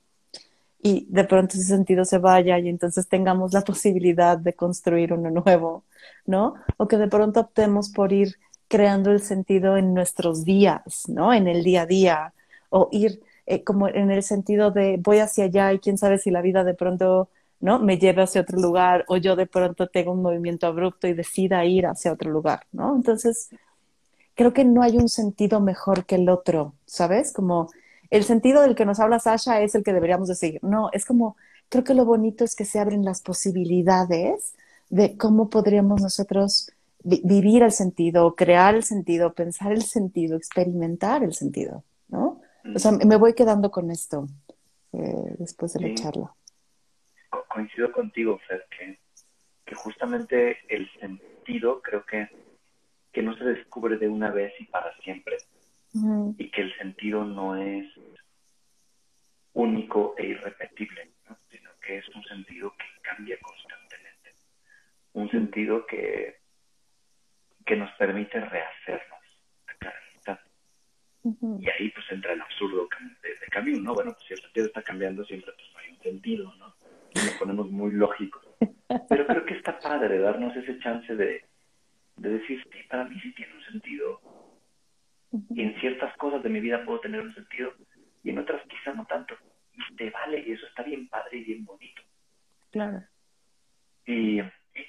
y 0.85 1.07
de 1.09 1.25
pronto 1.25 1.57
ese 1.57 1.65
sentido 1.65 2.05
se 2.05 2.19
vaya 2.19 2.59
y 2.59 2.69
entonces 2.69 3.09
tengamos 3.09 3.55
la 3.55 3.63
posibilidad 3.65 4.37
de 4.37 4.53
construir 4.53 5.15
uno 5.15 5.31
nuevo, 5.31 5.85
¿no? 6.27 6.55
O 6.77 6.87
que 6.87 6.99
de 6.99 7.09
pronto 7.09 7.41
optemos 7.41 7.89
por 7.89 8.13
ir 8.13 8.37
creando 8.69 9.11
el 9.11 9.21
sentido 9.21 9.79
en 9.79 9.95
nuestros 9.95 10.45
días, 10.45 11.09
¿no? 11.09 11.33
En 11.33 11.49
el 11.49 11.65
día 11.65 11.83
a 11.83 11.87
día, 11.87 12.35
o 12.69 12.89
ir 12.93 13.23
eh, 13.47 13.65
como 13.65 13.89
en 13.89 14.11
el 14.11 14.23
sentido 14.23 14.71
de 14.73 14.99
voy 15.03 15.21
hacia 15.21 15.45
allá 15.45 15.73
y 15.73 15.79
quién 15.79 15.97
sabe 15.97 16.19
si 16.19 16.31
la 16.31 16.43
vida 16.43 16.65
de 16.65 16.75
pronto, 16.75 17.31
¿no? 17.61 17.79
Me 17.79 17.97
lleve 17.99 18.23
hacia 18.23 18.43
otro 18.43 18.59
lugar 18.61 19.07
o 19.09 19.17
yo 19.17 19.37
de 19.37 19.47
pronto 19.47 19.87
tengo 19.89 20.13
un 20.13 20.21
movimiento 20.21 20.67
abrupto 20.67 21.09
y 21.09 21.15
decida 21.15 21.65
ir 21.65 21.87
hacia 21.87 22.13
otro 22.13 22.31
lugar, 22.31 22.67
¿no? 22.73 22.95
Entonces, 22.95 23.49
creo 24.35 24.53
que 24.53 24.67
no 24.67 24.83
hay 24.83 24.99
un 24.99 25.09
sentido 25.09 25.61
mejor 25.61 26.05
que 26.05 26.17
el 26.17 26.29
otro, 26.29 26.75
¿sabes? 26.85 27.33
Como 27.33 27.71
el 28.15 28.23
sentido 28.23 28.63
del 28.63 28.77
que 28.77 28.85
nos 28.85 29.01
habla 29.01 29.19
Sasha 29.19 29.61
es 29.61 29.75
el 29.75 29.83
que 29.83 29.93
deberíamos 29.93 30.29
de 30.29 30.37
seguir. 30.37 30.63
No, 30.63 30.89
es 30.93 31.05
como, 31.05 31.37
creo 31.69 31.83
que 31.83 31.95
lo 31.95 32.05
bonito 32.05 32.45
es 32.45 32.55
que 32.55 32.65
se 32.65 32.79
abren 32.79 33.05
las 33.05 33.21
posibilidades 33.21 34.55
de 34.89 35.17
cómo 35.17 35.51
podríamos 35.51 36.01
nosotros 36.01 36.71
vivir 37.03 37.65
el 37.65 37.73
sentido, 37.73 38.37
crear 38.37 38.77
el 38.77 38.85
sentido, 38.85 39.35
pensar 39.35 39.73
el 39.73 39.83
sentido, 39.83 40.37
experimentar 40.37 41.25
el 41.25 41.35
sentido, 41.35 41.83
¿no? 42.09 42.41
O 42.73 42.79
sea, 42.79 42.93
me 42.93 43.17
voy 43.17 43.35
quedando 43.35 43.73
con 43.73 43.91
esto 43.91 44.29
eh, 44.93 45.35
después 45.39 45.73
de 45.73 45.89
la 45.89 45.95
charla. 45.97 46.33
Coincido 47.49 47.91
contigo, 47.91 48.39
Fer, 48.47 48.65
que, 48.79 49.01
que 49.67 49.75
justamente 49.75 50.59
el 50.69 50.89
sentido 51.01 51.83
creo 51.83 52.07
que, 52.07 52.29
que 53.13 53.23
no 53.23 53.37
se 53.37 53.45
descubre 53.45 53.99
de 53.99 54.09
una 54.09 54.31
vez 54.31 54.53
y 54.61 54.67
para 54.67 54.97
siempre. 54.99 55.37
Y 56.39 56.51
que 56.51 56.63
el 56.63 56.77
sentido 56.77 57.25
no 57.25 57.57
es 57.57 57.87
único 59.53 60.15
e 60.19 60.27
irrepetible, 60.27 61.11
sino 61.51 61.71
que 61.81 61.99
es 61.99 62.09
un 62.09 62.25
sentido 62.25 62.75
que 62.77 62.87
cambia 63.03 63.39
constantemente. 63.41 64.35
Un 65.13 65.31
sentido 65.31 65.87
que 65.87 66.45
que 67.65 67.77
nos 67.77 67.91
permite 67.93 68.41
rehacernos 68.41 69.21
a 69.67 69.75
cada 69.79 69.95
instante. 70.15 70.43
Y 71.63 71.71
ahí 71.71 71.91
pues 71.91 72.07
entra 72.11 72.33
el 72.33 72.41
absurdo 72.41 72.89
de, 73.23 73.47
camino, 73.51 73.81
¿no? 73.81 73.95
Bueno, 73.95 74.13
pues 74.13 74.27
si 74.27 74.35
el 74.35 74.41
sentido 74.41 74.67
está 74.67 74.83
cambiando 74.83 75.25
siempre 75.25 75.53
pues 75.53 75.69
no 75.73 75.79
hay 75.79 75.91
un 75.91 76.03
sentido, 76.03 76.55
¿no? 76.57 76.75
Y 77.15 77.19
nos 77.19 77.35
ponemos 77.35 77.71
muy 77.71 77.93
lógicos. 77.93 78.45
Pero 79.09 79.27
creo 79.27 79.45
que 79.45 79.55
está 79.55 79.79
padre 79.79 80.19
darnos 80.19 80.55
ese 80.57 80.79
chance 80.81 81.15
de, 81.15 81.45
de 82.17 82.29
decir, 82.29 82.63
que 82.65 82.85
para 82.85 83.05
mí 83.05 83.19
sí 83.21 83.33
tiene 83.35 83.55
un 83.55 83.65
sentido. 83.65 84.21
Y 85.51 85.63
en 85.63 85.79
ciertas 85.81 86.17
cosas 86.17 86.43
de 86.43 86.49
mi 86.49 86.61
vida 86.61 86.85
puedo 86.85 87.01
tener 87.01 87.21
un 87.21 87.35
sentido 87.35 87.73
y 88.23 88.31
en 88.31 88.39
otras 88.39 88.63
quizá 88.69 88.93
no 88.95 89.05
tanto. 89.07 89.35
Y 89.73 89.97
te 89.97 90.11
vale 90.11 90.45
y 90.47 90.53
eso 90.53 90.67
está 90.67 90.83
bien 90.83 91.09
padre 91.09 91.39
y 91.39 91.45
bien 91.45 91.65
bonito. 91.65 92.03
Claro. 92.71 93.03
Y 94.07 94.41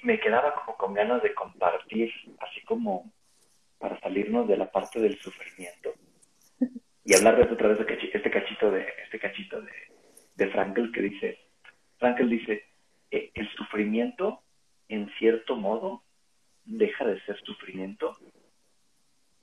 me 0.02 0.20
quedaba 0.20 0.54
como 0.54 0.76
con 0.76 0.94
ganas 0.94 1.22
de 1.22 1.34
compartir, 1.34 2.12
así 2.40 2.60
como 2.64 3.12
para 3.78 3.98
salirnos 4.00 4.48
de 4.48 4.56
la 4.56 4.70
parte 4.70 5.00
del 5.00 5.18
sufrimiento 5.18 5.94
y 7.06 7.14
hablarles 7.14 7.50
otra 7.52 7.68
vez 7.68 7.78
de 7.78 8.10
este 8.12 8.30
cachito 8.30 8.70
de 8.70 8.86
este 9.04 9.18
cachito 9.18 9.60
de, 9.62 9.72
de 10.34 10.50
Frankel 10.50 10.90
que 10.92 11.02
dice 11.02 11.38
Frankel 11.98 12.28
dice 12.28 12.64
eh, 13.10 13.30
el 13.34 13.48
sufrimiento 13.50 14.42
en 14.88 15.08
cierto 15.18 15.56
modo 15.56 16.02
deja 16.64 17.06
de 17.06 17.20
ser 17.22 17.40
sufrimiento 17.42 18.16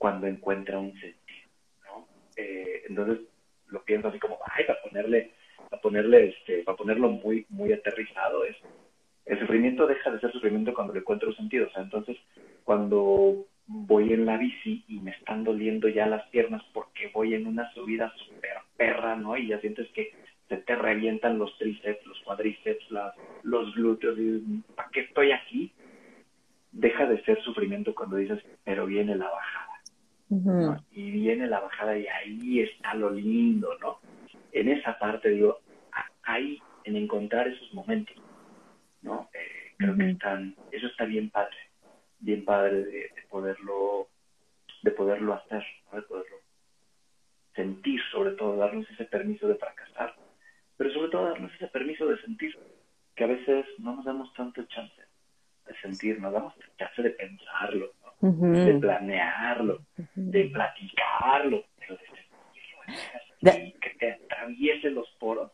cuando 0.04 0.26
encuentra 0.26 0.78
un 0.78 0.92
sentido 0.92 1.48
¿no? 1.86 2.06
Eh, 2.36 2.82
entonces 2.88 3.20
lo 3.68 3.82
pienso 3.84 4.08
así 4.08 4.18
como 4.18 4.38
ay 4.54 4.64
para 4.66 4.82
ponerle 4.82 5.30
para 5.70 5.80
ponerle 5.80 6.28
este 6.28 6.62
para 6.62 6.76
ponerlo 6.76 7.08
muy 7.08 7.46
muy 7.48 7.72
aterrizado 7.72 8.44
es 8.44 8.56
el 9.26 9.40
sufrimiento 9.40 9.86
deja 9.86 10.10
de 10.10 10.20
ser 10.20 10.32
sufrimiento 10.32 10.74
cuando 10.74 10.92
le 10.92 11.00
encuentro 11.00 11.28
un 11.30 11.36
sentido. 11.36 11.66
O 11.66 11.70
sea, 11.70 11.82
entonces, 11.82 12.16
cuando 12.64 13.46
voy 13.66 14.12
en 14.12 14.26
la 14.26 14.36
bici 14.36 14.84
y 14.88 15.00
me 15.00 15.12
están 15.12 15.44
doliendo 15.44 15.88
ya 15.88 16.06
las 16.06 16.26
piernas 16.28 16.62
porque 16.74 17.08
voy 17.14 17.34
en 17.34 17.46
una 17.46 17.72
subida 17.72 18.12
súper 18.16 18.58
perra, 18.76 19.16
¿no? 19.16 19.36
Y 19.36 19.48
ya 19.48 19.60
sientes 19.60 19.88
que 19.92 20.12
se 20.48 20.58
te 20.58 20.76
revientan 20.76 21.38
los 21.38 21.56
tríceps, 21.56 22.04
los 22.06 22.20
cuadríceps, 22.20 22.84
los 23.42 23.74
glúteos, 23.74 24.18
y 24.18 24.62
¿para 24.74 24.90
qué 24.90 25.00
estoy 25.00 25.32
aquí? 25.32 25.72
Deja 26.72 27.06
de 27.06 27.22
ser 27.22 27.42
sufrimiento 27.42 27.94
cuando 27.94 28.16
dices, 28.16 28.44
pero 28.64 28.84
viene 28.84 29.16
la 29.16 29.30
Y 30.90 31.10
viene 31.10 31.46
la 31.46 31.60
bajada 31.60 31.96
y 31.96 32.06
ahí 32.06 32.60
está 32.60 32.94
lo 32.94 33.10
lindo, 33.10 33.68
¿no? 33.80 34.00
En 34.52 34.68
esa 34.68 34.98
parte, 34.98 35.30
digo, 35.30 35.60
ahí, 36.22 36.60
en 36.84 36.96
encontrar 36.96 37.48
esos 37.48 37.72
momentos 37.74 38.16
¿no? 39.04 39.28
Eh, 39.34 39.74
creo 39.76 39.96
que 39.96 40.10
están, 40.10 40.56
eso 40.72 40.86
está 40.86 41.04
bien 41.04 41.30
padre, 41.30 41.56
bien 42.18 42.44
padre 42.44 42.84
de, 42.84 43.10
poderlo, 43.28 44.08
de 44.82 44.90
poderlo 44.90 45.34
hacer, 45.34 45.64
de 45.92 46.02
poderlo 46.02 46.36
sentir, 47.54 48.00
sobre 48.10 48.32
todo, 48.32 48.56
darnos 48.56 48.90
ese 48.90 49.04
permiso 49.04 49.46
de 49.46 49.54
fracasar, 49.54 50.16
pero 50.76 50.92
sobre 50.92 51.10
todo 51.10 51.28
darnos 51.28 51.54
ese 51.54 51.68
permiso 51.68 52.06
de 52.06 52.20
sentir, 52.22 52.58
que 53.14 53.24
a 53.24 53.28
veces 53.28 53.66
no 53.78 53.94
nos 53.94 54.04
damos 54.04 54.32
tanto 54.34 54.64
chance 54.64 55.02
de 55.66 55.74
sentir, 55.80 56.18
nos 56.18 56.32
damos 56.32 56.54
chance 56.78 57.02
de 57.02 57.10
pensarlo, 57.10 57.92
de 58.20 58.78
planearlo, 58.80 59.84
de 60.14 60.44
platicarlo, 60.46 61.64
pero 61.78 61.98
de 63.40 63.74
que 63.80 63.90
te 63.98 64.12
atraviese 64.12 64.90
los 64.90 65.08
poros, 65.18 65.50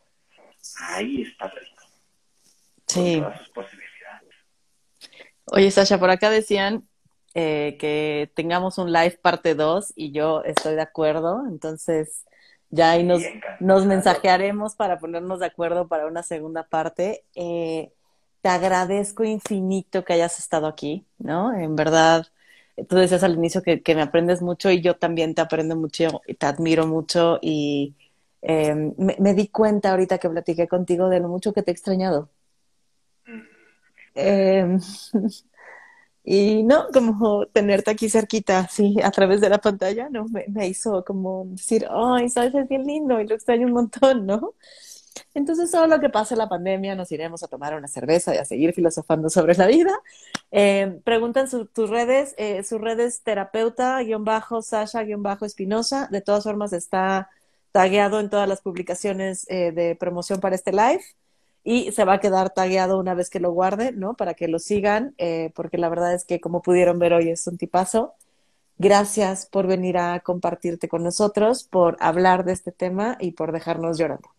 ahí 0.89 1.23
está 1.23 1.47
rico. 1.47 1.83
Sí. 2.87 3.23
Oye, 5.45 5.71
Sasha, 5.71 5.99
por 5.99 6.09
acá 6.09 6.29
decían 6.29 6.87
eh, 7.33 7.77
que 7.79 8.31
tengamos 8.35 8.77
un 8.77 8.91
live 8.91 9.17
parte 9.21 9.55
2 9.55 9.93
y 9.95 10.11
yo 10.11 10.43
estoy 10.43 10.75
de 10.75 10.81
acuerdo, 10.81 11.43
entonces 11.47 12.25
ya 12.69 12.91
ahí 12.91 13.03
nos, 13.03 13.21
nos 13.59 13.85
mensajearemos 13.85 14.75
para 14.75 14.99
ponernos 14.99 15.39
de 15.39 15.45
acuerdo 15.45 15.87
para 15.87 16.07
una 16.07 16.23
segunda 16.23 16.63
parte. 16.63 17.25
Eh, 17.35 17.91
te 18.41 18.49
agradezco 18.49 19.23
infinito 19.23 20.03
que 20.03 20.13
hayas 20.13 20.39
estado 20.39 20.67
aquí, 20.67 21.05
¿no? 21.17 21.53
En 21.53 21.75
verdad, 21.75 22.27
tú 22.89 22.95
decías 22.97 23.23
al 23.23 23.35
inicio 23.35 23.61
que, 23.61 23.81
me 23.95 24.01
aprendes 24.01 24.41
mucho 24.41 24.71
y 24.71 24.81
yo 24.81 24.95
también 24.95 25.35
te 25.35 25.41
aprendo 25.41 25.75
mucho 25.75 26.21
y 26.27 26.33
te 26.35 26.45
admiro 26.45 26.87
mucho 26.87 27.39
y 27.41 27.95
eh, 28.41 28.73
me, 28.97 29.15
me, 29.19 29.33
di 29.33 29.47
cuenta 29.47 29.91
ahorita 29.91 30.17
que 30.17 30.29
platiqué 30.29 30.67
contigo 30.67 31.09
de 31.09 31.19
lo 31.19 31.27
mucho 31.27 31.53
que 31.53 31.63
te 31.63 31.71
he 31.71 31.73
extrañado. 31.73 32.29
Eh, 34.15 34.77
y 36.23 36.63
no, 36.63 36.87
como 36.93 37.45
tenerte 37.47 37.91
aquí 37.91 38.09
cerquita, 38.09 38.67
sí, 38.67 38.97
a 39.03 39.11
través 39.11 39.41
de 39.41 39.49
la 39.49 39.59
pantalla, 39.59 40.09
¿no? 40.09 40.25
Me, 40.29 40.67
hizo 40.67 41.03
como 41.05 41.45
decir, 41.47 41.87
ay, 41.89 42.29
sabes, 42.29 42.53
es 42.55 42.67
bien 42.67 42.85
lindo 42.85 43.19
y 43.19 43.27
lo 43.27 43.35
extraño 43.35 43.67
un 43.67 43.73
montón, 43.73 44.25
¿no? 44.25 44.53
Entonces, 45.33 45.71
solo 45.71 45.87
lo 45.87 45.99
que 45.99 46.09
pase 46.09 46.35
la 46.35 46.49
pandemia, 46.49 46.95
nos 46.95 47.11
iremos 47.11 47.43
a 47.43 47.47
tomar 47.47 47.75
una 47.75 47.87
cerveza 47.87 48.35
y 48.35 48.37
a 48.37 48.45
seguir 48.45 48.73
filosofando 48.73 49.29
sobre 49.29 49.55
la 49.55 49.67
vida. 49.67 49.91
Eh, 50.51 50.99
preguntan 51.03 51.47
tus 51.73 51.89
redes, 51.89 52.35
eh, 52.37 52.63
sus 52.63 52.81
redes 52.81 53.21
terapeuta, 53.23 54.01
guion 54.01 54.23
bajo, 54.23 54.61
Sasha, 54.61 55.03
guion 55.03 55.23
bajo, 55.23 55.45
Espinosa. 55.45 56.07
De 56.11 56.21
todas 56.21 56.43
formas, 56.43 56.73
está 56.73 57.29
tagueado 57.71 58.19
en 58.19 58.29
todas 58.29 58.49
las 58.49 58.61
publicaciones 58.61 59.45
de 59.45 59.95
promoción 59.97 60.41
para 60.41 60.55
este 60.55 60.71
live 60.71 61.01
y 61.63 61.91
se 61.91 62.05
va 62.05 62.13
a 62.13 62.19
quedar 62.19 62.51
tagueado 62.51 62.99
una 62.99 63.13
vez 63.13 63.29
que 63.29 63.39
lo 63.39 63.51
guarde, 63.51 63.91
¿no? 63.91 64.15
Para 64.15 64.33
que 64.33 64.47
lo 64.47 64.59
sigan, 64.59 65.13
eh, 65.17 65.51
porque 65.55 65.77
la 65.77 65.89
verdad 65.89 66.13
es 66.13 66.25
que 66.25 66.39
como 66.39 66.61
pudieron 66.61 66.99
ver 66.99 67.13
hoy 67.13 67.29
es 67.29 67.45
un 67.47 67.57
tipazo. 67.57 68.15
Gracias 68.77 69.45
por 69.45 69.67
venir 69.67 69.97
a 69.97 70.19
compartirte 70.21 70.87
con 70.89 71.03
nosotros, 71.03 71.63
por 71.63 71.97
hablar 71.99 72.45
de 72.45 72.53
este 72.53 72.71
tema 72.71 73.17
y 73.19 73.33
por 73.33 73.51
dejarnos 73.51 73.99
llorando. 73.99 74.29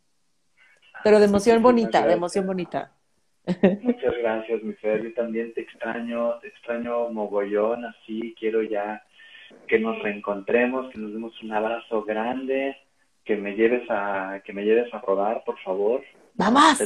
Pero 1.05 1.19
de 1.19 1.27
emoción 1.27 1.63
bonita, 1.63 2.07
de 2.07 2.15
emoción 2.15 2.47
bonita. 2.47 2.93
Muchas 3.83 4.17
gracias, 4.19 4.63
mi 4.63 4.73
Fer. 4.75 5.03
Yo 5.03 5.13
también 5.15 5.53
te 5.53 5.63
extraño, 5.63 6.39
te 6.41 6.49
extraño 6.49 7.09
mogollón, 7.11 7.85
así 7.85 8.35
quiero 8.39 8.63
ya 8.63 9.03
que 9.67 9.79
nos 9.79 10.01
reencontremos, 10.03 10.91
que 10.91 10.99
nos 10.99 11.13
demos 11.13 11.43
un 11.43 11.53
abrazo 11.53 12.03
grande, 12.05 12.77
que 13.25 13.37
me 13.37 13.55
lleves 13.55 13.85
a, 13.91 14.41
que 14.45 14.53
me 14.53 14.65
lleves 14.65 14.93
a 14.95 15.01
rodar, 15.01 15.43
por 15.45 15.59
favor. 15.61 16.03
¡Vamos! 16.35 16.79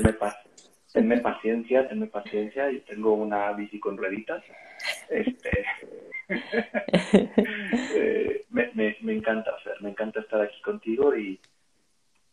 Tenme, 0.92 1.18
paciencia, 1.18 1.86
tenme 1.88 2.06
paciencia. 2.06 2.70
Yo 2.70 2.80
tengo 2.84 3.12
una 3.12 3.52
bici 3.52 3.78
con 3.78 3.98
rueditas. 3.98 4.42
Este, 5.10 5.64
eh, 7.94 8.44
me, 8.48 8.70
me, 8.74 8.96
me, 9.02 9.12
encanta 9.12 9.50
hacer, 9.58 9.74
me 9.80 9.90
encanta 9.90 10.20
estar 10.20 10.40
aquí 10.40 10.60
contigo 10.62 11.14
y, 11.14 11.38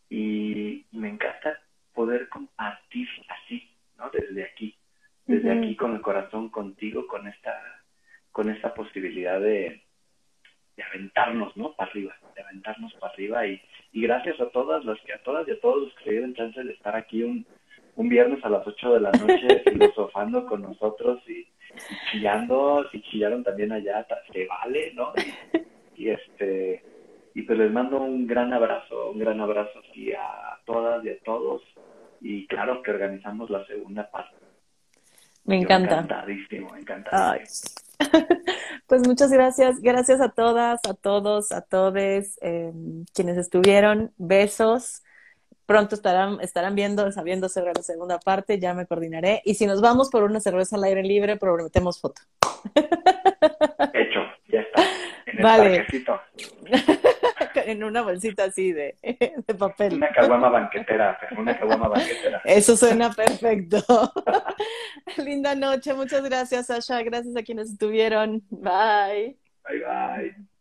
y 0.08 0.86
me 0.92 1.10
encanta 1.10 1.60
poder 1.94 2.28
compartir 2.28 3.08
así, 3.28 3.70
¿no? 3.98 4.10
Desde 4.10 4.44
aquí, 4.44 4.76
desde 5.26 5.52
aquí 5.52 5.76
con 5.76 5.94
el 5.94 6.00
corazón 6.00 6.50
contigo, 6.50 7.06
con 7.06 7.26
esta, 7.26 7.54
con 8.32 8.50
esta 8.50 8.74
posibilidad 8.74 9.40
de, 9.40 9.82
de 10.76 10.82
aventarnos, 10.82 11.56
¿no? 11.56 11.72
Para 11.74 11.90
arriba, 11.90 12.14
de 12.34 12.42
aventarnos 12.42 12.92
para 12.94 13.12
arriba 13.12 13.46
y, 13.46 13.60
y 13.92 14.02
gracias 14.02 14.40
a 14.40 14.50
todas 14.50 14.84
las 14.84 15.00
que 15.02 15.12
a 15.12 15.22
todas 15.22 15.46
y 15.48 15.52
a 15.52 15.60
todos 15.60 15.84
los 15.84 15.94
que 15.96 16.10
dieron 16.10 16.34
chance 16.34 16.62
de 16.62 16.72
estar 16.72 16.96
aquí 16.96 17.22
un, 17.22 17.46
un 17.96 18.08
viernes 18.08 18.44
a 18.44 18.48
las 18.48 18.66
8 18.66 18.94
de 18.94 19.00
la 19.00 19.12
noche 19.12 19.62
filosofando 19.70 20.46
con 20.46 20.62
nosotros 20.62 21.22
y, 21.28 21.46
chillando, 22.10 22.88
si 22.90 23.00
chillaron 23.02 23.42
también 23.42 23.72
allá, 23.72 24.06
se 24.32 24.46
vale, 24.46 24.92
¿no? 24.94 25.12
Y, 25.96 26.08
este 26.08 26.82
y 27.34 27.42
pues 27.42 27.58
les 27.58 27.70
mando 27.72 28.00
un 28.00 28.26
gran 28.26 28.52
abrazo, 28.52 29.10
un 29.10 29.18
gran 29.18 29.40
abrazo 29.40 29.80
aquí 29.80 30.12
a 30.12 30.58
todas 30.64 31.04
y 31.04 31.10
a 31.10 31.18
todos 31.20 31.62
y 32.20 32.46
claro 32.46 32.82
que 32.82 32.92
organizamos 32.92 33.50
la 33.50 33.66
segunda 33.66 34.10
parte. 34.10 34.36
Me 35.44 35.58
encanta. 35.58 35.96
encantadísimo, 35.96 36.74
encantadísimo. 36.76 37.74
Pues 38.86 39.08
muchas 39.08 39.32
gracias, 39.32 39.80
gracias 39.80 40.20
a 40.20 40.28
todas, 40.28 40.80
a 40.86 40.92
todos, 40.92 41.52
a 41.52 41.62
todes 41.62 42.38
em, 42.42 43.06
quienes 43.14 43.38
estuvieron. 43.38 44.12
Besos. 44.18 45.02
Pronto 45.64 45.94
estarán, 45.94 46.38
estarán 46.42 46.74
viendo, 46.74 47.10
sabiendo 47.10 47.48
sobre 47.48 47.72
la 47.74 47.82
segunda 47.82 48.18
parte, 48.18 48.58
ya 48.58 48.74
me 48.74 48.86
coordinaré. 48.86 49.40
Y 49.46 49.54
si 49.54 49.66
nos 49.66 49.80
vamos 49.80 50.10
por 50.10 50.22
una 50.22 50.38
cerveza 50.38 50.76
al 50.76 50.84
aire 50.84 51.02
libre, 51.02 51.38
prometemos 51.38 51.98
foto. 51.98 52.20
Hecho, 53.94 54.20
ya 54.48 54.60
está. 54.60 54.82
En 55.26 55.38
el 55.38 55.42
vale. 55.42 55.86
en 57.60 57.84
una 57.84 58.02
bolsita 58.02 58.44
así 58.44 58.72
de, 58.72 58.96
de 59.46 59.54
papel. 59.54 59.94
Una 59.94 60.10
caguama 60.12 60.48
banquetera, 60.48 61.18
una 61.36 61.58
caguama 61.58 61.88
banquetera. 61.88 62.40
Eso 62.44 62.76
suena 62.76 63.10
perfecto. 63.12 63.82
Linda 65.18 65.54
noche, 65.54 65.94
muchas 65.94 66.22
gracias, 66.24 66.66
Sasha. 66.66 67.02
Gracias 67.02 67.36
a 67.36 67.42
quienes 67.42 67.70
estuvieron. 67.70 68.42
Bye. 68.50 69.36
Bye, 69.68 69.80
bye. 69.80 70.53